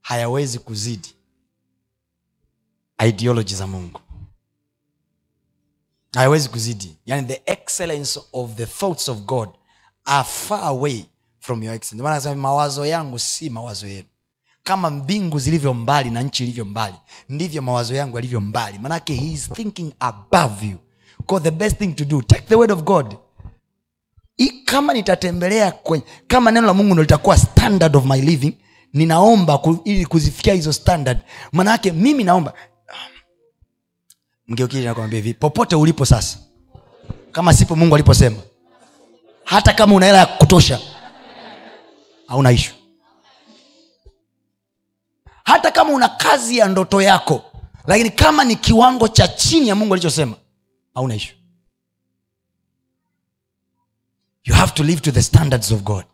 hayawezi 0.00 0.58
kuzidi 0.58 1.14
ideology 3.08 3.54
za 3.54 3.66
mungu. 3.66 4.00
Hayawezi 6.14 6.48
kuzidi. 6.48 6.96
Yani 7.06 7.26
the 7.28 7.42
excellence 7.46 8.20
of 8.32 8.54
the 8.54 8.66
thoughts 8.66 9.08
of 9.08 9.18
god 9.18 9.48
are 10.04 10.28
far 10.28 10.64
away 10.64 11.04
from 11.40 11.62
your 11.62 11.74
excellence 11.74 12.02
maana 12.02 12.14
nasema 12.16 12.34
mawazo 12.34 12.86
yangu 12.86 13.18
si 13.18 13.50
mawazo 13.50 13.86
yenu. 13.86 14.08
Kama 14.62 14.90
mbingu 14.90 15.38
zilivyo 15.38 15.74
mbali 15.74 16.10
na 16.10 16.22
nchi 16.22 16.42
ilivyo 16.44 16.64
mbali 16.64 16.96
ndivyo 17.28 17.62
mawazo 17.62 17.94
yangu 17.94 18.16
yalivyo 18.16 18.40
mbali. 18.40 18.78
Manake 18.78 19.14
he 19.14 19.26
is 19.32 19.50
thinking 19.52 19.92
above 20.00 20.66
you. 20.66 20.76
Because 21.18 21.44
the 21.44 21.50
best 21.50 21.78
thing 21.78 21.92
to 21.92 22.04
do 22.04 22.22
take 22.22 22.42
the 22.48 22.54
word 22.54 22.70
of 22.72 22.82
god. 22.82 23.16
I, 24.38 24.48
kama 24.64 24.92
nitatembelea 24.94 25.72
kwenye 25.72 26.04
kama 26.26 26.50
neno 26.50 26.66
la 26.66 26.74
mungu 26.74 26.94
ndo 26.94 27.02
litakuwa 27.02 27.38
standard 27.38 27.96
of 27.96 28.04
my 28.04 28.20
living 28.20 28.56
ninaomba 28.92 29.58
ku, 29.58 29.78
ili 29.84 30.06
kuzifikia 30.06 30.54
hizo 30.54 30.72
standard. 30.72 31.18
Manake 31.52 31.92
mimi 31.92 32.24
naomba 32.24 32.52
hivi 35.10 35.34
popote 35.34 35.76
ulipo 35.76 36.04
sasa 36.06 36.38
kama 37.32 37.54
sipo 37.54 37.76
mungu 37.76 37.94
aliposema 37.94 38.36
hata 39.44 39.72
kama 39.72 39.94
una 39.94 40.06
hela 40.06 40.18
ya 40.18 40.26
kutosha 40.26 40.80
hauna 42.30 42.52
ishu 42.52 42.74
hata 45.44 45.70
kama 45.70 45.90
una 45.92 46.08
kazi 46.08 46.58
ya 46.58 46.68
ndoto 46.68 47.02
yako 47.02 47.44
lakini 47.86 48.10
kama 48.10 48.44
ni 48.44 48.56
kiwango 48.56 49.08
cha 49.08 49.28
chini 49.28 49.68
ya 49.68 49.74
mungu 49.74 49.94
alichosema 49.94 50.36
hauna 50.94 51.14
ishu 51.14 51.34
you 54.44 54.54
have 54.54 54.72
to 54.74 54.82
live 54.82 55.00
to 55.00 55.10
the 55.12 55.22
standards 55.22 55.72
of 55.72 55.82
god. 55.82 56.04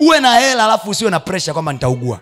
Uwe 0.00 0.20
na 0.20 0.34
hela 0.38 0.64
alafu 0.64 0.90
usiwe 0.90 1.10
na 1.10 1.20
presha 1.20 1.52
kwamba 1.52 1.72
nitaugua. 1.72 2.20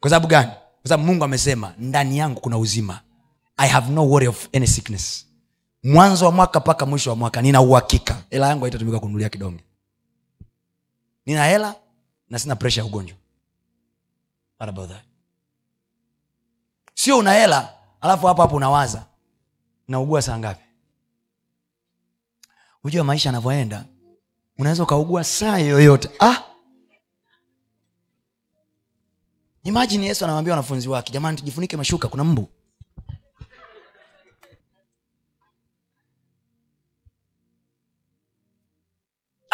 Kwa 0.00 0.10
sababu 0.10 0.26
gani? 0.26 0.50
Kwa 0.82 0.88
sababu 0.88 1.06
mungu 1.06 1.24
amesema 1.24 1.74
ndani 1.78 2.18
yangu 2.18 2.40
kuna 2.40 2.58
uzima. 2.58 3.00
I 3.56 3.68
have 3.68 3.92
no 3.92 4.08
worry 4.08 4.26
of 4.28 4.48
any 4.56 4.66
sickness. 4.66 5.26
Mwanzo 5.82 6.24
wa 6.24 6.32
mwaka 6.32 6.60
mpaka 6.60 6.86
mwisho 6.86 7.10
wa 7.10 7.16
mwaka 7.16 7.42
nina 7.42 7.60
uhakika. 7.60 8.16
Hela 8.30 8.48
yangu 8.48 8.64
haitatumika 8.64 8.98
kununulia 9.00 9.28
kidonge 9.28 9.64
nina 11.26 11.44
hela 11.44 11.74
na 12.30 12.38
sina 12.38 12.56
presha 12.56 12.80
ya 12.80 12.84
ugonjwa. 12.86 13.16
Sio 16.94 17.18
una 17.18 17.32
hela 17.32 17.74
alafu 18.00 18.26
hapo 18.26 18.42
hapo 18.42 18.56
unawaza 18.56 19.06
naugua 19.88 20.22
saa 20.22 20.38
ngapi? 20.38 20.64
Hujua 22.82 23.04
maisha 23.04 23.28
anavyoenda 23.28 23.84
unaweza 24.58 24.82
ukaugua 24.82 25.24
saa 25.24 25.58
yoyote. 25.58 26.10
Ah! 26.20 26.42
imajini 29.64 30.06
yesu 30.06 30.24
anawambia 30.24 30.52
wanafunzi 30.52 30.88
wake 30.88 31.12
jamani 31.12 31.36
tujifunike 31.38 31.76
mashuka 31.76 32.08
kuna 32.08 32.24
mbu 32.24 32.48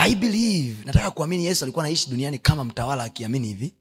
i 0.04 0.14
believe 0.14 0.84
nataka 0.84 1.10
kuamini 1.10 1.44
yesu 1.46 1.64
alikuwa 1.64 1.84
anaishi 1.84 2.10
duniani 2.10 2.38
kama 2.38 2.64
mtawala 2.64 3.04
akiamini 3.04 3.48
hivi. 3.48 3.74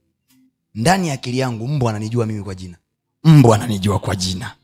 Ndani 0.75 1.07
ya 1.07 1.13
akili 1.13 1.37
yangu 1.39 1.67
mbwa 1.67 1.89
ananijua 1.89 2.25
mimi 2.25 2.43
kwa 2.43 2.55
jina. 2.55 2.77
Mbwa 3.23 3.55
ananijua 3.55 3.99
kwa 3.99 4.15
jina. 4.15 4.55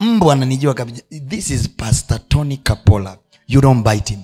Mbwa 0.00 0.32
ananijua 0.32 0.74
this 1.28 1.50
is 1.50 1.68
pastor 1.68 2.28
tony 2.28 2.56
capola 2.56 3.18
you 3.48 3.60
don't 3.60 3.88
bite 3.88 4.14
him. 4.14 4.22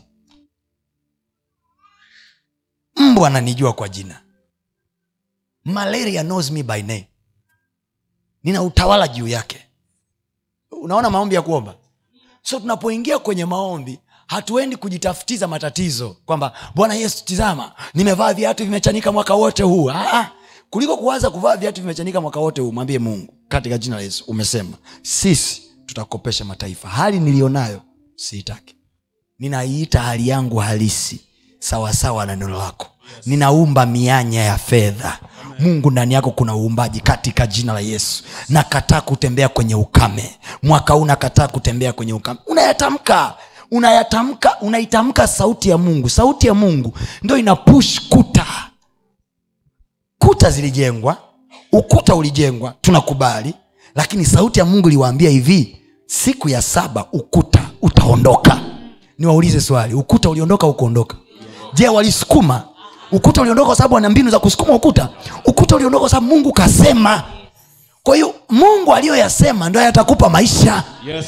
Mbwa 2.96 3.28
ananijua 3.28 3.72
kwa 3.72 3.88
jina. 3.88 4.22
Malaria 5.64 6.22
knows 6.24 6.50
me 6.50 6.62
by 6.62 6.82
name. 6.82 7.08
Nina 8.44 8.62
utawala 8.62 9.08
juu 9.08 9.28
yake. 9.28 9.66
Unaona 10.70 11.10
maombi 11.10 11.34
ya 11.34 11.42
kuomba? 11.42 11.76
So 12.42 12.60
tunapoingia 12.60 13.18
kwenye 13.18 13.44
maombi 13.44 13.98
hatuendi 14.32 14.76
kujitafutiza 14.76 15.48
matatizo 15.48 16.16
kwamba 16.26 16.52
bwana 16.74 16.94
yesu 16.94 17.24
tizama 17.24 17.72
nimevaa 17.94 18.32
viatu 18.34 18.64
vimechanika 18.64 19.12
mwaka 19.12 19.34
wote 19.34 19.62
huu. 19.62 19.90
Aa, 19.90 20.26
kuliko 20.70 20.96
kuwaza 20.96 21.30
kuvaa 21.30 21.56
viatu 21.56 21.80
vimechanika 21.80 22.20
mwaka 22.20 22.40
wote 22.40 22.60
huu 22.60 22.72
mwambie 22.72 22.98
mungu 22.98 23.34
katika 23.48 23.78
jina 23.78 23.96
la 23.96 24.02
yesu 24.02 24.24
umesema 24.26 24.76
sisi 25.02 25.62
tutakopesha 25.86 26.44
mataifa. 26.44 26.88
Hali 26.88 27.20
niliyonayo 27.20 27.82
siitaki. 28.16 28.74
Ninaiita 29.38 30.00
hali 30.00 30.28
yangu 30.28 30.56
halisi 30.56 31.20
sawasawa 31.58 32.26
na 32.26 32.36
neno 32.36 32.58
lako. 32.58 32.86
Ninaumba 33.26 33.86
mianya 33.86 34.42
ya 34.44 34.58
fedha. 34.58 35.18
Mungu 35.58 35.90
ndani 35.90 36.14
yako 36.14 36.30
kuna 36.30 36.56
uumbaji 36.56 37.00
katika 37.00 37.46
jina 37.46 37.72
la 37.72 37.80
yesu. 37.80 38.24
Nakataa 38.48 39.00
kutembea 39.00 39.48
kwenye 39.48 39.74
ukame. 39.74 40.36
Mwaka 40.62 40.94
huu 40.94 41.04
nakataa 41.04 41.48
kutembea 41.48 41.92
kwenye 41.92 42.12
ukame. 42.12 42.40
Unayatamka 42.46 43.34
unayatamka 43.70 44.56
unaitamka 44.60 45.26
sauti 45.26 45.68
ya 45.68 45.78
mungu. 45.78 46.08
Sauti 46.10 46.46
ya 46.46 46.54
mungu 46.54 46.92
ndo 47.22 47.36
ina 47.38 47.56
push 47.56 48.00
kuta. 48.08 48.46
Kuta 50.18 50.50
zilijengwa 50.50 51.16
ukuta 51.72 52.14
ulijengwa 52.14 52.74
tunakubali 52.80 53.54
lakini 53.94 54.24
sauti 54.24 54.58
ya 54.58 54.64
mungu 54.64 54.88
iliwaambia 54.88 55.30
hivi 55.30 55.76
siku 56.06 56.48
ya 56.48 56.62
saba 56.62 57.06
ukuta 57.12 57.60
utaondoka. 57.82 58.60
Niwaulize 59.18 59.60
swali 59.60 59.94
ukuta 59.94 60.30
uliondoka 60.30 60.66
ukuondoka 60.66 61.16
je 61.74 61.88
walisukuma? 61.88 62.62
Ukuta 63.12 63.40
uliondoka 63.40 63.66
kwa 63.66 63.76
sababu 63.76 63.96
ana 63.96 64.10
mbinu 64.10 64.30
za 64.30 64.38
kusukuma 64.38 64.74
ukuta? 64.74 65.08
Ukuta 65.44 65.76
uliondoka 65.76 66.00
kwa 66.00 66.10
sababu 66.10 66.26
mungu 66.34 66.52
kasema. 66.52 67.22
Kwa 68.02 68.14
hiyo 68.16 68.34
mungu 68.48 68.94
aliyoyasema 68.94 69.68
ndo 69.68 69.80
yatakupa 69.80 70.28
maisha. 70.28 70.84
Yes. 71.06 71.26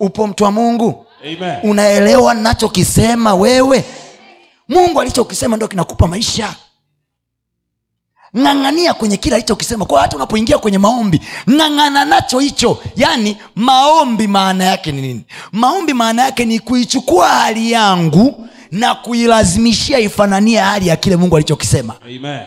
upo 0.00 0.26
mtu 0.26 0.44
wa 0.44 0.50
mungu 0.52 1.06
Amen. 1.24 1.58
unaelewa 1.62 2.34
nachokisema 2.34 3.34
wewe? 3.34 3.84
Mungu 4.68 5.00
alichokisema 5.00 5.56
ndo 5.56 5.68
kinakupa 5.68 6.06
maisha. 6.06 6.54
Ng'ang'ania 8.38 8.94
kwenye 8.94 9.16
kile 9.16 9.34
alichokisema. 9.36 9.84
Kwa 9.84 10.00
hata 10.00 10.16
unapoingia 10.16 10.58
kwenye 10.58 10.78
maombi 10.78 11.20
ng'ang'ana 11.50 12.04
nacho 12.04 12.38
hicho. 12.38 12.78
Yaani 12.96 13.36
maombi 13.54 14.26
maana 14.26 14.64
yake 14.64 14.92
ni 14.92 15.02
nini? 15.02 15.24
Maombi 15.52 15.94
maana 15.94 16.22
yake 16.22 16.44
ni 16.44 16.58
kuichukua 16.60 17.28
hali 17.28 17.72
yangu 17.72 18.48
na 18.70 18.94
kuilazimishia 18.94 19.98
ifananie 19.98 20.58
hali 20.58 20.86
ya 20.86 20.96
kile 20.96 21.16
mungu 21.16 21.36
alichokisema. 21.36 21.94
Amen. 22.04 22.40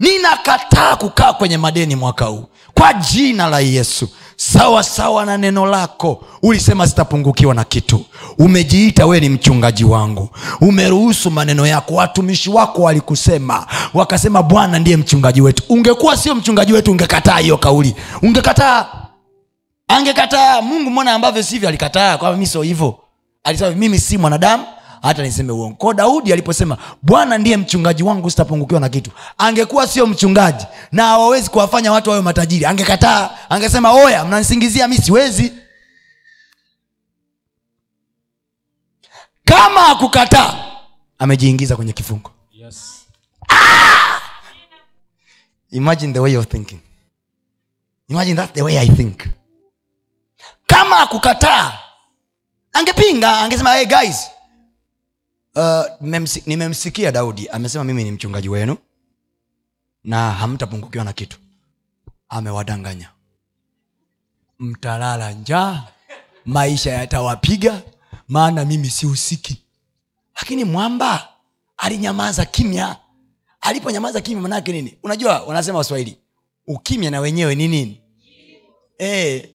ninakataa 0.00 0.96
kukaa 0.96 1.32
kwenye 1.32 1.58
madeni 1.58 1.96
mwaka 1.96 2.24
huu. 2.24 2.44
Kwa 2.74 2.92
jina 2.94 3.46
la 3.48 3.60
yesu 3.60 4.08
sawa 4.36 4.82
sawa 4.82 5.24
na 5.26 5.36
neno 5.38 5.66
lako. 5.66 6.24
Ulisema 6.42 6.86
sitapungukiwa 6.88 7.54
na 7.54 7.64
kitu. 7.64 8.04
Umejiita 8.38 9.06
wewe 9.06 9.20
ni 9.20 9.28
mchungaji 9.28 9.84
wangu. 9.84 10.28
Umeruhusu 10.60 11.30
maneno 11.30 11.66
yako. 11.66 11.94
Watumishi 11.94 12.50
wako 12.50 12.82
walikusema. 12.82 13.66
Wakasema 13.94 14.42
bwana 14.42 14.78
ndiye 14.78 14.96
mchungaji 14.96 15.40
wetu. 15.40 15.62
Ungekuwa 15.68 16.16
sio 16.16 16.34
mchungaji 16.34 16.72
wetu 16.72 16.90
ungekataa 16.90 17.38
hiyo 17.38 17.56
kauli. 17.58 17.94
Ungekataa. 18.22 18.86
Angekataa. 19.88 20.62
Mungu 20.62 20.90
mbona 20.90 21.12
ambavyo 21.12 21.42
sivyo 21.42 21.68
alikataa? 21.68 22.18
Kwamba 22.18 22.38
mi 22.38 22.46
sio 22.46 22.62
hivyo? 22.62 22.98
Alisema 23.44 23.70
mimi 23.70 23.98
si 23.98 24.18
mwanadamu 24.18 24.64
hata 25.04 25.22
niseme 25.22 25.52
uongo. 25.52 25.74
Ko 25.76 25.94
daudi 25.94 26.32
aliposema 26.32 26.78
bwana 27.02 27.38
ndiye 27.38 27.56
mchungaji 27.56 28.02
wangu 28.02 28.30
sitapungukiwa 28.30 28.80
na 28.80 28.88
kitu. 28.88 29.10
Angekuwa 29.38 29.86
sio 29.86 30.06
mchungaji 30.06 30.66
na 30.92 31.02
hawawezi 31.04 31.50
kuwafanya 31.50 31.92
watu 31.92 32.10
wawe 32.10 32.22
matajiri 32.22 32.66
angekataa. 32.66 33.30
Angesema 33.48 33.92
oya 33.92 34.24
mnanisingizia 34.24 34.88
mi 34.88 34.96
siwezi. 34.98 35.52
Kama 39.44 39.86
akukataa 39.88 40.54
amejiingiza 41.18 41.76
kwenye 41.76 41.92
kifungo. 41.92 42.30
Yes. 42.52 43.06
imagine 45.70 46.12
the 46.12 46.18
way 46.20 46.36
of 46.36 46.46
thinking. 46.46 46.80
Imagine 48.08 48.36
that's 48.36 48.52
the 48.52 48.62
way 48.62 48.78
i 48.78 48.88
think. 48.88 49.20
Kama 50.66 50.98
akukataa 50.98 51.78
angepinga 52.72 53.38
angesema 53.40 53.74
hey 53.74 53.86
guys 53.86 54.30
uh, 55.54 55.84
nimemsikia 56.46 57.12
daudi 57.12 57.48
amesema 57.48 57.84
mimi 57.84 58.04
ni 58.04 58.10
mchungaji 58.10 58.48
wenu 58.48 58.76
na 60.04 60.30
hamtapungukiwa 60.30 61.04
na 61.04 61.12
kitu. 61.12 61.38
Amewadanganya. 62.28 63.10
Mtalala 64.58 65.32
njaa 65.32 65.86
maisha 66.44 66.90
yatawapiga 66.92 67.82
maana 68.28 68.64
mimi 68.64 68.90
sihusiki. 68.90 69.62
Lakini 70.36 70.64
mwamba 70.64 71.28
alinyamaza 71.76 72.44
kimya. 72.44 72.96
Aliponyamaza 73.60 74.20
kimya 74.20 74.42
manake 74.42 74.72
nini? 74.72 74.98
Unajua 75.02 75.42
wanasema 75.42 75.78
waswahili 75.78 76.18
ukimya 76.66 77.10
na 77.10 77.20
wenyewe 77.20 77.54
ni 77.54 77.68
nini? 77.68 78.00
E, 78.98 79.53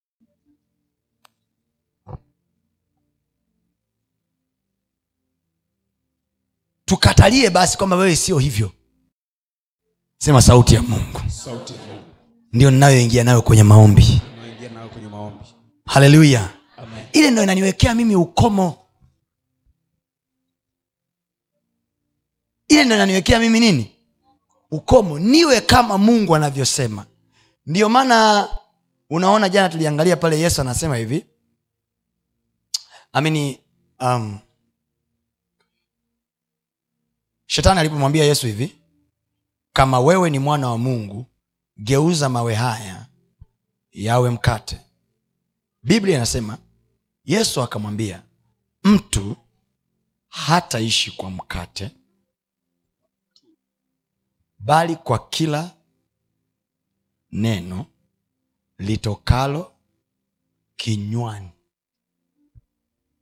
tukatalie 6.90 7.50
basi 7.50 7.78
kwamba 7.78 7.96
wewe 7.96 8.16
sio 8.16 8.40
hivyo. 8.40 8.72
Sema 10.18 10.42
sauti 10.42 10.76
ya 10.76 10.82
mungu. 10.82 11.20
Sauti 11.30 11.74
ya 11.74 11.80
Mungu. 11.80 12.04
ndio 12.54 12.72
ninayoingia 12.72 13.24
nayo 13.24 13.42
kwenye 13.42 13.64
maombi. 13.64 14.22
Maombi. 15.12 15.46
haleluya. 15.86 16.50
Ile 17.14 17.32
ndo 17.32 17.44
inaniwekea 17.44 17.96
mimi 17.96 18.16
ukomo. 18.16 18.78
Ile 22.68 22.84
ndo 22.84 22.96
inaniwekea 22.96 23.40
mimi 23.40 23.60
nini? 23.60 23.92
Ukomo. 24.72 25.20
Niwe 25.20 25.62
kama 25.62 25.98
mungu 25.98 26.36
anavyosema. 26.36 27.06
Ndio 27.66 27.90
maana 27.90 28.50
unaona 29.10 29.50
jana 29.50 29.70
tuliangalia 29.70 30.18
pale 30.18 30.40
yesu 30.40 30.62
anasema 30.62 30.98
hivi. 30.98 31.26
Amini 33.14 33.60
um, 34.00 34.40
shetani 37.52 37.80
alipomwambia 37.80 38.24
yesu 38.26 38.48
hivi 38.48 38.76
kama 39.74 40.00
wewe 40.00 40.30
ni 40.30 40.40
mwana 40.40 40.70
wa 40.70 40.78
mungu 40.78 41.26
geuza 41.78 42.30
mawe 42.30 42.56
haya 42.56 43.06
yawe 43.92 44.30
mkate. 44.30 44.82
Biblia 45.84 46.16
inasema 46.16 46.58
yesu 47.26 47.62
akamwambia 47.62 48.24
mtu 48.84 49.36
hataishi 50.28 51.12
kwa 51.12 51.32
mkate 51.32 51.92
bali 54.60 54.96
kwa 54.96 55.30
kila 55.30 55.72
neno 57.32 57.86
litokalo 58.78 59.74
kinywani 60.76 61.50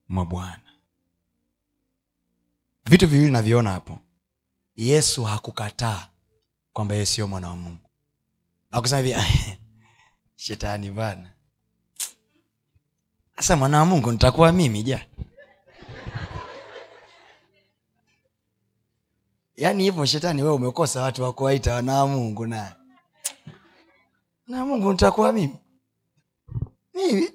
mwa 0.09 0.25
bwana. 0.25 0.61
Vitu 2.85 3.07
viwili 3.07 3.31
naviona 3.31 3.71
hapo 3.71 3.99
yesu 4.77 5.23
hakukataa 5.23 6.07
kwamba 6.73 6.93
yeye 6.95 7.05
sio 7.05 7.27
mwana 7.27 7.49
wa 7.49 7.55
mungu. 7.55 7.89
Akusema 8.71 9.01
hivi 9.01 9.15
shetani 10.35 10.91
bana 10.91 11.31
sasa 13.35 13.55
mwana 13.55 13.79
wa 13.79 13.85
mungu 13.85 14.11
nitakuwa 14.11 14.51
mimi 14.51 14.83
ja. 14.83 15.05
Yaani 19.55 19.83
hivyo 19.83 20.05
shetani 20.05 20.43
we 20.43 20.49
umekosa 20.51 21.01
watu 21.01 21.23
wa 21.23 21.33
kuwaita 21.33 21.73
wana 21.73 21.93
wa 21.97 22.07
mungu 22.07 22.45
na. 22.47 22.75
Na 24.47 24.65
mungu 24.65 24.91
nitakuwa 24.91 25.33
mimi. 25.33 25.55
Mimi? 26.93 27.29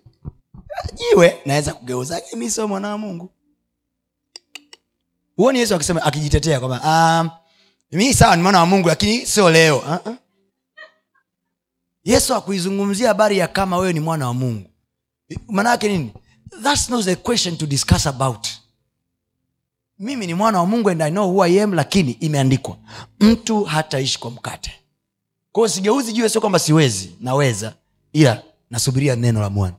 Jiwe. 0.95 1.43
Naweza 1.47 1.74
kugeuzaje 1.74 2.36
mi 2.36 2.51
sio 2.51 2.68
mwana 2.68 2.88
wa 2.88 2.99
mungu 2.99 3.32
huoni 5.37 5.59
yesu 5.59 5.74
akisema 5.74 6.03
akijitetea 6.03 6.61
kwamba 6.61 6.80
um, 7.20 7.30
mi 7.99 8.14
sawa 8.14 8.37
ni 8.37 8.43
mwana 8.43 8.59
wa 8.61 8.66
mungu 8.66 8.89
lakini 8.89 9.26
sio 9.26 9.51
leo. 9.51 9.78
Uh-uh. 9.78 10.14
yesu 12.05 12.35
akuizungumzia 12.35 13.09
habari 13.09 13.39
ya 13.39 13.49
kama 13.49 13.76
wewe 13.78 13.93
ni 13.93 14.01
mwana 14.01 14.26
wa 14.26 14.35
mungu. 14.35 14.68
Maanaake 15.49 15.89
nini? 15.89 16.12
Thats 16.62 16.91
not 16.91 17.05
the 17.05 17.16
question 17.16 17.57
to 17.57 17.66
discuss 17.66 18.07
about. 18.07 18.49
Mimi 19.99 20.26
ni 20.26 20.35
mwana 20.35 20.59
wa 20.59 20.66
mungu 20.66 20.91
and 20.91 21.03
i 21.03 21.11
know 21.11 21.30
who 21.30 21.43
i 21.45 21.61
am 21.62 21.72
lakini 21.74 22.12
imeandikwa 22.12 22.76
mtu 23.20 23.64
hataishi 23.64 24.18
kwa 24.18 24.30
mkate. 24.30 24.72
Kwao 25.53 25.68
sigeuzi 25.68 26.12
juu 26.12 26.28
sio 26.28 26.41
kwamba 26.41 26.59
siwezi 26.59 27.12
naweza 27.20 27.74
ila 28.12 28.43
nasubiria 28.70 29.16
neno 29.16 29.41
la 29.41 29.51
bwana. 29.51 29.74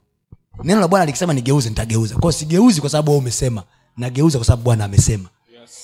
Neno 0.64 0.80
la 0.82 0.88
bwana 0.88 1.06
likisema 1.06 1.34
nigeuze 1.34 1.70
nitageuza. 1.70 2.16
Kwao 2.16 2.32
sigeuzi 2.32 2.82
kwa 2.82 2.89
sababu 2.89 3.18
umesema 3.18 3.64
nageuza 3.97 4.38
kwa 4.38 4.45
sababu 4.45 4.64
bwana 4.64 4.86
amesema 4.86 5.30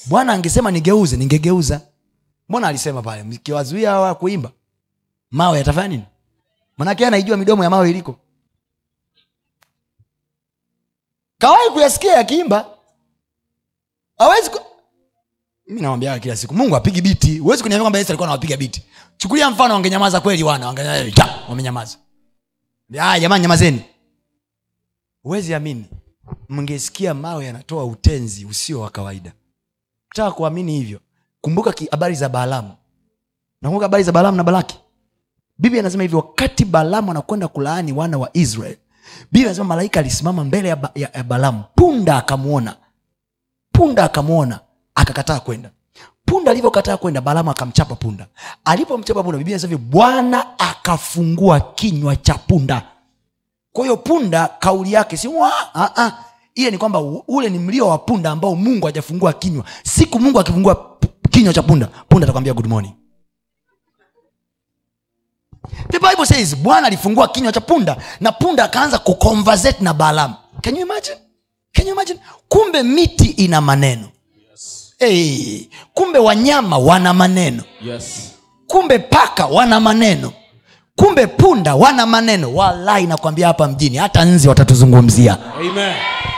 bwana 0.05 0.34
angesema 0.34 0.71
nigeuze 0.71 1.17
ningegeuza. 1.17 1.82
Mbona 2.49 2.67
alisema 2.67 3.01
pale? 3.01 3.23
Mkiwazuia 3.23 3.89
hawa 3.91 4.15
kuimba 4.15 4.51
mawe 5.32 5.57
yatafanya 5.57 5.88
nini? 5.88 6.03
Manake 6.77 7.07
anaijua 7.07 7.38
midomo 7.38 7.63
ya 7.63 7.69
mawe 7.69 7.89
iliko. 7.89 8.15
Kawai 11.38 11.69
kuyasikia 11.73 12.13
yakiimba? 12.13 12.65
Awezi 14.17 14.49
ku... 14.49 14.59
mi 15.67 15.82
nawambia 15.82 16.19
kila 16.19 16.36
siku 16.36 16.53
mungu 16.53 16.75
apigi 16.75 17.01
biti 17.01 17.38
huwezi 17.39 17.63
kuniambia 17.63 17.84
kwamba 17.84 17.99
yesu 17.99 18.11
alikuwa 18.11 18.27
nawapiga 18.27 18.57
biti 18.57 18.84
chukulia 19.17 19.49
mfano 19.49 19.73
wangenyamaza 19.73 20.21
kweli 20.21 20.43
wana 20.43 20.67
wamenyamaza. 21.49 21.97
"Ah, 22.99 23.19
jamani 23.19 23.41
nyamazeni. 23.41 23.82
Huwezi 25.23 25.53
amini 25.53 25.86
mngesikia 26.49 27.13
mawe 27.13 27.45
yanatoa 27.45 27.86
utenzi 27.86 28.45
usio 28.45 28.80
wa 28.82 28.89
kawaida 28.89 29.32
taka 30.14 30.32
kuamini 30.32 30.72
hivyo. 30.72 30.99
Kumbuka 31.41 31.74
habari 31.91 32.16
za 32.16 32.30
baalamu 32.30 32.72
nakumbuka 33.62 33.86
habari 33.86 34.03
za 34.03 34.12
baalamu 34.12 34.38
na 34.38 34.43
balaki. 34.43 34.80
Biblia 35.57 35.82
anasema 35.82 36.03
hivi 36.03 36.16
wakati 36.16 36.66
balamu 36.66 37.12
anakwenda 37.12 37.47
kulaani 37.47 37.91
wana 37.93 38.18
wa 38.18 38.30
israel 38.34 38.78
biblia 39.32 39.45
anasema 39.47 39.66
malaika 39.68 39.99
alisimama 39.99 40.43
mbele 40.43 40.70
ya, 40.70 40.76
ba, 40.76 40.91
ya, 40.95 41.10
ya 41.14 41.24
balamu 41.24 41.64
punda 41.76 42.18
akamwona. 42.18 42.76
Punda 43.72 44.03
akamwona 44.03 44.60
akakataa 44.95 45.39
kwenda. 45.39 45.70
Punda 46.26 46.51
alivyokataa 46.51 46.97
kwenda 46.97 47.22
balamu 47.22 47.51
akamchapa 47.51 47.95
punda. 47.95 48.28
Alipomchapa 48.66 49.24
punda 49.24 49.38
biblia 49.38 49.55
anasema 49.55 49.78
bwana 49.78 50.60
akafungua 50.60 51.60
kinywa 51.60 52.16
cha 52.16 52.34
punda. 52.34 52.82
Kwa 53.74 53.84
hiyo 53.84 53.97
punda 53.97 54.47
kauli 54.47 54.93
yake 54.93 55.18
si. 55.18 55.30
Ile 56.60 56.72
ni 56.72 56.78
kwamba 56.78 56.99
ule 57.28 57.49
ni 57.49 57.60
mlio 57.60 57.88
wa 57.88 57.97
punda 57.97 58.32
ambao 58.32 58.55
mungu 58.55 58.86
hajafungua 58.86 59.34
kinywa. 59.34 59.64
Siku 59.84 60.20
mungu 60.20 60.39
akifungua 60.39 60.97
kinywa 61.30 61.53
cha 61.53 61.64
punda 61.64 61.88
punda 62.10 62.26
atakwambia 62.26 62.53
good 62.53 62.68
morning. 62.68 62.91
The 65.91 65.99
bible 65.99 66.26
says 66.26 66.55
bwana 66.55 66.88
alifungua 66.88 67.28
kinywa 67.28 67.51
cha 67.51 67.62
punda 67.62 67.97
na 68.20 68.32
punda 68.32 68.64
akaanza 68.64 68.99
kuconversate 68.99 69.84
na 69.84 69.93
balamu 69.93 70.34
can 70.62 70.76
you 70.76 70.82
imagine? 70.82 71.16
Can 71.74 71.88
you 71.88 71.93
imagine? 71.93 72.20
Kumbe 72.49 72.84
miti 72.84 73.26
ina 73.30 73.62
maneno. 73.62 74.10
Hey, 74.99 75.66
kumbe 75.93 76.20
wanyama 76.20 76.78
wana 76.78 77.14
maneno. 77.14 77.64
Yes. 77.82 78.32
kumbe 78.68 78.99
paka 78.99 79.45
wana 79.45 79.80
maneno. 79.80 80.32
Kumbe 80.95 81.28
punda 81.28 81.76
wana 81.76 82.05
maneno. 82.05 82.53
Walai 82.55 83.05
nakwambia 83.07 83.47
hapa 83.47 83.68
mjini 83.68 83.97
hata 83.97 84.26
nzi 84.26 84.47
watatuzungumzia. 84.49 85.38
Amen. 85.55 85.95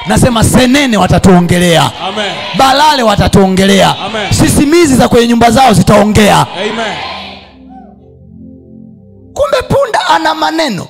Nasema 0.07 0.43
senene 0.43 0.97
watatuongelea. 0.97 1.91
Amen. 2.01 2.35
balale 2.57 3.03
watatuongelea. 3.03 3.97
Amen. 3.99 4.33
sisimizi 4.33 4.95
za 4.95 5.07
kwenye 5.07 5.27
nyumba 5.27 5.51
zao 5.51 5.73
zitaongea. 5.73 6.47
Amen. 6.53 6.97
kumbe 9.33 9.61
punda 9.69 10.07
ana 10.07 10.33
maneno. 10.35 10.87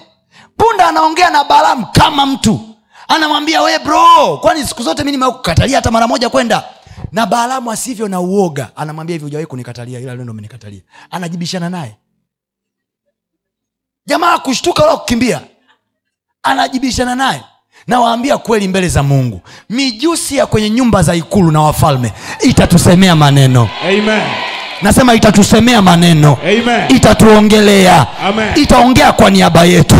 Punda 0.57 0.87
anaongea 0.87 1.29
na 1.29 1.43
balamu 1.43 1.87
kama 1.91 2.25
mtu. 2.25 2.59
Anamwambia 3.07 3.61
we 3.61 3.79
bro 3.79 4.37
kwani 4.41 4.67
siku 4.67 4.83
zote 4.83 5.03
mi 5.03 5.11
nimekukatalia 5.11 5.77
hata 5.77 5.91
mara 5.91 6.07
moja 6.07 6.29
kwenda? 6.29 6.63
Na 7.11 7.25
balamu 7.25 7.71
asivyo 7.71 8.07
na 8.07 8.19
uoga 8.19 8.69
anamwambia 8.75 9.13
hivi 9.13 9.23
hujawahi 9.23 9.45
kunikatalia 9.45 9.99
ila 9.99 10.13
leo 10.15 10.23
ndo 10.23 10.33
umenikatalia. 10.33 10.81
Anajibishana 11.11 11.69
naye. 11.69 11.97
Jamaa 14.05 14.37
kushtuka 14.37 14.83
wala 14.83 14.97
kukimbia 14.97 15.41
anajibishana 16.43 17.15
naye 17.15 17.43
nawaambia 17.87 18.37
kweli 18.37 18.67
mbele 18.67 18.89
za 18.89 19.03
mungu 19.03 19.41
mijusi 19.69 20.35
ya 20.37 20.45
kwenye 20.45 20.69
nyumba 20.69 21.03
za 21.03 21.15
ikulu 21.15 21.51
na 21.51 21.61
wafalme 21.61 22.13
itatusemea 22.41 23.15
maneno 23.15 23.69
Amen. 23.83 24.21
nasema 24.81 25.13
itatusemea 25.13 25.81
maneno 25.81 26.37
Amen. 26.43 26.95
itatuongelea 26.95 28.07
Amen. 28.23 28.53
itaongea 28.55 29.11
kwa 29.11 29.29
niaba 29.29 29.63
yetu 29.63 29.95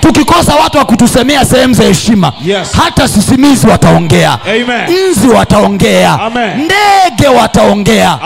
tukikosa 0.00 0.54
watu 0.56 0.78
wa 0.78 0.84
kutusemea 0.84 1.44
sehemu 1.44 1.74
za 1.74 1.84
heshima 1.84 2.32
Yes. 2.44 2.72
hata 2.72 3.08
sisimizi 3.08 3.66
wataongea 3.66 4.38
Amen. 4.42 5.10
nzi 5.10 5.28
wataongea 5.28 6.20
Amen. 6.20 6.58
ndege 6.64 7.28
wataongea 7.28 8.18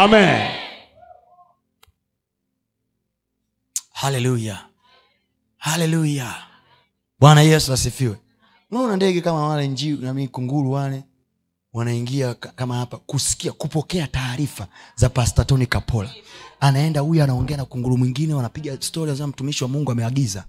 haleluya 3.93 4.59
haleluya 5.59 6.35
bwana 7.21 7.43
yesu 7.43 7.73
asifiwe 7.73 8.17
unaona 8.73 8.97
ndege 8.97 9.21
kama 9.21 9.49
wale 9.49 9.69
njiu 9.69 9.97
nami 9.97 10.29
kunguru 10.29 10.71
wale 10.73 11.05
wanaingia 11.73 12.35
kama 12.35 12.77
hapa 12.77 12.97
kusikia 12.99 13.53
kupokea 13.53 14.07
taarifa 14.07 14.69
za 14.97 15.09
pasta 15.09 15.45
toni 15.45 15.67
kapola. 15.67 16.15
Anaenda 16.61 17.01
huyu 17.01 17.23
anaongea 17.23 17.57
na 17.57 17.65
kunguru 17.65 17.99
mwingine 17.99 18.35
wanapiga 18.35 18.81
stori 18.83 19.15
za 19.15 19.27
mtumishi 19.27 19.65
wa 19.65 19.71
mungu 19.71 19.91
ameagiza. 19.93 20.45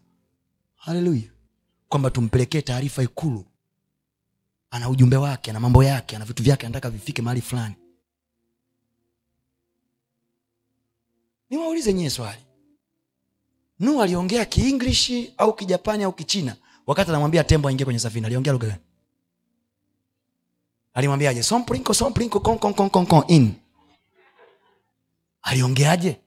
Haleluya 0.76 1.24
kwamba 1.90 2.10
tumpelekee 2.10 2.62
taarifa 2.62 3.04
ikulu. 3.04 3.46
Ana 4.72 4.90
ujumbe 4.90 5.18
wake 5.18 5.52
ana 5.52 5.60
mambo 5.60 5.84
yake 5.84 6.16
ana 6.16 6.26
vitu 6.26 6.44
vyake 6.44 6.66
anataka 6.66 6.90
vifike 6.90 7.22
mahali 7.22 7.42
fulani. 7.42 7.76
Niwaulize 11.50 11.94
nyie 11.94 12.10
swali. 12.10 12.42
Nuhu 13.80 14.02
aliongea 14.02 14.46
kiinglishi 14.46 15.34
au 15.38 15.56
kijapani 15.56 16.04
au 16.04 16.14
kichina 16.14 16.56
wakati 16.88 17.10
anamwambia 17.10 17.44
tembo 17.44 17.68
aingie 17.70 17.86
kwenye 17.86 18.00
safina 18.00 18.28
aliongea 18.28 18.54
lugha 18.54 18.68
gani? 18.68 18.82
Alimwambiaje? 20.94 21.44
Aliongeaje? 25.42 26.20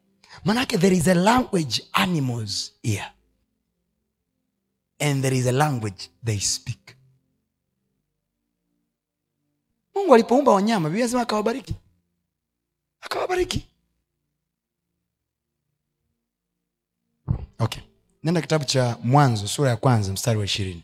Manake 0.45 0.79
there 0.79 0.97
is 0.97 1.09
a 1.09 1.15
language 1.15 1.83
animals 1.93 2.73
here 2.83 3.13
and 5.01 5.23
there 5.23 5.37
is 5.37 5.47
a 5.47 5.53
language 5.53 6.11
they 6.25 6.39
speak. 6.41 6.97
Mungu 9.95 10.15
alipoumba 10.15 10.53
wanyama 10.53 10.89
biblia 10.89 11.09
sema 11.09 11.23
akawabariki. 11.23 11.75
Akawabariki. 13.01 13.67
Okay 17.59 17.86
nenda 18.27 18.41
kitabu 18.41 18.65
cha 18.65 18.97
mwanzo 19.03 19.49
sura 19.49 19.71
ya 19.71 19.77
kwanza 19.77 20.13
mstari 20.13 20.39
wa 20.39 20.45
ishirini. 20.45 20.83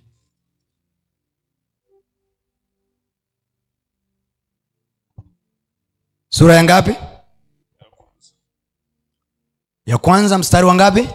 Sura 6.28 6.54
ya 6.56 6.64
ngapi? 6.64 6.94
Ya 9.86 9.98
kwanza 9.98 10.38
mstari 10.38 10.66
wa 10.66 10.74
ngapi? 10.74 11.08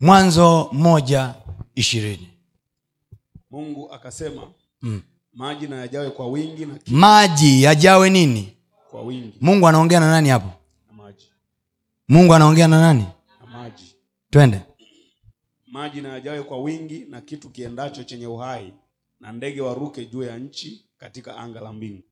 Mwanzo 0.00 0.68
moja 0.72 1.34
ishirini. 1.74 2.28
Mungu 3.50 3.92
akasema 3.92 4.42
Mm. 4.82 5.02
maji 5.34 5.66
na 5.68 5.76
yajawe 5.76 6.10
kwa 6.10 6.26
wingi 6.26 6.66
na 6.66 6.78
maji 6.86 7.62
yajawe 7.62 8.10
nini? 8.10 8.56
Kwa 8.90 9.02
wingi. 9.02 9.34
Mungu 9.40 9.68
anaongea 9.68 10.00
na 10.00 10.10
nani 10.10 10.28
hapo? 10.28 10.50
Na 10.96 11.12
mungu 12.08 12.34
anaongea 12.34 12.68
na 12.68 12.80
nani 12.80 13.06
twende. 14.30 14.60
Maji 15.66 16.00
na 16.00 16.08
yajawe 16.08 16.42
kwa 16.42 16.58
wingi 16.62 16.98
na 17.04 17.20
kitu 17.20 17.50
kiendacho 17.50 18.04
chenye 18.04 18.26
uhai 18.26 18.72
na 19.20 19.32
ndege 19.32 19.60
waruke 19.60 20.06
juu 20.06 20.22
ya 20.22 20.38
nchi 20.38 20.84
katika 20.98 21.36
anga 21.36 21.60
la 21.60 21.72
mbingu. 21.72 22.02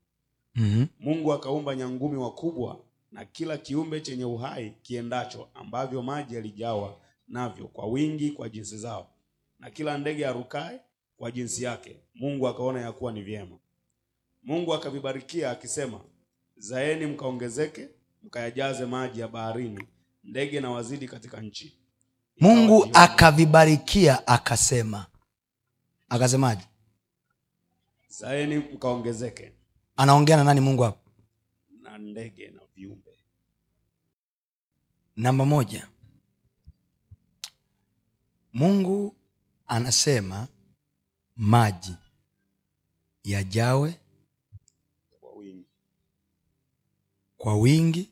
Mm-hmm. 0.54 0.88
mungu 1.00 1.32
akaumba 1.32 1.74
nyangumi 1.76 2.16
wakubwa 2.16 2.80
na 3.12 3.24
kila 3.24 3.58
kiumbe 3.58 4.00
chenye 4.00 4.24
uhai 4.24 4.70
kiendacho 4.82 5.48
ambavyo 5.54 6.02
maji 6.02 6.34
yalijawa 6.34 7.00
navyo 7.28 7.66
kwa 7.68 7.86
wingi 7.86 8.30
kwa 8.30 8.48
jinsi 8.48 8.78
zao. 8.78 9.10
Na 9.58 9.70
kila 9.70 9.98
ndege 9.98 10.26
arukae 10.26 10.80
kwa 11.16 11.30
jinsi 11.30 11.64
yake 11.64 11.96
mungu 12.14 12.48
akaona 12.48 12.80
ya 12.80 12.92
kuwa 12.92 13.12
ni 13.12 13.22
vyema. 13.22 13.58
Mungu 14.42 14.74
akavibarikia 14.74 15.50
akisema 15.50 16.00
zaeni 16.56 17.06
mkaongezeke 17.06 17.88
mkayajaze 18.22 18.86
maji 18.86 19.20
ya 19.20 19.28
baharini 19.28 19.84
ndege 20.24 20.60
na 20.60 20.70
wazidi 20.70 21.08
katika 21.08 21.40
nchi 21.40 21.78
mungu 22.40 22.88
akavibarikia 22.94 24.26
akasema. 24.26 25.06
Akasemaje? 26.08 26.64
Zaeni 28.08 28.58
mkaongezeke 28.58 29.52
anaongea 29.96 30.36
na 30.36 30.44
nani 30.44 30.60
mungu 30.60 30.82
hapo 30.82 31.10
na 31.82 31.98
ndege 31.98 32.48
na 32.48 32.60
viumbe. 32.76 33.10
Namba 35.16 35.44
moja. 35.44 35.88
Mungu 38.52 39.16
anasema 39.66 40.48
maji 41.36 41.94
yajawe 43.24 44.00
kwa 45.20 45.32
wingi. 45.32 45.66
kwa 47.36 47.54
wingi 47.56 48.10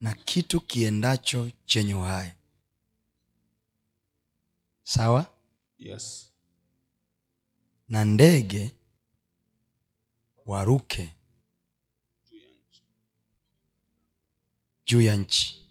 na 0.00 0.14
kitu 0.14 0.60
kiendacho 0.60 1.50
chenye 1.66 1.94
uhai 1.94 2.32
sawa? 4.90 5.26
Yes. 5.78 6.32
Na 7.88 8.04
ndege 8.04 8.74
waruke 10.46 11.14
juu 14.86 15.00
ya 15.00 15.16
nchi 15.16 15.66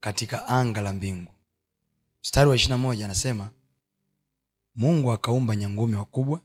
katika 0.00 0.46
anga 0.48 0.80
la 0.80 0.92
mbingu. 0.92 1.32
Mstari 2.22 2.50
wa 2.50 2.56
ishirina 2.56 2.78
moja 2.78 3.04
anasema 3.04 3.50
mungu 4.74 5.12
akaumba 5.12 5.56
nyangumi 5.56 5.94
wakubwa 5.96 6.40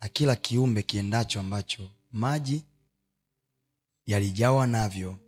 na 0.00 0.08
kila 0.08 0.36
kiumbe 0.36 0.82
kiendacho 0.82 1.40
ambacho 1.40 1.90
maji 2.12 2.64
yalijawa 4.06 4.66
navyo 4.66 5.18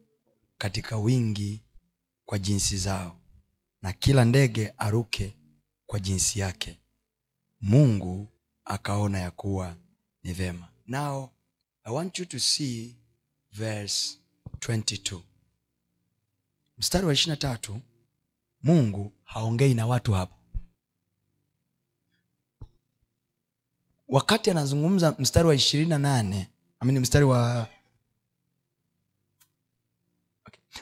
katika 0.58 0.96
wingi 0.96 1.62
kwa 2.26 2.38
jinsi 2.38 2.76
zao 2.76 3.19
na 3.82 3.92
kila 3.92 4.24
ndege 4.24 4.74
aruke 4.78 5.36
kwa 5.86 6.00
jinsi 6.00 6.40
yake. 6.40 6.78
Mungu 7.60 8.28
akaona 8.64 9.18
ya 9.18 9.30
kuwa 9.30 9.76
ni 10.22 10.32
vema. 10.32 10.68
Now 10.86 11.30
i 11.84 11.92
want 11.94 12.18
you 12.18 12.24
to 12.26 12.38
see 12.38 12.96
verse 13.52 14.18
22 14.58 15.20
mstari 16.78 17.06
wa 17.06 17.12
ishirina 17.12 17.36
tatu 17.36 17.80
mungu 18.62 19.12
haongei 19.24 19.74
na 19.74 19.86
watu 19.86 20.12
hapo 20.12 20.34
wakati 24.08 24.50
anazungumza 24.50 25.14
mstari 25.18 25.48
wa 25.48 25.54
ishirini 25.54 25.88
na 25.90 25.98
nane 25.98 26.50
amini 26.80 26.98
mstari 26.98 27.24
wa 27.24 27.68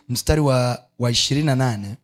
mstari 0.09 0.41
wa 0.99 1.11
ishirini 1.11 1.47
na 1.47 1.55
nane 1.57 1.97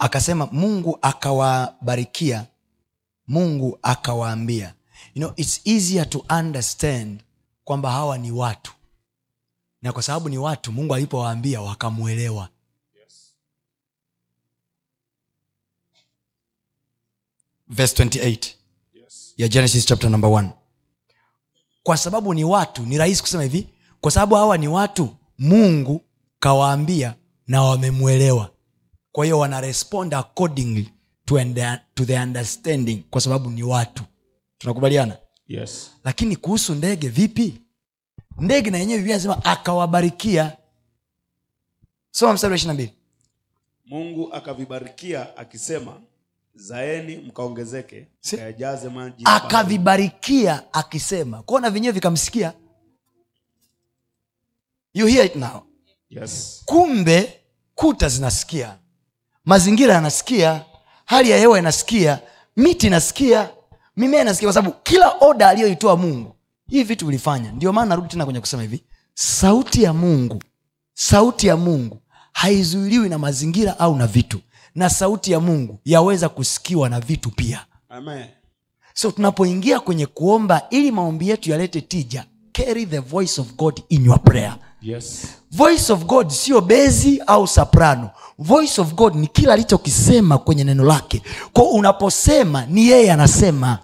akasema 0.00 0.46
mungu 0.46 0.98
akawabarikia 1.02 2.46
mungu 3.26 3.78
akawaambia. 3.82 4.74
You 5.14 5.20
know, 5.22 5.32
its 5.36 5.60
easier 5.64 6.10
to 6.10 6.24
understand 6.38 7.22
kwamba 7.64 7.90
hawa 7.90 8.18
ni 8.18 8.30
watu. 8.32 8.72
Na 9.82 9.92
kwa 9.92 10.02
sababu 10.02 10.28
ni 10.28 10.38
watu 10.38 10.72
mungu 10.72 10.94
alipowaambia 10.94 11.60
wakamwelewa 11.60 12.48
yes 13.00 13.34
verse 17.68 18.04
28 18.04 18.54
yes 18.94 19.34
ya 19.36 19.48
genesis 19.48 19.86
chapter 19.86 20.10
number 20.10 20.30
1 20.30 20.50
kwa 21.82 21.96
sababu 21.96 22.34
ni 22.34 22.44
watu 22.44 22.82
ni 22.82 22.98
rahisi 22.98 23.22
kusema 23.22 23.42
hivi 23.42 23.68
kwa 24.00 24.10
sababu 24.10 24.34
hawa 24.34 24.58
ni 24.58 24.68
watu 24.68 25.16
mungu 25.38 26.00
kawaambia 26.40 27.14
na 27.46 27.62
wamemwelewa 27.62 28.50
kwa 29.12 29.24
hiyo 29.24 29.38
wana 29.38 29.60
respond 29.60 30.14
accordingly 30.14 30.90
to, 31.24 31.34
under, 31.34 31.80
to 31.94 32.04
the 32.04 32.18
understanding 32.18 33.02
kwa 33.10 33.20
sababu 33.20 33.50
ni 33.50 33.62
watu. 33.62 34.04
Tunakubaliana? 34.58 35.18
Yes. 35.48 35.90
Lakini 36.04 36.36
kuhusu 36.36 36.74
ndege 36.74 37.08
vipi? 37.08 37.60
Ndege 38.38 38.70
na 38.70 38.78
yenyewe 38.78 38.98
biblia 38.98 39.14
anasema 39.16 39.44
akawabarikia. 39.44 40.56
Soma 42.10 42.32
mstari 42.32 42.50
wa 42.52 42.56
ishiri 42.56 42.74
mbili. 42.74 42.92
Mungu 43.86 44.32
akavibarikia 44.34 45.36
akisema 45.36 46.00
zaeni 46.54 47.16
mkaongezeke 47.16 48.06
kayajaze 48.30 48.88
maji. 48.88 49.22
Akavibarikia 49.26 50.72
akisema. 50.74 51.42
Kwao 51.42 51.60
na 51.60 51.70
vyenyewe 51.70 51.92
vikamsikia. 51.92 52.52
You 54.94 55.06
hear 55.06 55.26
it 55.26 55.36
now? 55.36 55.62
Yes. 56.10 56.62
Kumbe 56.66 57.40
kuta 57.74 58.08
zinasikia 58.08 58.78
mazingira 59.44 59.94
yanasikia 59.94 60.64
hali 61.04 61.30
ya 61.30 61.38
hewa 61.38 61.58
inasikia 61.58 62.18
miti 62.56 62.86
inasikia 62.86 63.50
mimea 63.96 64.22
inasikia 64.22 64.46
kwa 64.46 64.54
sababu 64.54 64.74
kila 64.82 65.12
oda 65.20 65.48
aliyoitoa 65.48 65.96
mungu 65.96 66.36
hivi 66.68 66.84
vitu 66.84 67.06
vilifanya 67.06 67.52
ndio 67.52 67.72
maana 67.72 67.86
narudi 67.88 68.08
tena 68.08 68.24
kwenye 68.24 68.40
kusema 68.40 68.62
hivi 68.62 68.84
sauti 69.14 69.82
ya 69.82 69.92
mungu 69.92 70.42
sauti 70.94 71.46
ya 71.46 71.56
mungu 71.56 72.02
haizuiliwi 72.32 73.08
na 73.08 73.18
mazingira 73.18 73.78
au 73.78 73.96
na 73.96 74.06
vitu 74.06 74.40
na 74.74 74.90
sauti 74.90 75.32
ya 75.32 75.40
mungu 75.40 75.78
yaweza 75.84 76.28
kusikiwa 76.28 76.88
na 76.88 77.00
vitu 77.00 77.30
pia. 77.30 77.66
Amen. 77.88 78.24
So 78.94 79.10
tunapoingia 79.10 79.80
kwenye 79.80 80.06
kuomba 80.06 80.62
ili 80.70 80.90
maombi 80.90 81.28
yetu 81.28 81.50
yalete 81.50 81.80
tija 81.80 82.24
carry 82.52 82.86
the 82.86 82.98
voice 82.98 83.40
of 83.40 83.54
god 83.54 83.82
in 83.88 84.04
your 84.04 84.22
prayer. 84.22 84.58
Yes 84.82 85.26
voice 85.50 85.92
of 85.92 86.04
god 86.04 86.30
sio 86.30 86.60
bezi 86.60 87.22
au 87.26 87.48
saprano 87.48 88.10
voice 88.38 88.80
of 88.80 88.94
god 88.94 89.14
ni 89.14 89.26
kila 89.26 89.52
alichokisema 89.52 90.38
kwenye 90.38 90.64
neno 90.64 90.84
lake. 90.84 91.22
Ko 91.52 91.62
unaposema 91.62 92.66
ni 92.66 92.86
yeye 92.88 93.12
anasema. 93.12 93.78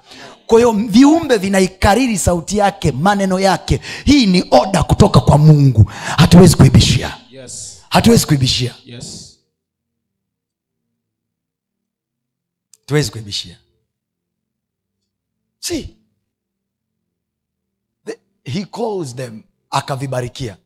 Kwa 0.46 0.58
hiyo 0.58 0.72
viumbe 0.72 1.36
vinaikariri 1.38 2.18
sauti 2.18 2.56
yake 2.58 2.92
maneno 2.92 3.40
yake. 3.40 3.80
Hii 4.04 4.26
ni 4.26 4.44
oda 4.50 4.82
kutoka 4.82 5.20
kwa 5.20 5.38
mungu. 5.38 5.84
Hatuwezi 6.16 6.56
kuibishia. 6.56 7.16
Yes. 7.30 7.82
Hatuwezi 7.88 8.26
kuibishia. 8.26 8.74
Yes. 8.84 9.38
Kuibishia. 13.10 13.58
Si. 15.58 15.96
The, 18.04 18.18
he 18.44 18.64
calls 18.64 19.14
them 19.16 19.42
akavibarikia 19.70 20.56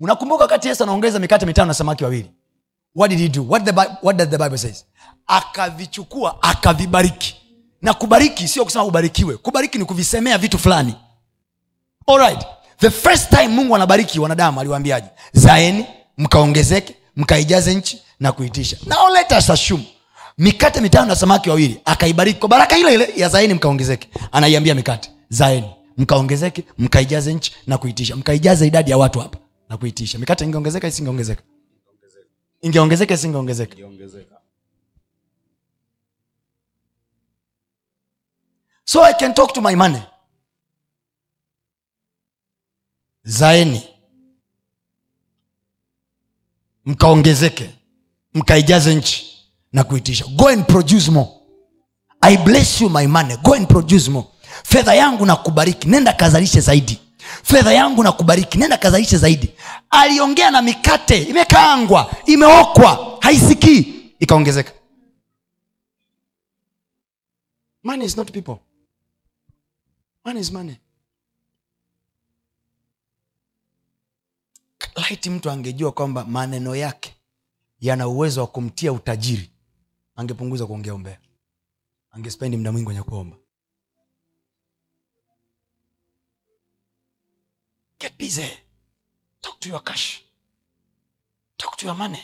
unakumbuka 0.00 0.42
wakati 0.44 0.68
yesu 0.68 0.82
anaongeza 0.82 1.18
mikate 1.18 1.46
mitano 1.46 1.66
na 1.66 1.74
samaki 1.74 2.04
wawili? 2.04 2.30
What 2.96 3.10
did 3.10 3.18
he 3.20 3.28
do? 3.28 3.46
What, 3.48 3.64
the, 3.64 3.72
what 4.02 4.16
does 4.16 4.28
the 4.28 4.38
bible 4.38 4.58
says? 4.58 4.84
Akavichukua 5.26 6.42
akavibariki. 6.42 7.36
Na 7.82 7.94
kubariki 7.94 8.48
sio 8.48 8.64
kusema 8.64 8.84
ubarikiwe. 8.84 9.36
Kubariki 9.36 9.78
ni 9.78 9.84
kuvisemea 9.84 10.38
vitu 10.38 10.58
fulani. 10.58 10.94
Alright. 12.06 12.44
the 12.80 12.90
first 12.90 13.30
time 13.30 13.48
mungu 13.48 13.74
anabariki 13.76 14.20
wanadamu 14.20 14.60
aliwaambiaje? 14.60 15.06
Zaeni 15.32 15.86
mkaongezeke 16.18 16.94
mkaijaze 17.16 17.74
nchi 17.74 18.02
na 18.20 18.32
kuitisha. 18.32 18.76
Now 18.86 19.08
let 19.14 19.32
us 19.38 19.50
assume 19.50 19.84
mikate 20.38 20.80
mitano 20.80 21.06
na 21.06 21.16
samaki 21.16 21.48
wawili 21.50 21.80
akaibariki. 21.84 22.38
Kwa 22.40 22.48
baraka 22.48 22.78
ile 22.78 22.94
ile 22.94 23.12
ya 23.16 23.28
zaeni 23.28 23.54
mkaongezeke. 23.54 24.08
Anaiambia 24.32 24.74
mikate 24.74 25.10
zaeni 25.28 25.70
mkaongezeke 25.98 26.64
mkaijaze 26.78 27.34
nchi 27.34 27.52
na 27.66 27.78
kuitisha. 27.78 28.16
Mkaijaze 28.16 28.66
idadi 28.66 28.90
ya 28.90 28.98
watu 28.98 29.20
hapa 29.20 29.38
na 29.68 29.76
kuitisha. 29.76 30.18
Mikate 30.18 30.44
ingeongezeka 30.44 30.88
isingeongezeka? 30.88 31.42
Ingeongezeka 32.60 33.14
isingeongezeka? 33.14 33.76
So 38.84 39.02
i 39.02 39.12
can 39.14 39.34
talk 39.34 39.52
to 39.54 39.60
my 39.60 39.74
money. 39.76 40.02
Zaeni. 43.24 43.82
Mkaongezeke. 46.84 47.74
Mkaijaze 48.34 48.94
nchi 48.94 49.46
na 49.72 49.84
kuitisha. 49.84 50.24
Go 50.26 50.48
and 50.48 50.66
produce 50.66 51.10
more. 51.10 51.30
I 52.20 52.36
bless 52.36 52.80
you 52.80 52.88
my 52.90 53.06
money. 53.06 53.36
Go 53.42 53.54
and 53.54 53.68
produce 53.68 54.10
more. 54.10 54.26
Fedha 54.62 54.94
yangu 54.94 55.26
na 55.26 55.36
kubariki 55.36 55.88
nenda 55.88 56.12
kazalishe 56.12 56.60
zaidi 56.60 57.00
fedha 57.42 57.72
yangu 57.72 58.02
na 58.02 58.12
kubariki 58.12 58.58
nenda 58.58 58.78
kazalishe 58.78 59.18
zaidi. 59.18 59.50
Aliongea 59.90 60.50
na 60.50 60.62
mikate 60.62 61.22
imekaangwa 61.22 62.14
imeokwa 62.26 63.18
haisikii 63.20 64.12
ikaongezeka. 64.18 64.72
Money 67.82 68.04
is 68.06 68.16
not 68.16 68.30
people. 68.32 68.56
Money 70.24 70.40
is 70.40 70.52
money. 70.52 70.76
Laiti 74.94 75.30
mtu 75.30 75.50
angejua 75.50 75.92
kwamba 75.92 76.24
maneno 76.24 76.76
yake 76.76 77.14
yana 77.80 78.08
uwezo 78.08 78.40
wa 78.40 78.46
kumtia 78.46 78.92
utajiri 78.92 79.50
angepunguza 80.16 80.66
kuongea 80.66 80.94
umbea. 80.94 81.18
Angespendi 82.10 82.56
muda 82.56 82.72
mwingi 82.72 82.84
kwenye 82.84 83.02
kuomba 83.02 83.36
get 88.00 88.12
busy 88.18 88.48
talk 89.40 89.60
to 89.60 89.68
your 89.68 89.82
cash. 89.84 90.20
Talk 91.56 91.76
to 91.76 91.86
your 91.86 91.96
money. 91.96 92.22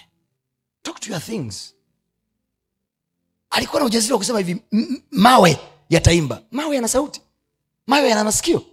Talk 0.82 1.00
to 1.00 1.10
your 1.10 1.20
things. 1.22 1.74
Alikuwa 3.50 3.80
na 3.80 3.86
ujasiri 3.86 4.12
wa 4.12 4.18
kusema 4.18 4.38
hivi 4.38 4.50
"M- 4.52 4.62
m- 4.72 5.02
mawe 5.10 5.58
yataimba. 5.90 6.42
Mawe 6.50 6.74
yana 6.76 6.88
sauti. 6.88 7.20
Mawe 7.86 8.08
yana 8.08 8.24
masikio. 8.24 8.64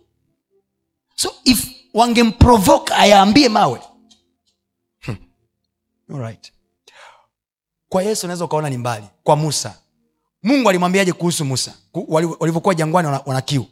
So 1.15 1.33
if 1.43 1.67
wangemprovoke 1.93 2.93
ayaambie 2.93 3.49
mawe. 3.49 3.81
Hmm. 4.99 5.17
Alright. 6.13 6.53
kwa 7.89 8.03
yesu 8.03 8.25
unaweza 8.25 8.45
ukaona 8.45 8.69
ni 8.69 8.77
mbali. 8.77 9.07
Kwa 9.23 9.35
musa. 9.35 9.81
Mungu 10.43 10.69
alimwambiaje 10.69 11.13
kuhusu 11.13 11.45
musa? 11.45 11.77
Walivyokuwa 12.39 12.75
jangwani 12.75 13.05
wana, 13.05 13.21
wana 13.25 13.41
kiu 13.41 13.65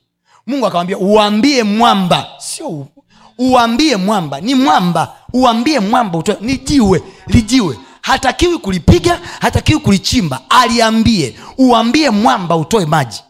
mungu 0.47 0.65
akamwambia 0.65 0.97
uambie 0.97 1.63
mwamba. 1.63 2.27
Sio 2.37 2.87
uambie 3.37 3.95
mwamba 3.97 4.41
ni 4.41 4.55
mwamba. 4.55 5.15
Uambie 5.33 5.79
mwamba 5.79 6.17
utoe 6.17 6.37
ni 6.41 6.57
jiwe 6.57 7.03
lijiwe 7.27 7.79
hatakiwi 8.01 8.57
kulipiga 8.57 9.15
hatakiwi 9.41 9.79
kulichimba. 9.79 10.41
Aliambie 10.49 11.39
uambie 11.57 12.09
mwamba 12.09 12.55
utoe 12.55 12.85
maji. 12.85 13.23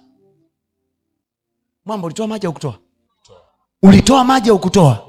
Mwamba 1.86 2.06
ulitoa 2.06 2.28
maji 2.28 2.46
au 2.48 2.54
kutoa? 2.54 2.80
Ulitoa. 3.82 4.24
Maji 4.24 4.50
au 4.50 4.60
kutoa? 4.60 5.08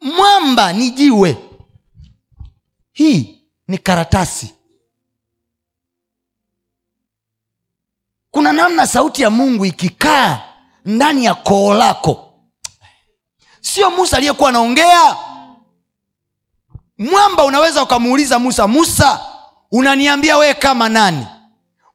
Mwamba 0.00 0.72
ni 0.72 0.90
jiwe. 0.90 1.36
Hii 2.92 3.38
ni 3.68 3.78
karatasi. 3.78 4.54
Kuna 8.30 8.52
namna 8.52 8.86
sauti 8.86 9.22
ya 9.22 9.30
mungu 9.30 9.64
ikikaa 9.66 10.40
ndani 10.84 11.24
ya 11.24 11.34
koo 11.34 11.74
lako. 11.74 12.28
Sio 13.60 13.90
musa 13.90 14.16
aliyekuwa 14.16 14.48
anaongea. 14.48 15.16
Mwamba 16.98 17.44
unaweza 17.44 17.82
ukamuuliza 17.82 18.38
musa 18.38 18.68
musa 18.68 19.20
unaniambia 19.72 20.36
wewe 20.36 20.54
kama 20.54 20.88
nani? 20.88 21.26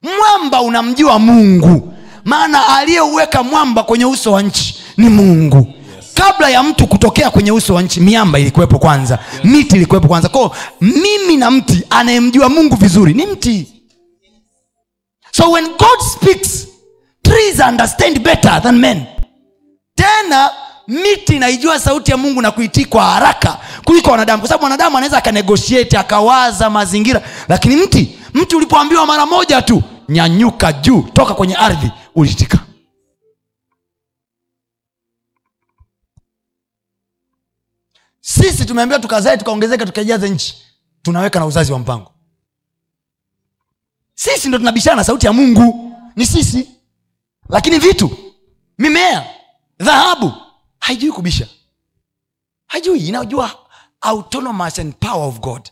Mwamba 0.02 0.62
unamjua 0.62 1.20
mungu. 1.20 1.94
Maana 2.26 2.68
aliyeuweka 2.78 3.44
mwamba 3.44 3.84
kwenye 3.84 4.06
uso 4.06 4.32
wa 4.32 4.42
nchi 4.42 4.76
ni 4.98 5.10
mungu. 5.10 5.74
Kabla 6.14 6.50
ya 6.50 6.64
mtu 6.64 6.88
kutokea 6.88 7.30
kwenye 7.30 7.52
uso 7.52 7.74
wa 7.74 7.82
nchi 7.82 8.00
miamba 8.00 8.40
ilikuwepo 8.40 8.80
kwanza. 8.80 9.20
Miti 9.44 9.76
ilikuwepo 9.76 10.08
kwanza. 10.08 10.30
Kwao 10.30 10.56
mimi 10.82 11.38
na 11.38 11.52
mti 11.52 11.84
anayemjua 11.90 12.50
mungu 12.50 12.76
vizuri 12.76 13.14
ni 13.14 13.26
mti. 13.26 13.74
So 15.32 15.52
when 15.52 15.66
god 15.68 16.00
speaks 16.14 16.67
trees 17.28 17.60
understand 17.60 18.20
better 18.24 18.62
than 18.62 18.80
men. 18.80 19.06
Tena 19.96 20.50
miti 20.88 21.36
inaijua 21.36 21.80
sauti 21.80 22.12
ya 22.12 22.18
mungu 22.18 22.42
na 22.42 22.52
kuitii 22.52 22.86
kwa 22.86 23.04
haraka 23.06 23.60
kuliko 23.86 24.12
wanadamu. 24.12 24.40
Kwa 24.42 24.50
sababu 24.50 24.64
wanadamu 24.64 24.98
anaweza 24.98 25.18
akanegotiate 25.18 25.98
akawaza 25.98 26.70
mazingira. 26.70 27.22
Lakini 27.48 27.76
mti 27.76 28.20
mti 28.34 28.56
ulipoambiwa 28.56 29.06
mara 29.06 29.26
moja 29.26 29.62
tu 29.62 29.84
nyanyuka 30.10 30.74
juu 30.74 31.02
toka 31.14 31.34
kwenye 31.34 31.56
ardhi 31.56 31.92
ulitika. 32.16 32.60
Sisi 38.22 38.66
tumeambiwa 38.66 39.00
tukazae 39.00 39.38
tukaongezeka 39.38 39.86
tukaijaze 39.86 40.30
nchi. 40.30 40.56
Tunaweka 41.02 41.40
na 41.40 41.46
uzazi 41.46 41.72
wa 41.74 41.80
mpango. 41.80 42.12
Sisi 44.16 44.48
ndo 44.48 44.58
tunabishana 44.58 44.96
na 44.96 45.04
sauti 45.04 45.26
ya 45.26 45.34
mungu. 45.34 45.94
Ni 46.16 46.26
sisi 46.26 46.70
lakini 47.50 47.80
vitu 47.80 48.18
mimea 48.78 49.26
dhahabu 49.80 50.32
haijui 50.80 51.12
kubisha. 51.12 51.48
Haijui 52.68 53.00
inajua 53.00 53.52
autonomous 54.02 54.80
and 54.80 54.96
power 54.96 55.28
of 55.28 55.40
god. 55.40 55.70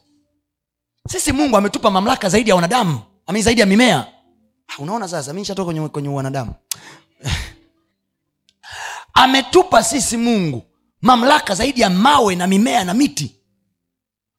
Sisi 1.10 1.32
mungu 1.32 1.58
ametupa 1.58 1.92
mamlaka 1.92 2.30
zaidi 2.30 2.50
ya 2.50 2.56
wanadamu 2.56 3.00
ami 3.28 3.42
zaidi 3.42 3.62
ya 3.62 3.68
mimea. 3.68 4.08
Ah, 4.68 4.78
unaona 4.82 5.08
sasa 5.08 5.34
mi 5.34 5.40
nishatoka 5.40 5.66
kwenye, 5.66 5.88
kwenye 5.90 6.10
wanadamu. 6.10 6.54
Ametupa 9.14 9.84
sisi 9.84 10.18
mungu 10.18 10.64
mamlaka 11.02 11.56
zaidi 11.56 11.82
ya 11.82 11.90
mawe 11.90 12.36
na 12.36 12.48
mimea 12.48 12.84
na 12.84 12.94
miti. 12.94 13.36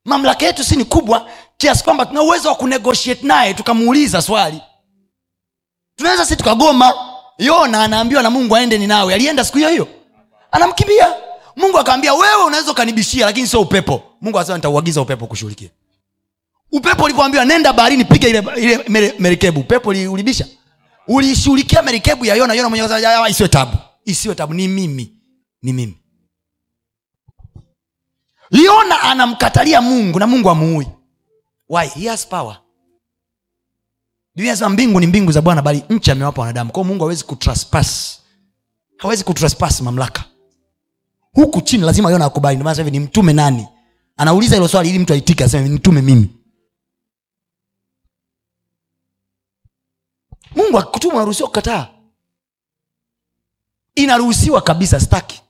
Mamlaka 0.05 0.47
yetu 0.47 0.65
si 0.65 0.77
ni 0.77 0.85
kubwa 0.85 1.31
kiasi 1.57 1.85
kwamba 1.85 2.07
tuna 2.07 2.23
uwezo 2.23 2.49
wa 2.49 2.55
kunegotiate 2.55 3.27
naye 3.27 3.55
tukamuuliza 3.55 4.23
swali. 4.23 4.63
Tunaweza 5.97 6.27
si 6.27 6.37
tukagoma 6.37 7.16
yona 7.39 7.83
anaambiwa 7.85 8.23
na 8.23 8.31
mungu 8.31 8.57
aende 8.57 8.79
ninawe. 8.79 9.15
Alienda 9.15 9.45
siku 9.45 9.59
hiyo 9.59 9.71
hiyo. 9.71 9.89
Anamkimbia. 10.51 11.15
Mungu 11.57 11.79
akaambia 11.79 12.15
wewe 12.15 12.45
unaweza 12.47 12.71
ukanibishia 12.73 13.27
lakini 13.27 13.47
sio 13.47 13.61
upepo. 13.61 14.03
Mungu 14.21 14.39
asema 14.39 14.59
nitauagiza 14.59 15.01
upepo 15.01 15.27
kushughulikia 15.27 15.69
upepo 16.73 17.05
ulipoambiwa 17.05 17.45
nenda 17.45 17.73
baharini 17.73 18.05
piga 18.05 18.29
ile, 18.29 18.45
ile 18.57 18.77
mere- 18.89 19.51
upepo 19.61 19.89
ulibisha. 19.89 20.47
Ulishughulikia 21.09 21.83
merikebu 21.83 22.25
ya 22.25 22.35
yona. 22.35 22.55
Yona 22.55 22.69
mwenyewe 22.69 23.07
"Ah, 23.07 23.29
isiwe 23.29 23.49
tabu. 23.49 23.77
Isiwe 24.05 24.35
tabu. 24.35 24.55
Ni 24.55 24.69
mimi. 24.69 25.13
Ni 25.63 25.73
mimi. 25.73 25.97
Yona 28.51 29.01
anamkatalia 29.01 29.81
mungu 29.83 30.19
na 30.19 30.27
mungu 30.27 30.51
amuui. 30.51 30.87
Why? 31.69 31.87
He 31.89 32.09
has 32.09 32.27
power 32.27 32.57
biblia 34.37 34.57
sema 34.57 34.71
mbingu 34.71 35.01
ni 35.01 35.07
mbingu 35.07 35.33
za 35.33 35.43
bwana 35.43 35.63
bali 35.63 35.85
nchi 35.91 36.11
amewapa 36.11 36.41
wanadamu. 36.41 36.73
Kwao 36.73 36.85
mungu 36.85 37.05
hawezi 37.05 37.25
kutraspas 37.25 38.21
hawezi 38.97 39.25
kutraspas 39.25 39.81
mamlaka. 39.81 40.25
Huku 41.33 41.61
chini 41.61 41.85
lazima 41.85 42.11
yona 42.11 42.25
akubali 42.25 42.57
ndomana 42.57 42.77
hivi 42.77 42.91
ni 42.91 43.01
mtume 43.01 43.33
nani? 43.33 43.69
Anauliza 44.17 44.57
hilo 44.57 44.69
swali 44.69 44.89
ili 44.91 44.99
mtu 44.99 45.13
aitike 45.13 45.45
aseme 45.45 45.69
nitume 45.69 46.03
mimi. 46.03 46.31
Mungu 50.57 50.79
akikutuma 50.79 51.15
unaruhusiwa 51.15 51.49
kukataa? 51.49 51.89
Inaruhusiwa 53.95 54.63
kabisa 54.63 55.01
staki 55.01 55.43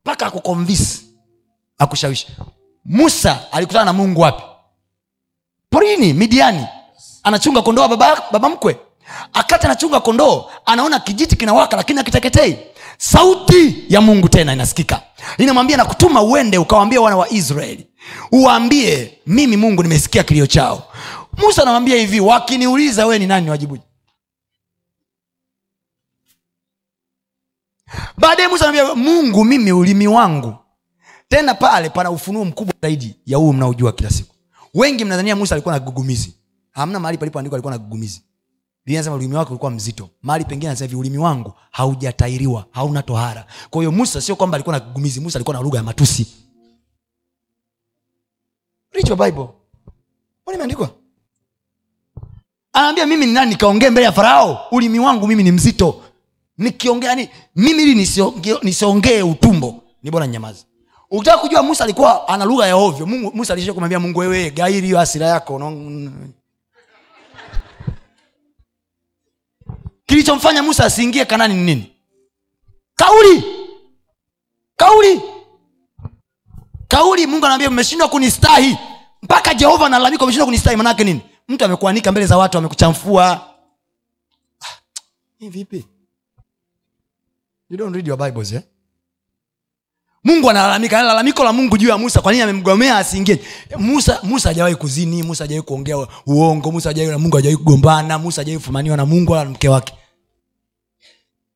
mpaka 0.00 0.26
akukonvisi 0.26 1.06
akushawishi. 1.78 2.28
Musa 2.84 3.52
alikutana 3.52 3.84
na 3.84 3.92
mungu 3.92 4.20
wapi? 4.20 4.42
Porini 5.70 6.12
midiani 6.12 6.66
anachunga 7.24 7.62
kondoo 7.62 7.88
baba, 7.88 8.22
baba 8.32 8.48
mkwe. 8.48 8.76
Akati 9.32 9.66
anachunga 9.66 10.00
kondoo 10.00 10.50
anaona 10.66 11.00
kijiti 11.00 11.36
kinawaka 11.36 11.76
lakini 11.76 12.00
akiteketei 12.00 12.58
sauti 12.98 13.84
ya 13.88 14.00
mungu 14.00 14.28
tena 14.28 14.52
inasikika. 14.52 15.02
Inamwambia 15.38 15.76
nakutuma 15.76 16.22
uende 16.22 16.58
ukawaambia 16.58 17.00
wana 17.00 17.16
wa 17.16 17.30
israeli. 17.30 17.86
Uwaambie 18.32 19.18
mimi 19.26 19.56
mungu 19.56 19.82
nimesikia 19.82 20.22
kilio 20.22 20.46
chao. 20.46 20.82
Musa 21.36 21.62
anamwambia 21.62 21.96
hivi 21.96 22.20
wakiniuliza 22.20 23.06
wee 23.06 23.18
ni 23.18 23.26
nani 23.26 23.50
wajibuje 23.50 23.82
baadaye 28.18 28.48
musa 28.48 28.68
anambia 28.68 28.94
mungu 28.94 29.44
mimi 29.44 29.72
ulimi 29.72 30.06
wangu. 30.08 30.54
Tena 31.28 31.54
pale 31.54 31.90
pana 31.90 32.10
ufunuo 32.10 32.44
mkubwa 32.44 32.74
zaidi 32.82 33.16
ya 33.26 33.38
huu 33.38 33.52
mnaojua 33.52 33.92
kila 33.92 34.10
siku. 34.10 34.34
Wengi 34.74 35.04
mnadhania 35.04 35.36
musa 35.36 35.54
alikuwa 35.54 35.74
na 35.74 35.80
kigugumizi 35.80 36.34
hamna 36.74 37.00
mahali 37.00 37.18
palipoandikwa 37.18 37.56
alikuwa 37.56 37.72
na 37.72 37.78
gugumizi. 37.78 38.22
Biblia 38.84 38.98
inasema 39.00 39.16
ulimi 39.16 39.34
wake 39.34 39.50
ulikuwa 39.50 39.70
mzito. 39.70 40.10
Mahali 40.22 40.44
pengine 40.44 40.68
anasema 40.70 40.86
hivi 40.88 40.96
ulimi 41.00 41.18
wangu 41.18 41.52
haujatairiwa 41.70 42.66
hauna 42.70 43.02
tohara. 43.02 43.46
Kwa 43.70 43.80
hiyo 43.82 43.92
musa 43.92 44.20
sio 44.20 44.36
kwamba 44.36 44.54
alikuwa 44.56 44.78
na 44.78 44.84
gugumizi 44.84 45.20
musa 45.20 45.38
alikuwa 45.38 45.56
na 45.56 45.62
lugha 45.62 45.78
ya 45.78 45.84
matusi. 45.84 46.26
Imeandikwa? 50.54 50.90
Anaambia 52.72 53.06
mimi 53.06 53.26
ni 53.26 53.32
nani 53.32 53.50
nikaongee 53.50 53.90
mbele 53.90 54.04
ya 54.04 54.12
farao? 54.12 54.66
Ulimi 54.70 54.98
wangu 54.98 55.26
mimi 55.26 55.42
ni 55.42 55.52
mzito. 55.52 56.02
Nikiongea 56.58 57.08
yani 57.10 57.28
mimi 57.56 57.82
ili 57.82 57.94
nisiongee 58.62 59.22
utumbo 59.22 59.82
ni 60.02 60.10
bora 60.10 60.26
nyamazi 60.26 60.66
ukitaka 61.10 61.38
kujua 61.38 61.62
musa 61.62 61.84
alikuwa 61.84 62.28
ana 62.28 62.44
lugha 62.44 62.66
ya 62.66 62.76
ovyo 62.76 63.06
mungu, 63.06 63.32
musa 63.34 63.52
alisha 63.52 63.72
kumwambia 63.72 64.00
mungu 64.00 64.18
wewe 64.18 64.50
gairi 64.50 64.86
hiyo 64.86 65.00
asira 65.00 65.26
yako 65.26 65.58
no, 65.58 65.70
kilichomfanya 70.06 70.62
musa 70.62 70.84
asiingie 70.84 71.24
kanani 71.24 71.54
ni 71.54 71.62
nini? 71.62 71.96
Kauli. 72.96 73.44
Kauli. 74.76 75.20
Kauli 76.88 77.26
mungu 77.26 77.46
anaambia 77.46 77.70
mmeshindwa 77.70 78.08
kunistahi. 78.08 78.78
Mpaka 79.22 79.54
jehova 79.54 79.86
analalamika 79.86 80.24
umeshindwa 80.24 80.46
kunistahi 80.46 80.76
manake 80.76 81.04
nini? 81.04 81.20
Mtu 81.48 81.64
amekuanika 81.64 82.10
mbele 82.12 82.26
za 82.26 82.36
watu 82.38 82.58
amekuchamfua. 82.58 83.30
Ah, 84.60 85.48
vipi? 85.48 85.86
You 87.70 87.76
don't 87.76 87.94
read 87.94 88.08
your 88.08 88.18
bibles 88.18 88.52
eh? 88.52 88.62
Mungu 90.24 90.50
analalamika 90.50 91.02
lalamiko 91.02 91.44
la 91.44 91.52
mungu 91.52 91.78
juu 91.78 91.88
ya 91.88 91.98
musa. 91.98 92.20
Kwa 92.20 92.32
nini 92.32 92.42
amemgomea 92.44 92.98
asiingie 92.98 93.40
musa 93.78 94.20
musa 94.22 94.48
hajawahi 94.48 94.74
kuzini 94.74 95.22
musa 95.22 95.44
hajawahi 95.44 95.66
kuongea 95.66 96.06
uongo 96.26 96.72
musa 96.72 96.88
hajawahi 96.88 97.12
na 97.12 97.18
mungu 97.18 97.36
hajawahi 97.36 97.56
kugombana 97.56 98.18
musa 98.18 98.40
hajawahi 98.40 98.58
kufumaniwa 98.58 98.96
na 98.96 99.06
mungu 99.06 99.32
wala 99.32 99.44
mke 99.50 99.68
wake. 99.68 99.94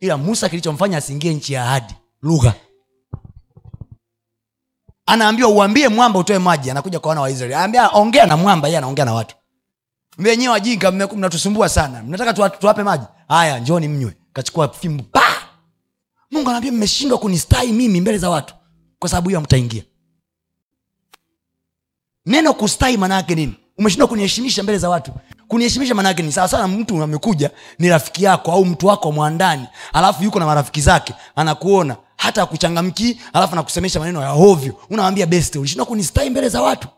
Ila 0.00 0.16
musa 0.16 0.48
kilichomfanya 0.48 0.98
asiingie 0.98 1.34
nchi 1.34 1.52
ya 1.52 1.64
ahadi 1.64 1.94
lugha. 2.22 2.54
Anaambiwa 5.06 5.48
uambie 5.48 5.88
mwamba 5.88 6.18
utoe 6.18 6.38
maji 6.38 6.70
anakuja 6.70 7.00
kwa 7.00 7.08
wana 7.08 7.20
wa 7.20 7.30
israeli. 7.30 7.54
Anaambia 7.54 7.88
ongea 7.90 8.26
na 8.26 8.36
mwamba 8.36 8.68
yeye 8.68 8.78
anaongea 8.78 9.04
na 9.04 9.14
watu. 9.14 9.36
Wenyewe 10.18 10.52
wajinga 10.52 10.90
mnatusumbua 10.90 11.68
sana. 11.68 12.02
Mnataka 12.02 12.48
tuwape 12.50 12.82
maji? 12.82 13.04
Haya 13.28 13.58
njoni 13.58 13.88
mnywe. 13.88 14.12
Kachukua 14.32 14.68
fimbo 14.68 15.04
mungu 16.30 16.48
anaambia 16.50 16.72
mmeshindwa 16.72 17.18
kunistai 17.18 17.72
mimi 17.72 18.00
mbele 18.00 18.18
za 18.18 18.30
watu 18.30 18.54
kwa 18.98 19.08
sababu 19.08 19.28
hiyo 19.28 19.40
mtaingia 19.40 19.82
neno 22.26 22.54
kustai 22.54 22.96
maanaake 22.96 23.34
nini? 23.34 23.54
Umeshindwa 23.78 24.08
kuniheshimisha 24.08 24.62
mbele 24.62 24.78
za 24.78 24.88
watu. 24.88 25.12
Kuniheshimisha 25.48 25.94
maanaake 25.94 26.22
ni 26.22 26.32
sawasawa 26.32 26.62
na 26.62 26.68
mtu 26.68 27.02
amekuja 27.02 27.50
ni 27.78 27.88
rafiki 27.88 28.24
yako 28.24 28.52
au 28.52 28.64
mtu 28.64 28.86
wako 28.86 29.12
mwandani 29.12 29.66
alafu 29.92 30.24
yuko 30.24 30.38
na 30.38 30.46
marafiki 30.46 30.80
zake 30.80 31.14
anakuona 31.36 31.96
hata 32.16 32.42
akuchangamkii 32.42 33.20
alafu 33.32 33.52
anakusemesha 33.52 34.00
maneno 34.00 34.22
ya 34.22 34.28
hovyo 34.28 34.74
unawambia 34.90 35.26
best. 35.26 35.56
Ulishindwa 35.56 35.86
kunistai 35.86 36.30
mbele 36.30 36.48
za 36.48 36.62
watu. 36.62 36.88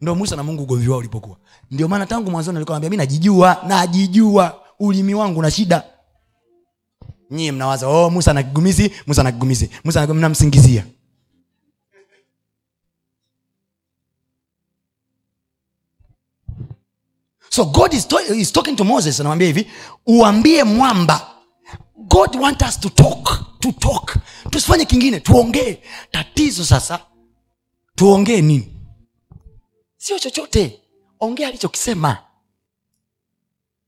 Ndo 0.00 0.14
musa 0.14 0.36
na 0.36 0.42
mungu 0.42 0.62
ugomvi 0.62 0.88
wao 0.88 0.98
ulipokuwa. 0.98 1.36
Ndio 1.70 1.88
maana 1.88 2.06
tangu 2.06 2.30
mwanzoni 2.30 2.56
alikuwa 2.56 2.76
anambia 2.76 2.90
mi 2.90 2.96
najijua 2.96 3.62
najijua. 3.66 4.56
Ulimi 4.82 5.14
wangu 5.14 5.42
na 5.42 5.50
shida 5.50 5.82
nyie 7.30 7.52
mnawaza 7.52 7.88
oh, 7.88 8.10
musa 8.10 8.32
na 8.32 8.42
kigumizi 8.42 8.92
musa 9.06 9.22
na 9.22 9.32
kigumizi. 9.32 9.70
Mnamsingizia. 10.14 10.84
So 17.50 17.64
god 17.66 17.94
is, 17.94 18.06
to 18.06 18.16
is 18.18 18.52
talking 18.52 18.76
to 18.76 18.84
moses 18.84 19.20
anamwambia 19.20 19.46
hivi 19.46 19.66
uambie 20.06 20.64
mwamba 20.64 21.30
god 21.96 22.36
want 22.36 22.62
us 22.62 22.80
to 22.80 22.88
talk 22.88 23.44
to 23.60 23.72
talk. 23.72 24.16
Tusifanye 24.50 24.84
kingine 24.84 25.20
tuongee. 25.20 25.78
Tatizo 26.10 26.64
sasa 26.64 26.98
tuongee 27.94 28.40
nini? 28.40 28.76
Sio 29.96 30.18
chochote. 30.18 30.80
Ongea 31.20 31.48
alichokisema 31.48 32.18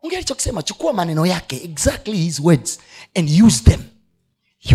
ongea 0.03 0.19
alichokisema 0.19 0.63
chukua 0.63 0.93
maneno 0.93 1.27
yake 1.27 1.57
exactly 1.65 2.17
his 2.17 2.41
words 2.41 2.79
and 3.15 3.43
use 3.45 3.65
them. 3.65 3.83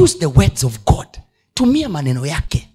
Use 0.01 0.17
the 0.19 0.25
words 0.25 0.63
of 0.63 0.79
god. 0.85 1.07
Tumia 1.53 1.89
maneno 1.89 2.25
yake. 2.25 2.69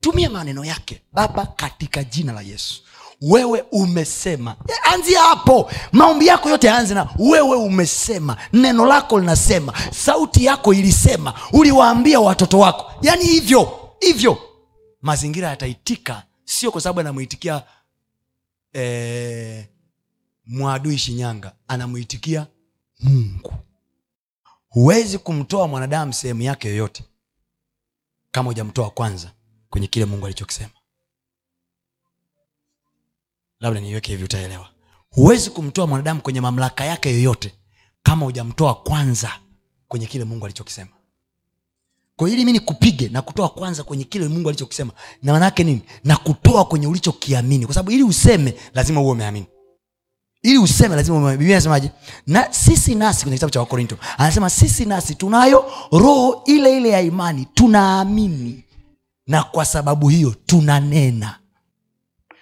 Tumia 0.00 0.30
maneno 0.30 0.64
yake. 0.64 1.02
Baba 1.12 1.46
katika 1.46 2.04
jina 2.04 2.32
la 2.32 2.40
yesu. 2.40 2.82
Wewe 3.20 3.64
umesema. 3.72 4.56
Anzia 4.92 5.22
hapo. 5.22 5.70
Maombi 5.92 6.26
yako 6.26 6.48
yote 6.50 6.66
yaanze 6.66 6.94
na 6.94 7.08
wewe 7.18 7.56
umesema. 7.56 8.36
Neno 8.52 8.86
lako 8.86 9.20
linasema. 9.20 9.72
Sauti 9.94 10.44
yako 10.44 10.74
ilisema. 10.74 11.34
Uliwaambia 11.52 12.20
watoto 12.20 12.58
wako. 12.58 12.92
Yaani 13.02 13.24
hivyo 13.24 13.78
hivyo. 14.00 14.38
Mazingira 15.02 15.48
yataitika. 15.48 16.22
Sio 16.44 16.70
kwa 16.70 16.80
sababu 16.80 17.00
anamwitikia 17.00 17.62
eh, 18.72 19.51
mwadui 20.46 20.98
shinyanga 20.98 21.52
anamwitikia 21.68 22.46
mungu. 23.00 23.54
Huwezi 24.68 25.18
kumtoa 25.18 25.68
mwanadamu 25.68 26.12
sehemu 26.12 26.42
yake 26.42 26.68
yoyote 26.68 27.04
kama 28.30 28.48
hujamtoa 28.48 28.90
kwanza 28.90 29.32
kwenye 29.70 29.86
kile 29.86 30.04
mungu 30.04 30.26
alichokisema. 30.26 30.70
Labda 33.60 33.80
niiweke 33.80 34.12
hivi 34.12 34.24
utaelewa. 34.24 34.68
Huwezi 35.10 35.50
kumtoa 35.50 35.86
mwanadamu 35.86 36.20
kwenye 36.20 36.40
mamlaka 36.40 36.84
yake 36.84 37.10
yoyote 37.10 37.54
kama 38.02 38.24
hujamtoa 38.26 38.74
kwanza 38.74 39.32
kwenye 39.88 40.06
kile 40.06 40.24
mungu 40.24 40.44
alichokisema. 40.44 40.90
Kwa 42.16 42.30
ili 42.30 42.44
mi 42.44 42.52
nikupige 42.52 43.08
na 43.08 43.22
kutoa 43.22 43.48
kwanza 43.48 43.84
kwenye 43.84 44.04
kile 44.04 44.28
mungu 44.28 44.48
alichokisema 44.48 44.92
na 45.22 45.32
manake 45.32 45.64
nini? 45.64 45.82
Na 46.04 46.16
kutoa 46.16 46.64
kwenye 46.64 46.86
ulichokiamini. 46.86 47.64
Kwa 47.66 47.74
sababu 47.74 47.90
ili 47.90 48.02
useme 48.02 48.54
lazima 48.74 49.00
uwe 49.00 49.12
umeamini 49.12 49.46
ili 50.42 50.58
useme 50.58 50.96
lazima 50.96 51.30
biblia 51.30 51.56
anasemaje 51.56 51.90
na 52.26 52.52
sisi 52.52 52.94
nasi 52.94 53.22
kwenye 53.22 53.36
kitabu 53.36 53.50
cha 53.52 53.60
wakorinto 53.60 53.96
anasema 54.18 54.50
sisi 54.50 54.84
nasi 54.84 55.14
tunayo 55.14 55.64
roho 55.92 56.42
ile 56.46 56.76
ile 56.76 56.88
ya 56.88 57.00
imani 57.00 57.46
tunaamini. 57.54 58.64
Na 59.26 59.42
kwa 59.42 59.64
sababu 59.64 60.08
hiyo 60.08 60.34
tunanena. 60.46 61.38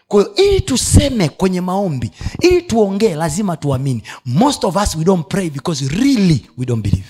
Kwahiyo 0.08 0.34
ili 0.34 0.60
tuseme 0.60 1.28
kwenye 1.28 1.60
maombi 1.60 2.10
ili 2.40 2.62
tuongee 2.62 3.14
lazima 3.14 3.56
tuamini. 3.56 4.02
Most 4.24 4.64
of 4.64 4.76
us 4.76 4.94
we 4.96 5.04
don't 5.04 5.26
pray 5.28 5.50
because 5.50 5.88
really 5.88 6.46
we 6.58 6.66
don't 6.66 6.82
believe 6.82 7.08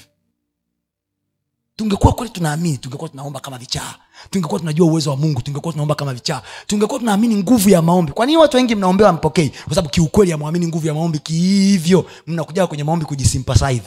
tungekuwa 1.81 2.13
kweli 2.13 2.33
tunaamini 2.33 2.79
tungekuwa 2.79 3.09
tunaomba 3.11 3.41
kama 3.41 3.59
vichaa. 3.59 3.95
Tungekuwa 4.31 4.61
tunajua 4.61 4.87
uwezo 4.87 5.11
wa 5.11 5.17
mungu 5.17 5.43
tungekuwa 5.43 5.73
tunaomba 5.73 5.95
kama 5.95 6.15
vichaa. 6.15 6.43
Tungekuwa 6.67 6.99
tunaamini 7.01 7.37
nguvu 7.37 7.71
ya 7.71 7.83
maombi. 7.83 8.13
Kwa 8.13 8.27
nini 8.27 8.39
watu 8.39 8.57
wengi 8.57 8.75
mnaombewa 8.75 9.13
mpokei? 9.13 9.49
Kwa 9.49 9.75
sababu 9.75 9.89
kiukweli 9.89 10.31
hamwamini 10.33 10.67
nguvu 10.67 10.87
ya 10.87 10.95
maombi 10.95 11.19
kihivyo 11.19 12.07
mnakuja 12.27 12.67
kwenye 12.67 12.85
maombi 12.85 13.05
kujisympathize 13.05 13.83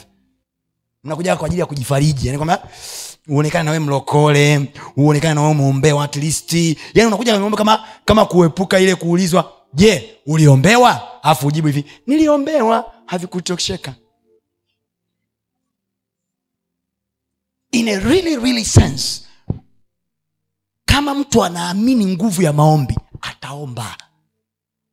mnakuja 1.04 1.36
kwa 1.36 1.46
ajili 1.46 1.60
ya 1.60 1.66
kujifariji. 1.66 2.26
Yani 2.26 2.38
kwamba 2.38 2.62
uonekane 3.28 3.64
nawe 3.64 3.78
mlokole 3.78 4.72
uonekane 4.96 5.34
nawe 5.34 5.48
umeombewa 5.50 6.04
at 6.04 6.16
yani 6.94 7.06
unakuja 7.06 7.38
kwenye 7.38 7.56
kama 7.56 7.80
kama 8.04 8.24
kuepuka 8.24 8.78
ile 8.80 8.94
kuulizwa 8.94 9.52
je 9.74 10.10
uliombewa? 10.26 11.00
Alafu 11.22 11.46
ujibu 11.46 11.66
hivi 11.68 11.84
niliombewa. 12.06 12.84
Havikutosheka 13.06 13.94
in 17.74 17.88
a 17.88 17.98
really 17.98 18.36
really 18.36 18.64
sense 18.64 19.20
kama 20.84 21.14
mtu 21.14 21.44
anaamini 21.44 22.06
nguvu 22.06 22.42
ya 22.42 22.52
maombi 22.52 22.98
ataomba. 23.20 23.96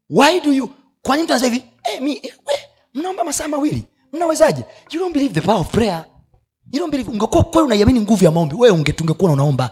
Why 0.10 0.40
do 0.40 0.54
you 0.54 0.70
kwa 1.02 1.16
nini 1.16 1.24
mtu 1.24 1.34
anasema 1.34 1.54
hivi? 1.56 1.66
Hey, 1.84 2.00
mi, 2.00 2.14
eh, 2.24 2.34
mnaomba 2.94 3.24
masaa 3.24 3.48
mawili 3.48 3.84
mnawezaje? 4.14 4.64
You 4.92 5.00
don't 5.00 5.14
believe 5.14 5.34
the 5.34 5.42
power 5.42 5.62
of 5.62 5.72
prayer. 5.72 6.06
You 6.72 6.80
don't 6.80 6.92
believe 6.92 7.12
ungekuwa 7.12 7.44
kweli 7.44 7.66
unaiamini 7.66 8.02
nguvu 8.02 8.24
ya 8.26 8.32
maombi 8.32 8.56
wewe 8.56 8.76
ungetungekuwa 8.76 9.32
unaomba. 9.32 9.72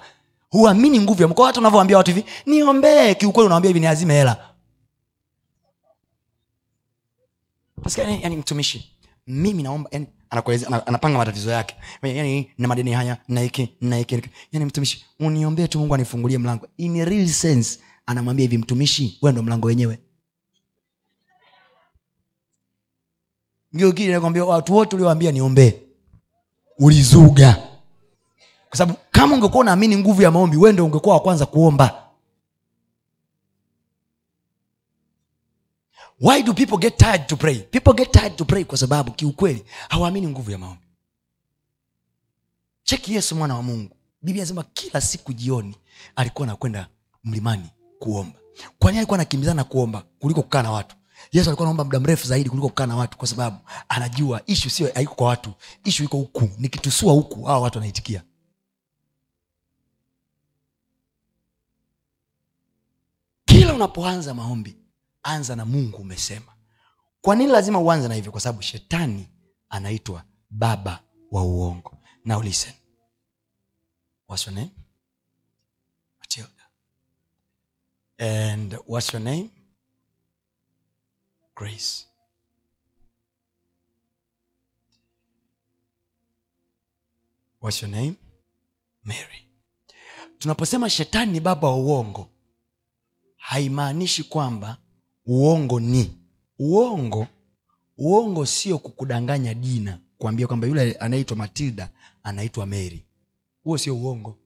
Huamini 0.49 0.99
nguvu 0.99 1.22
ya 1.22 1.28
mko 1.28 1.45
hata 1.45 1.60
unavyoambia 1.60 1.97
watu 1.97 2.12
hivi 2.12 2.26
niombee 2.45 3.14
kiukweli 3.16 3.45
unawambia 3.45 3.70
hivi 3.70 3.80
niazime 3.80 4.14
hela. 4.14 4.49
Yani, 7.97 8.20
yani 8.24 8.36
mtumishi 8.38 8.97
mimi 9.28 9.64
naomba 9.64 9.89
yani, 9.93 10.07
anapanga 10.30 11.17
matatizo 11.17 11.51
yake. 11.51 11.75
Yani 12.03 12.51
na 12.57 12.67
madeni 12.67 12.91
haya 12.91 13.17
na 13.27 13.41
hiki 13.41 13.69
na 13.82 13.95
yani 14.51 14.65
mtumishi 14.65 15.05
uniombee 15.19 15.67
tu 15.67 15.80
mungu 15.80 15.95
anifungulie 15.95 16.38
mlango. 16.38 16.67
In 16.77 17.01
a 17.01 17.05
real 17.05 17.27
sense 17.27 17.80
anamwambia 18.05 18.43
hivi 18.43 18.57
mtumishi 18.57 19.17
wewe 19.21 19.32
ndo 19.34 19.43
mlango 19.43 19.67
wenyewe. 19.67 19.99
Ngiokili 23.75 24.11
nakwambia 24.11 24.45
watu 24.45 24.73
wote 24.75 24.95
ulioambia 24.95 25.32
niombee. 25.32 25.73
Ulizuga. 26.80 27.57
Kwa 28.69 28.77
sababu 28.77 28.99
kama 29.11 29.36
ungekuwa 29.36 29.61
unaamini 29.61 29.97
nguvu 29.97 30.21
ya 30.21 30.32
maombi 30.32 30.57
wewe 30.57 30.73
ndo 30.73 30.86
ungekuwa 30.86 31.15
wa 31.15 31.21
kwanza 31.21 31.45
kuomba 31.45 32.09
why 36.22 36.41
do 36.43 36.53
people 36.53 36.78
get 36.78 36.97
tired 36.97 37.28
to 37.28 37.38
pray? 37.38 37.55
People 37.59 37.93
get 37.93 38.11
tired 38.11 38.36
to 38.36 38.45
pray 38.45 38.63
kwa 38.63 38.78
sababu 38.78 39.11
kiukweli 39.11 39.65
hawaamini 39.89 40.28
nguvu 40.28 40.51
ya 40.51 40.57
maombi. 40.57 40.84
Cheki 42.84 43.13
yesu 43.15 43.36
mwana 43.36 43.55
wa 43.55 43.63
mungu. 43.63 43.95
Biblia 44.22 44.43
anasema 44.43 44.63
kila 44.63 45.01
siku 45.01 45.34
jioni 45.34 45.76
alikuwa 46.15 46.47
anakwenda 46.47 46.88
mlimani 47.24 47.70
kuomba. 47.99 48.39
Kwani 48.80 48.97
alikuwa 48.97 49.15
anakimbizana 49.17 49.55
na 49.55 49.63
kuomba 49.63 50.03
kuliko 50.20 50.41
kukaa 50.41 50.61
na 50.63 50.72
watu? 50.72 50.95
Yesu 51.32 51.49
alikuwa 51.49 51.65
naomba 51.65 51.84
muda 51.84 51.99
mrefu 51.99 52.28
zaidi 52.28 52.49
kuliko 52.49 52.67
kukaa 52.70 52.86
na 52.86 52.95
watu 52.95 53.17
kwa 53.17 53.28
sababu 53.28 53.57
anajua 53.89 54.41
ishu 54.45 54.70
sio 54.70 54.91
haiko 54.93 55.15
kwa 55.15 55.28
watu 55.28 55.53
ishu 55.84 56.03
iko 56.03 56.17
huku. 56.17 56.49
Nikitusua 56.57 57.13
huku 57.13 57.43
hawa 57.43 57.59
watu 57.59 57.78
wanaitikia. 57.78 58.24
Kila 63.45 63.74
unapoanza 63.74 64.34
maombi 64.34 64.76
anza 65.30 65.55
na 65.55 65.65
mungu 65.65 65.97
umesema. 65.97 66.53
Kwa 67.21 67.36
nini 67.36 67.51
lazima 67.51 67.80
uanze 67.80 68.07
na 68.07 68.15
hivyo? 68.15 68.32
Kwa 68.32 68.41
sababu 68.41 68.61
shetani 68.61 69.30
anaitwa 69.69 70.23
baba 70.49 71.03
wa 71.32 71.43
uongo. 71.43 71.97
Now 72.25 72.41
listen. 72.43 72.73
What's 74.27 74.47
your 74.47 74.55
name? 74.55 74.71
Matilda. 76.19 76.69
And 78.17 78.77
what's 78.88 79.13
your 79.13 79.23
name? 79.23 79.49
Grace. 81.55 82.05
What's 87.59 87.82
your 87.82 87.91
name? 87.91 88.15
Mary. 89.03 89.45
Tunaposema 90.38 90.89
shetani 90.89 91.32
ni 91.32 91.39
baba 91.39 91.67
wa 91.67 91.75
uongo 91.75 92.30
haimaanishi 93.38 94.23
kwamba 94.23 94.77
uongo 95.30 95.80
ni. 95.80 96.17
Uongo. 96.59 97.27
Uongo 97.97 98.45
sio 98.45 98.77
kukudanganya 98.80 99.53
jina 99.53 99.99
kuambia 100.17 100.47
kwamba 100.47 100.67
yule 100.67 100.93
anaitwa 100.93 101.38
matilda 101.38 101.89
anaitwa 102.23 102.65
mary. 102.65 103.05
Huo 103.63 103.77
sio 103.77 103.95
uongo. 103.97 104.38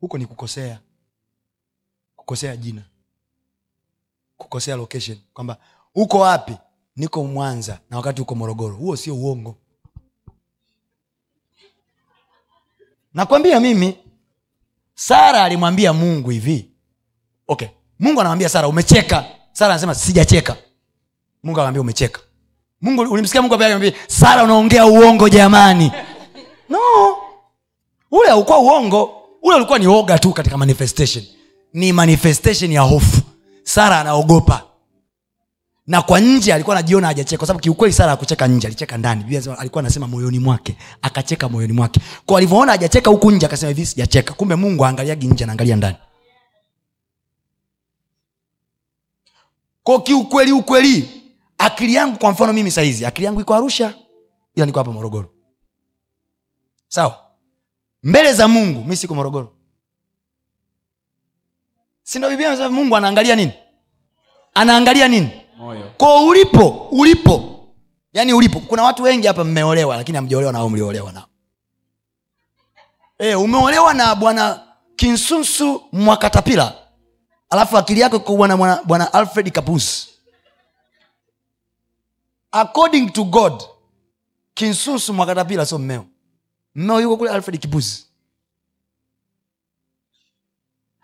Huko 0.00 0.18
ni 0.18 0.26
kukosea. 0.26 0.80
Kukosea 2.16 2.56
jina. 2.56 2.82
Kukosea 4.36 4.76
location. 4.76 5.18
Kwamba 5.34 5.58
uko 5.94 6.18
wapi? 6.18 6.56
Niko 6.96 7.24
mwanza 7.24 7.80
na 7.90 7.96
wakati 7.96 8.22
uko 8.22 8.34
morogoro. 8.34 8.76
Huo 8.76 8.96
sio 8.96 9.16
uongo. 9.16 9.58
Nakwambia 13.14 13.60
mimi 13.60 13.98
sara 14.94 15.44
alimwambia 15.44 15.92
mungu 15.92 16.30
hivi 16.30 16.75
okay. 17.48 17.68
Mungu 17.98 18.20
anamwambia 18.20 18.48
sara 18.48 18.68
umecheka. 18.68 19.24
Sara 19.52 19.70
anasema 19.72 19.94
sijacheka. 19.94 20.56
Mungu 21.42 21.58
anamwambia 21.58 21.80
umecheka. 21.80 22.20
Mungu 22.80 23.02
ulimsikia 23.02 23.42
mungu 23.42 23.54
amwambia 23.54 23.92
sara 24.06 24.44
unaongea 24.44 24.86
uongo 24.86 25.28
jamani. 25.28 25.92
No. 26.68 26.78
Ule 28.10 28.28
haukuwa 28.28 28.58
uongo. 28.58 29.10
Ule 29.42 29.56
ulikuwa 29.56 29.78
ni 29.78 29.86
oga 29.86 30.18
tu 30.18 30.32
katika 30.32 30.56
manifestation. 30.58 31.24
Ni 31.72 31.92
manifestation 31.92 32.72
ya 32.72 32.80
hofu. 32.80 33.20
Sara 33.62 34.00
anaogopa. 34.00 34.62
Na 35.86 36.02
kwa 36.02 36.20
nje 36.20 36.54
alikuwa 36.54 36.76
anajiona 36.76 37.06
hajacheka 37.06 37.38
kwa 37.38 37.46
sababu 37.46 37.62
kiukweli 37.62 37.94
sara 37.94 38.12
akucheka 38.12 38.46
nje 38.48 38.66
alicheka 38.66 38.96
ndani. 38.98 39.36
Alikuwa 39.58 39.80
anasema 39.80 40.06
moyoni 40.08 40.38
mwake 40.38 40.76
akacheka 41.02 41.48
moyoni 41.48 41.72
mwake. 41.72 42.00
Kwa 42.26 42.38
alivyoona 42.38 42.72
hajacheka 42.72 43.10
huku 43.10 43.30
nje 43.30 43.46
akasema 43.46 43.68
hivi 43.68 43.86
sijacheka. 43.86 44.34
Kumbe 44.34 44.54
mungu 44.54 44.86
aangaliagi 44.86 45.26
nje 45.26 45.44
anaangalia 45.44 45.76
ndani 45.76 45.96
ko 49.86 50.00
kiukweli 50.00 50.52
ukweli 50.52 51.22
akili 51.58 51.94
yangu 51.94 52.18
kwa 52.18 52.30
mfano 52.30 52.52
mimi 52.52 52.70
sahizi 52.70 53.06
akili 53.06 53.24
yangu 53.26 53.40
iko 53.40 53.54
arusha 53.54 53.94
ila 54.54 54.66
niko 54.66 54.78
hapa 54.78 54.92
morogoro. 54.92 55.30
Sawa? 56.88 57.18
Mbele 58.02 58.32
za 58.32 58.48
mungu 58.48 58.84
mi 58.84 58.96
siko 58.96 59.14
morogoro. 59.14 59.52
Sindo 62.02 62.30
biblia 62.30 62.70
mungu 62.70 62.96
anaangalia 62.96 63.36
nini? 63.36 63.52
Anaangalia 64.54 65.08
nini? 65.08 65.30
Ko 65.96 66.26
ulipo 66.26 66.88
ulipo 66.92 67.66
yaani 68.12 68.32
ulipo 68.32 68.60
kuna 68.60 68.82
watu 68.82 69.02
wengi 69.02 69.26
hapa 69.26 69.44
mmeolewa 69.44 69.96
lakini 69.96 70.16
hamjaolewa 70.16 70.52
nao 70.52 70.68
mliolewa 70.70 71.12
nao 71.12 71.26
e, 73.18 73.34
umeolewa 73.34 73.94
na 73.94 74.14
bwana 74.14 74.60
kinsunsu 74.96 75.82
mwakatapila 75.92 76.85
alafu 77.50 77.78
akili 77.78 78.00
yako 78.00 78.16
iko 78.16 78.36
bwana 78.36 78.56
bwana- 78.84 79.12
alfred 79.12 79.52
kapus 79.52 80.08
according 82.52 83.10
to 83.10 83.24
god 83.24 83.62
kinsusu 84.54 85.14
mwakatapila 85.14 85.66
sio 85.66 85.78
mmeo. 85.78 86.06
Mmeo 86.74 87.00
yuko 87.00 87.16
kule 87.16 87.30
alfred 87.30 87.60
kipusi 87.60 88.06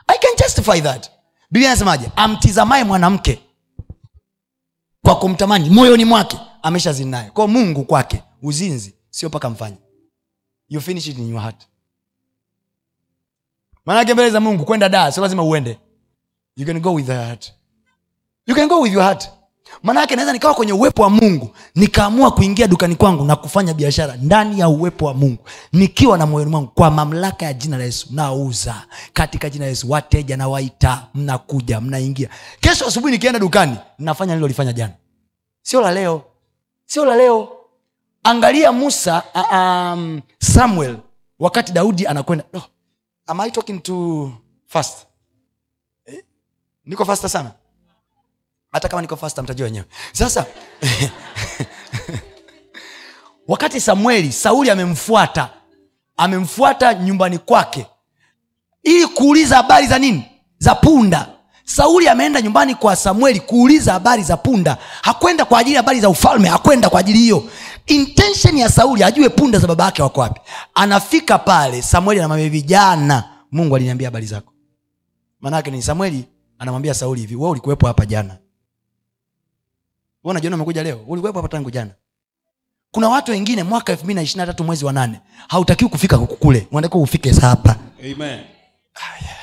i 0.07 0.19
can 0.19 0.37
justify 0.39 0.81
that. 0.81 1.11
Biblia 1.51 1.71
anasemaje 1.71 2.11
amtizamaye 2.17 2.85
mwanamke 2.85 3.43
kwa 5.03 5.19
kumtamani 5.19 5.71
moyoni 5.71 6.05
mwake 6.05 6.39
ameshazini 6.63 7.31
kwao 7.31 7.49
mungu 7.49 7.85
kwake 7.85 8.23
uzinzi 8.43 8.95
sio 9.11 9.29
mpaka 9.29 9.51
mfanye 9.51 9.77
you 10.69 10.81
finish 10.81 11.07
it 11.07 11.19
in 11.19 11.31
your 11.31 11.41
heart. 11.43 11.67
Maanake 13.85 14.15
mbele 14.15 14.31
za 14.31 14.41
mungu 14.41 14.65
kwenda 14.65 14.89
daa 14.89 15.13
sio 15.13 15.23
lazima 15.23 15.43
uende 15.43 15.79
you 16.57 16.67
can 16.67 16.81
go 16.81 16.93
with 16.93 17.07
the 17.07 17.15
heart. 17.15 17.53
You 18.47 18.55
can 18.55 18.69
go 18.69 18.81
with 18.83 18.93
your 18.93 19.03
heart. 19.03 19.29
Maanake 19.83 20.17
naweza 20.17 20.33
nikawa 20.33 20.55
kwenye 20.55 20.73
uwepo 20.73 21.03
wa 21.03 21.11
mungu 21.11 21.51
nikaamua 21.75 22.31
kuingia 22.31 22.67
dukani 22.67 22.97
kwangu 22.97 23.25
na 23.25 23.37
kufanya 23.37 23.75
biashara 23.75 24.17
ndani 24.17 24.61
ya 24.61 24.69
uwepo 24.69 25.07
wa 25.07 25.15
mungu. 25.15 25.45
Nikiwa 25.73 26.19
na 26.19 26.27
moyoni 26.27 26.51
mwangu 26.51 26.69
kwa 26.69 26.91
mamlaka 26.91 27.47
ya 27.47 27.53
jina 27.53 27.79
la 27.79 27.85
yesu 27.85 28.07
nauza. 28.11 28.87
Katika 29.13 29.51
jina 29.51 29.65
la 29.65 29.69
yesu 29.69 29.91
wateja 29.91 30.37
nawaita 30.37 31.07
mnakuja 31.15 31.81
mnaingia. 31.81 32.29
Kesho 32.61 32.87
asubuhi 32.87 33.13
nikienda 33.13 33.39
dukani 33.39 33.77
nafanya 33.99 34.35
nilolifanya 34.35 34.73
jana. 34.73 34.93
Sio 35.63 35.81
la 35.81 35.93
leo. 35.93 36.23
Sio 36.87 37.05
la 37.05 37.17
leo. 37.17 37.49
Angalia 38.23 38.73
musa 38.73 39.23
uh, 39.35 39.53
um, 39.57 40.21
samuel 40.39 40.97
wakati 41.39 41.73
daudi 41.73 42.07
anakwenda. 42.07 42.45
Oh, 42.55 42.63
am 43.27 43.41
i 43.41 43.51
talking 43.51 43.81
to 43.83 44.31
fast? 44.67 45.07
Niko 46.87 47.05
fasta 47.05 47.29
sana. 47.29 47.51
Hata 48.73 48.89
kama 48.89 49.03
niko 49.03 49.17
fasta 49.17 49.43
mtajua 49.43 49.65
wenyewe. 49.65 49.85
Sasa 50.13 50.47
wakati 53.49 53.81
samueli 53.81 54.33
sauli 54.33 54.71
amemfuata 54.71 55.51
amemfuata 56.17 56.95
nyumbani 56.95 57.39
kwake 57.39 57.87
ili 58.83 59.07
kuuliza 59.07 59.57
habari 59.57 59.87
za 59.87 59.99
nini? 59.99 60.25
Za 60.59 60.75
punda. 60.75 61.29
Sauli 61.65 62.09
ameenda 62.09 62.41
nyumbani 62.43 62.75
kwa 62.75 62.97
samueli 62.97 63.41
kuuliza 63.41 63.93
habari 63.93 64.23
za 64.23 64.37
punda. 64.37 64.77
Hakwenda 65.03 65.45
kwa 65.45 65.59
ajili 65.59 65.77
habari 65.77 66.01
za 66.01 66.09
ufalme 66.09 66.49
hakwenda 66.49 66.91
kwa 66.91 67.01
ajili 67.01 67.19
hiyo. 67.19 67.45
Intention 67.87 68.59
ya 68.59 68.69
sauli 68.69 69.05
ajue 69.05 69.29
punda 69.29 69.59
za 69.59 69.67
baba 69.67 69.85
yake 69.85 70.03
wako 70.03 70.21
wapi. 70.21 70.41
Anafika 70.75 71.39
pale 71.39 71.83
samueli 71.83 72.21
anamwambia 72.21 72.51
vijana 72.51 73.25
mungu 73.53 73.77
aliniambia 73.77 74.07
habari 74.09 74.27
zako. 74.27 74.53
Maanaake 75.41 75.71
ni 75.71 75.83
samueli 75.83 76.25
anamwambia 76.63 76.95
sauli 76.95 77.21
hivi 77.21 77.37
we 77.37 77.49
ulikuwepo 77.49 77.87
hapa 77.87 78.07
jana. 78.07 78.37
We 80.25 80.31
unajiona 80.31 80.57
umekuja 80.57 80.83
leo? 80.83 81.01
Ulikuwepo 81.07 81.39
hapa 81.39 81.49
tangu 81.49 81.71
jana. 81.71 81.91
Kuna 82.91 83.09
watu 83.09 83.31
wengine 83.31 83.63
mwaka 83.63 83.93
elfu 83.93 84.05
mbili 84.05 84.15
na 84.15 84.23
ishiri 84.23 84.47
tatu 84.47 84.65
mwezi 84.65 84.85
wa 84.85 84.93
nane 84.93 85.21
hautakiwi 85.49 85.91
kufika 85.91 86.19
kule 86.19 86.67
unatakiwa 86.73 87.03
ufike 87.03 87.33
hapa. 87.33 87.77
Amen. 88.01 88.41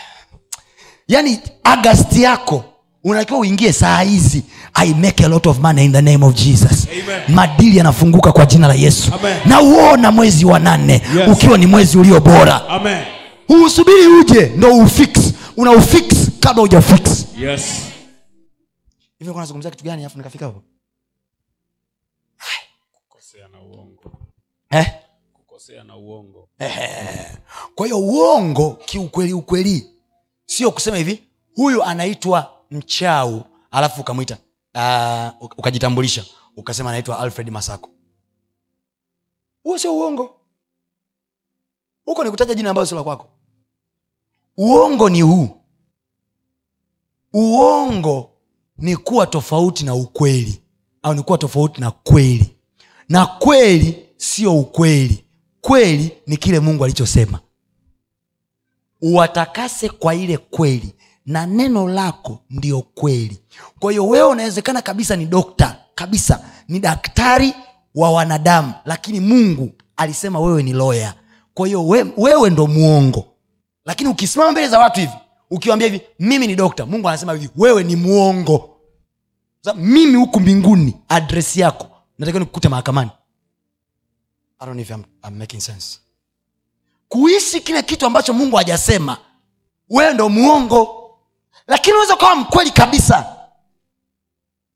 Yaani 1.08 1.40
agasti 1.64 2.22
yako 2.24 2.64
unatakiwa 3.04 3.40
uingie 3.40 3.74
saa 3.74 4.02
hizi. 4.02 4.44
I 4.74 4.94
make 4.94 5.26
a 5.26 5.28
lot 5.28 5.50
of 5.50 5.60
money 5.60 5.86
in 5.86 5.92
the 5.92 6.02
name 6.02 6.26
of 6.26 6.34
jesus. 6.36 6.88
Amen. 7.04 7.22
madili 7.36 7.78
yanafunguka 7.78 8.32
kwa 8.32 8.46
jina 8.46 8.68
la 8.68 8.74
yesu. 8.74 9.14
Amen. 9.14 9.38
na 9.46 9.62
uona 9.62 10.12
mwezi 10.12 10.46
wa 10.46 10.60
nane 10.60 10.94
Yes. 10.94 11.30
ukiwa 11.32 11.58
ni 11.58 11.66
mwezi 11.66 11.98
ulio 11.98 12.20
bora. 12.20 12.70
Amen. 12.70 13.04
Uusubiri 13.50 14.08
uje 14.08 14.52
ndo 14.56 14.78
ufix. 14.78 15.34
Una 15.58 15.72
ufix 15.72 16.29
kabla 16.40 16.64
ujafix 16.64 17.26
yes. 17.38 17.92
Hivyo 19.20 19.34
nazungumzia 19.34 19.72
kitu 19.72 19.84
gani 19.84 20.02
alafu 20.02 20.18
nikafika 20.18 20.46
hapo? 20.46 20.64
Eh? 24.70 24.86
uongo. 25.98 26.50
Kwa 27.76 27.86
hiyo 27.86 28.00
uongo 28.00 28.72
kiukweli 28.86 29.34
ukweli. 29.34 29.92
Sio 30.46 30.72
kusema 30.72 30.98
hivi 30.98 31.24
huyu 31.56 31.84
anaitwa 31.84 32.54
mchau 32.72 33.44
alafu 33.72 34.02
ukamwita 34.02 34.38
uh, 34.76 35.50
ukajitambulisha 35.58 36.26
ukasema 36.58 36.90
anaitwa 36.90 37.20
alfred 37.20 37.50
masako. 37.50 37.90
Huo 39.64 39.78
sio 39.78 39.96
uongo. 39.98 40.36
Huko 42.06 42.24
ni 42.24 42.32
kutaja 42.32 42.54
jina 42.54 42.70
ambayo 42.70 42.86
sio 42.86 42.98
la 42.98 43.04
kwako. 43.04 43.30
Uongo 44.58 45.10
ni 45.10 45.22
huu 45.22 45.59
uongo 47.34 48.30
ni 48.78 48.98
kuwa 48.98 49.28
tofauti 49.28 49.86
na 49.86 49.96
ukweli 49.96 50.62
au 51.04 51.14
ni 51.14 51.22
kuwa 51.24 51.38
tofauti 51.38 51.82
na 51.82 51.92
kweli. 51.92 52.56
Na 53.10 53.26
kweli 53.26 54.06
sio 54.18 54.60
ukweli. 54.60 55.26
Kweli 55.62 56.12
ni 56.28 56.38
kile 56.38 56.60
mungu 56.60 56.84
alichosema. 56.86 57.40
Uwatakase 59.02 59.90
kwa 59.90 60.16
ile 60.16 60.38
kweli 60.38 60.94
na 61.26 61.46
neno 61.46 61.88
lako 61.88 62.40
ndio 62.50 62.82
kweli. 62.82 63.40
Kwa 63.80 63.92
hiyo 63.92 64.08
wewe 64.08 64.28
unawezekana 64.28 64.82
kabisa 64.82 65.16
ni 65.16 65.26
dokta 65.26 65.80
kabisa 65.96 66.46
ni 66.68 66.80
daktari 66.80 67.54
wa 67.96 68.12
wanadamu 68.12 68.74
lakini 68.86 69.20
mungu 69.20 69.72
alisema 69.98 70.40
wewe 70.40 70.64
ni 70.64 70.74
loya 70.74 71.14
kwa 71.54 71.68
hiyo 71.68 71.88
we, 71.88 72.06
wewe 72.18 72.50
ndo 72.50 72.68
muongo. 72.68 73.26
Lakini 73.86 74.10
ukisimama 74.10 74.52
mbele 74.52 74.68
za 74.68 74.80
watu 74.80 75.00
hivi 75.00 75.14
ukiwambia 75.50 75.88
hivi 75.88 76.02
mimi 76.20 76.48
ni 76.48 76.56
dokta 76.56 76.86
mungu 76.86 77.10
anasema 77.10 77.34
hivi 77.34 77.50
wewe 77.56 77.84
ni 77.84 77.96
muongo. 77.96 78.76
Sa, 79.62 79.74
mimi 79.74 80.16
huku 80.18 80.40
mbinguni 80.40 80.98
adresi 81.10 81.60
yako 81.60 81.88
natakiwa 82.20 82.40
nikukute 82.40 82.70
mahakamani. 82.70 83.12
Kuishi 87.10 87.62
kile 87.62 87.84
kitu 87.84 88.06
ambacho 88.06 88.34
mungu 88.34 88.56
hajasema 88.56 89.18
wewe 89.90 90.14
ndo 90.14 90.30
muongo. 90.30 90.96
Lakini 91.68 91.94
unaweza 91.94 92.16
ukawa 92.16 92.36
mkweli 92.36 92.72
kabisa 92.72 93.36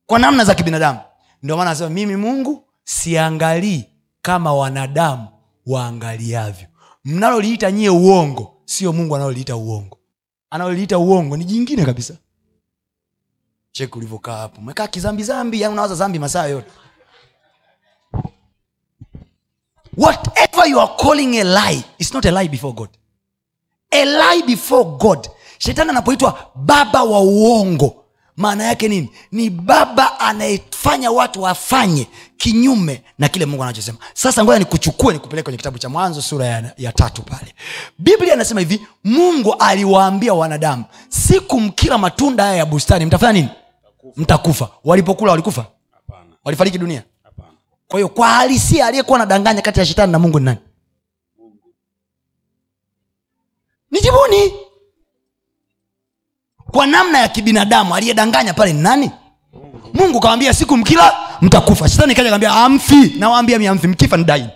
kwa 0.06 0.20
namna 0.20 0.46
za 0.46 0.56
kibinadamu. 0.56 1.00
Ndio 1.44 1.58
maana 1.58 1.70
anasema 1.70 1.90
mimi 1.90 2.16
mungu 2.16 2.64
siangalii 2.84 3.86
kama 4.22 4.54
wanadamu 4.54 5.28
waangaliavyo. 5.66 6.68
Mnaloliita 7.06 7.72
nyie 7.72 7.90
uongo 7.90 8.62
sio 8.66 8.94
mungu 8.94 9.16
analoliita 9.16 9.56
uongo 9.56 9.98
analoliita 10.54 10.98
uongo 11.00 11.38
ni 11.38 11.46
jingine 11.46 11.86
kabisa. 11.86 12.18
Cheki 13.72 13.98
ulivyokaa 13.98 14.38
hapo. 14.38 14.62
Umekaa 14.62 14.88
kizambizambi 14.88 15.62
yani 15.62 15.74
unawaza 15.74 15.96
zambi 15.96 16.20
masaa 16.20 16.46
yote. 16.46 16.72
Whatever 19.98 20.68
you 20.70 20.80
are 20.82 20.92
calling 21.04 21.40
a 21.40 21.44
lie 21.44 21.84
is 21.98 22.14
not 22.14 22.26
a 22.26 22.32
lie 22.32 22.50
before 22.50 22.74
god. 22.74 22.90
A 23.92 24.06
lie 24.06 24.44
before 24.44 24.84
god. 24.98 25.30
Shetani 25.58 25.90
anapoitwa 25.90 26.52
baba 26.56 27.04
wa 27.04 27.22
uongo 27.22 28.03
maana 28.38 28.64
yake 28.64 28.88
nini? 28.88 29.10
Ni 29.32 29.50
baba 29.50 30.20
anayefanya 30.20 31.12
watu 31.12 31.42
wafanye 31.42 32.08
kinyume 32.38 33.04
na 33.20 33.30
kile 33.30 33.46
mungu 33.46 33.64
anachosema. 33.64 33.98
Sasa 34.14 34.44
ngoja 34.44 34.60
nikuchukue 34.60 35.14
nikupeleke 35.14 35.44
kwenye 35.44 35.58
kitabu 35.58 35.78
cha 35.78 35.90
mwanzo 35.90 36.22
sura 36.22 36.46
ya, 36.46 36.74
ya 36.78 36.92
tatu 36.92 37.22
pale. 37.22 37.56
Biblia 38.00 38.34
anasema 38.34 38.60
hivi 38.60 38.82
mungu 39.04 39.54
aliwaambia 39.60 40.34
wanadamu 40.34 40.86
siku 41.10 41.60
mkila 41.60 41.98
matunda 41.98 42.44
haya 42.44 42.56
ya 42.56 42.66
bustani. 42.66 43.06
Mtafanya 43.06 43.34
nini? 43.34 43.50
Mtakufa. 44.16 44.70
Walipokula 44.84 45.32
walikufa? 45.32 45.66
Apana. 45.98 46.26
walifariki 46.44 46.78
dunia? 46.78 47.04
Hapana. 47.24 47.50
Kwa 47.88 48.00
hiyo 48.00 48.10
kwa 48.10 48.28
halisia 48.28 48.86
aliyekuwa 48.88 49.18
anadanganya 49.20 49.62
kati 49.62 49.80
ya 49.80 49.86
shetani 49.86 50.12
na 50.12 50.20
mungu 50.20 50.40
ni 50.40 50.46
nani? 50.46 50.58
Nijibuni 53.92 54.54
kwa 56.74 56.88
namna 56.88 57.20
ya 57.20 57.28
kibinadamu 57.28 57.96
aliyedanganya 57.96 58.54
pale 58.54 58.74
ni 58.74 58.82
nani? 58.82 59.12
Mungu 59.94 60.20
kawambia 60.20 60.54
siku 60.54 60.78
mkila 60.78 61.14
mtakufa. 61.42 61.90
Shetani 61.90 62.16
kaja 62.16 62.30
kawambia 62.30 62.52
amfi. 62.56 63.14
Nawaambia 63.18 63.60
miamfi 63.60 63.88
mkifa 63.88 64.18
ni 64.18 64.24
dai 64.24 64.50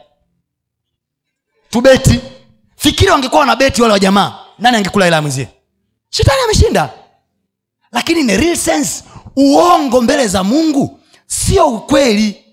tubeti 1.70 2.20
fikiri 2.76 3.12
wangekuwa 3.12 3.46
na 3.46 3.56
beti 3.56 3.82
wale 3.82 3.94
wajamaa 3.94 4.40
nani 4.60 4.78
angekula 4.78 5.06
hela 5.06 5.22
mwenzie? 5.22 5.48
Shetani 6.10 6.42
ameshinda. 6.44 6.90
Lakini 7.92 8.20
in 8.20 8.28
real 8.38 8.56
sense 8.58 9.04
uongo 9.36 10.02
mbele 10.02 10.28
za 10.28 10.44
mungu 10.44 11.00
sio 11.28 11.68
ukweli 11.68 12.44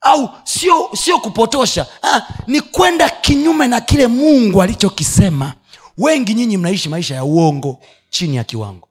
au 0.00 0.30
sio 0.44 0.90
sio 0.94 1.18
kupotosha. 1.18 1.86
Ah, 2.02 2.20
ni 2.46 2.60
kwenda 2.60 3.08
kinyume 3.08 3.66
na 3.66 3.80
kile 3.80 4.06
mungu 4.06 4.62
alichokisema. 4.62 5.52
Wengi 5.98 6.34
nyinyi 6.34 6.56
mnaishi 6.56 6.88
maisha 6.88 7.14
ya 7.14 7.24
uongo 7.24 7.78
chini 8.10 8.36
ya 8.36 8.44
kiwango 8.44 8.88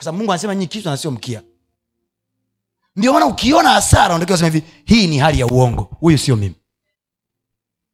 kwa 0.00 0.04
sababu 0.04 0.18
mungu 0.18 0.32
anasema 0.32 0.54
nyinyi 0.54 0.66
kichwa 0.66 0.92
na 0.92 0.96
sio 0.98 1.10
mkia. 1.10 1.42
Ndio 2.96 3.12
maana 3.12 3.26
ukiona 3.26 3.68
hasara 3.70 4.08
unatakiwa 4.14 4.38
sema 4.38 4.50
hivi 4.50 4.66
hii 4.84 5.06
ni 5.06 5.18
hali 5.18 5.40
ya 5.40 5.46
uongo. 5.46 5.82
Huyu 6.00 6.18
sio 6.18 6.36
mimi. 6.36 6.54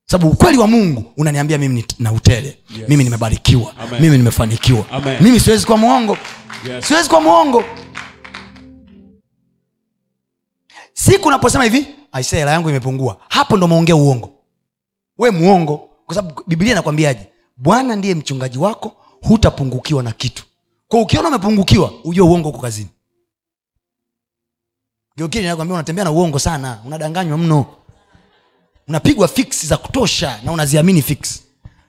Sababu 0.04 0.30
ukweli 0.30 0.58
wa 0.58 0.66
mungu 0.66 1.12
unaniambia 1.16 1.58
mimi 1.58 1.84
na 1.98 2.12
utele. 2.12 2.46
Yes. 2.78 2.88
mimi 2.88 3.04
nimebarikiwa. 3.04 3.76
Amen. 3.76 4.00
mimi 4.02 4.16
nimefanikiwa. 4.18 4.90
Amen. 4.90 5.22
mimi 5.22 5.40
siwezi 5.40 5.66
kuwa 5.66 5.78
mwongo. 5.78 6.18
Yes. 6.68 6.84
siwezi 6.88 7.08
kuwa 7.08 7.20
mwongo. 7.20 7.64
Siku 10.92 11.28
unaposema 11.28 11.64
hivi 11.64 11.86
aisee 12.12 12.38
hela 12.38 12.50
yangu 12.50 12.70
imepungua. 12.70 13.20
Hapo 13.28 13.56
ndo 13.56 13.68
maongea 13.68 13.96
uongo. 13.96 14.32
We 15.18 15.30
mwongo. 15.30 15.76
Kwa 16.06 16.14
sababu 16.14 16.42
biblia 16.46 16.72
inakwambiaje? 16.72 17.26
Bwana 17.56 17.96
ndiye 17.96 18.14
mchungaji 18.14 18.58
wako 18.58 18.96
hutapungukiwa 19.22 20.02
na 20.02 20.12
kitu 20.12 20.45
kwa 20.88 21.00
ukiona 21.00 21.28
umepungukiwa 21.28 21.92
ujue 22.04 22.28
uongo 22.28 22.48
uko 22.48 22.58
kazini. 22.58 22.88
Geukili 25.16 25.52
unatembea 25.52 26.04
na 26.04 26.10
uongo 26.10 26.38
sana 26.38 26.82
unadanganywa 26.86 27.38
mno. 27.38 27.66
Unapigwa 28.88 29.28
fix 29.28 29.66
za 29.66 29.76
kutosha 29.76 30.40
na 30.44 30.52
unaziamini 30.52 31.02
fix. 31.02 31.42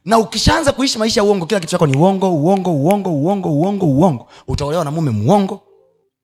Na 0.06 0.20
ukishaanza 0.20 0.72
kuishi 0.72 0.98
maisha 0.98 1.22
ya 1.22 1.24
uongo 1.24 1.46
kila 1.46 1.60
kitu 1.60 1.72
chako 1.72 1.88
ni 1.88 1.98
uongo 1.98 2.30
uongo 2.34 2.72
uongo 2.72 3.10
uongo 3.10 3.50
uongo 3.50 3.86
uongo. 3.86 4.28
Utaolewa 4.48 4.84
na 4.86 4.92
mume 4.92 5.12
mwongo 5.12 5.62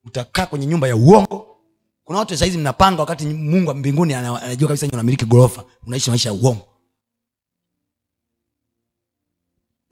utakaa 0.04 0.46
kwenye 0.46 0.66
nyumba 0.66 0.88
ya 0.88 0.96
uongo. 0.96 1.56
Kuna 2.04 2.18
watu 2.18 2.36
sahizi 2.36 2.58
mnapanga 2.58 3.00
wakati 3.02 3.26
mungu 3.26 3.68
wa 3.68 3.74
mbinguni 3.74 4.14
anajua 4.14 4.68
kabisa 4.68 4.86
unamiliki 4.92 5.24
gorofa 5.24 5.64
unaishi 5.86 6.10
maisha 6.10 6.28
ya 6.28 6.34
uongo. 6.34 6.66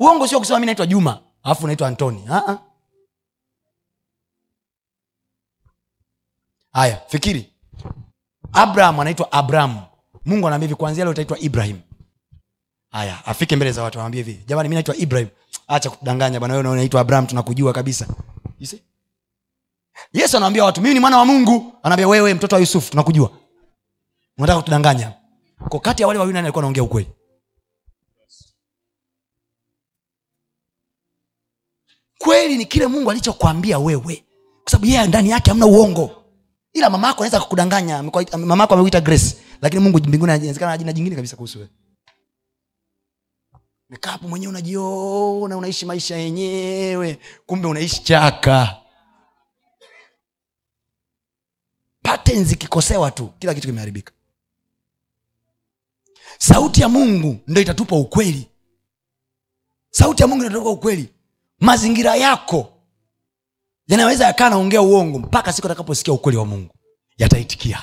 Uongo 0.01 0.29
sio 0.29 0.39
kusema 0.39 0.61
mi 0.61 0.67
naitwa 0.67 0.87
juma 0.87 1.21
alafu 1.43 1.65
unaitwa 1.65 1.89
antoni. 1.89 2.25
Ah, 2.31 2.59
haya 6.73 7.03
fikiri. 7.09 7.53
Abraham 8.53 9.01
anaitwa 9.01 9.33
abrahamu. 9.33 9.83
Mungu 10.25 10.47
anaambia 10.47 10.67
hivi 10.69 10.77
kuanzia 10.77 11.05
leo 11.05 11.11
utaitwa 11.13 11.39
ibrahim. 11.39 11.81
Haya 12.91 13.27
afike 13.27 13.57
mbele 13.57 13.73
za 13.73 13.83
watu 13.83 13.99
awambie 14.01 14.23
hivi. 14.23 14.45
Jamani 14.47 14.69
mi 14.69 14.75
naitwa 14.75 14.97
ibrahim. 14.97 15.29
Acha 15.69 15.91
kudanganya 15.91 16.39
bwana 16.41 16.55
wewe 16.55 16.69
unaitwa 16.69 17.01
abraham 17.01 17.27
tunakujua 17.27 17.73
kabisa. 17.73 18.07
Yesu 20.13 20.37
anawambia 20.37 20.65
watu 20.65 20.81
mimi 20.81 20.95
ni 20.95 21.01
mwana 21.01 21.19
wa 21.19 21.25
mungu. 21.25 21.73
Anaambia 21.83 22.09
wewe 22.09 22.35
mtoto 22.35 22.57
wa 22.57 22.61
yusufu 22.61 22.91
tunakujua. 22.91 23.31
Unataka 24.39 24.59
kutudanganya? 24.59 25.13
Ko 25.69 25.79
kati 25.81 26.03
ya 26.03 26.09
wale 26.09 26.19
wawili 26.19 26.35
nani 26.35 26.47
alikuwa 26.47 26.63
anaongea 26.63 26.83
ukweli? 26.83 27.09
Kweli 32.19 32.57
ni 32.59 32.67
kile 32.67 32.87
mungu 32.87 33.11
alichokwambia 33.11 33.79
wewe. 33.79 34.25
Kwa 34.63 34.71
sababu 34.71 34.87
yeye 34.87 35.07
ndani 35.07 35.31
yake 35.31 35.51
hamna 35.51 35.67
uongo 35.67 36.22
ila 36.73 36.91
mama 36.91 37.07
yako 37.09 37.19
anaweza 37.23 37.41
kukudanganya 37.41 38.03
mama 38.37 38.63
yako 38.65 38.75
amekuita 38.75 39.01
grace 39.01 39.37
lakini 39.63 39.83
mungu 39.83 39.99
mbinguni 39.99 40.33
inawezekana 40.35 40.79
jina 40.79 40.93
jingine 40.93 41.17
kabisa 41.17 41.37
kuhusu 41.37 41.59
wewe. 41.59 41.71
Mekaa 43.91 44.19
mwenyewe 44.23 44.51
unajiona 44.51 45.57
unaishi 45.57 45.87
maisha 45.87 46.17
yenyewe 46.17 47.19
kumbe 47.47 47.69
unaishi 47.69 48.03
chaka. 48.03 48.77
Patterns 52.03 52.53
ikikosewa 52.53 53.11
tu 53.11 53.29
kila 53.39 53.55
kitu 53.55 53.67
kimeharibika. 53.67 54.13
Sauti 56.39 56.81
ya 56.81 56.89
mungu 56.89 57.39
ndo 57.47 57.61
itatupa 57.61 57.97
ukweli. 57.97 58.49
Sauti 59.91 60.23
ya 60.23 60.29
mungu 60.29 60.45
inatupa 60.45 60.71
ukweli. 60.71 61.09
Mazingira 61.61 62.17
yako 62.17 62.73
yanaweza 63.89 64.25
yakaa 64.27 64.51
naongea 64.51 64.83
uongo 64.83 65.19
mpaka 65.19 65.53
siku 65.53 65.67
atakaposikia 65.67 66.13
ukweli 66.15 66.39
wa 66.39 66.45
mungu. 66.47 66.75
Yataitikia 67.19 67.83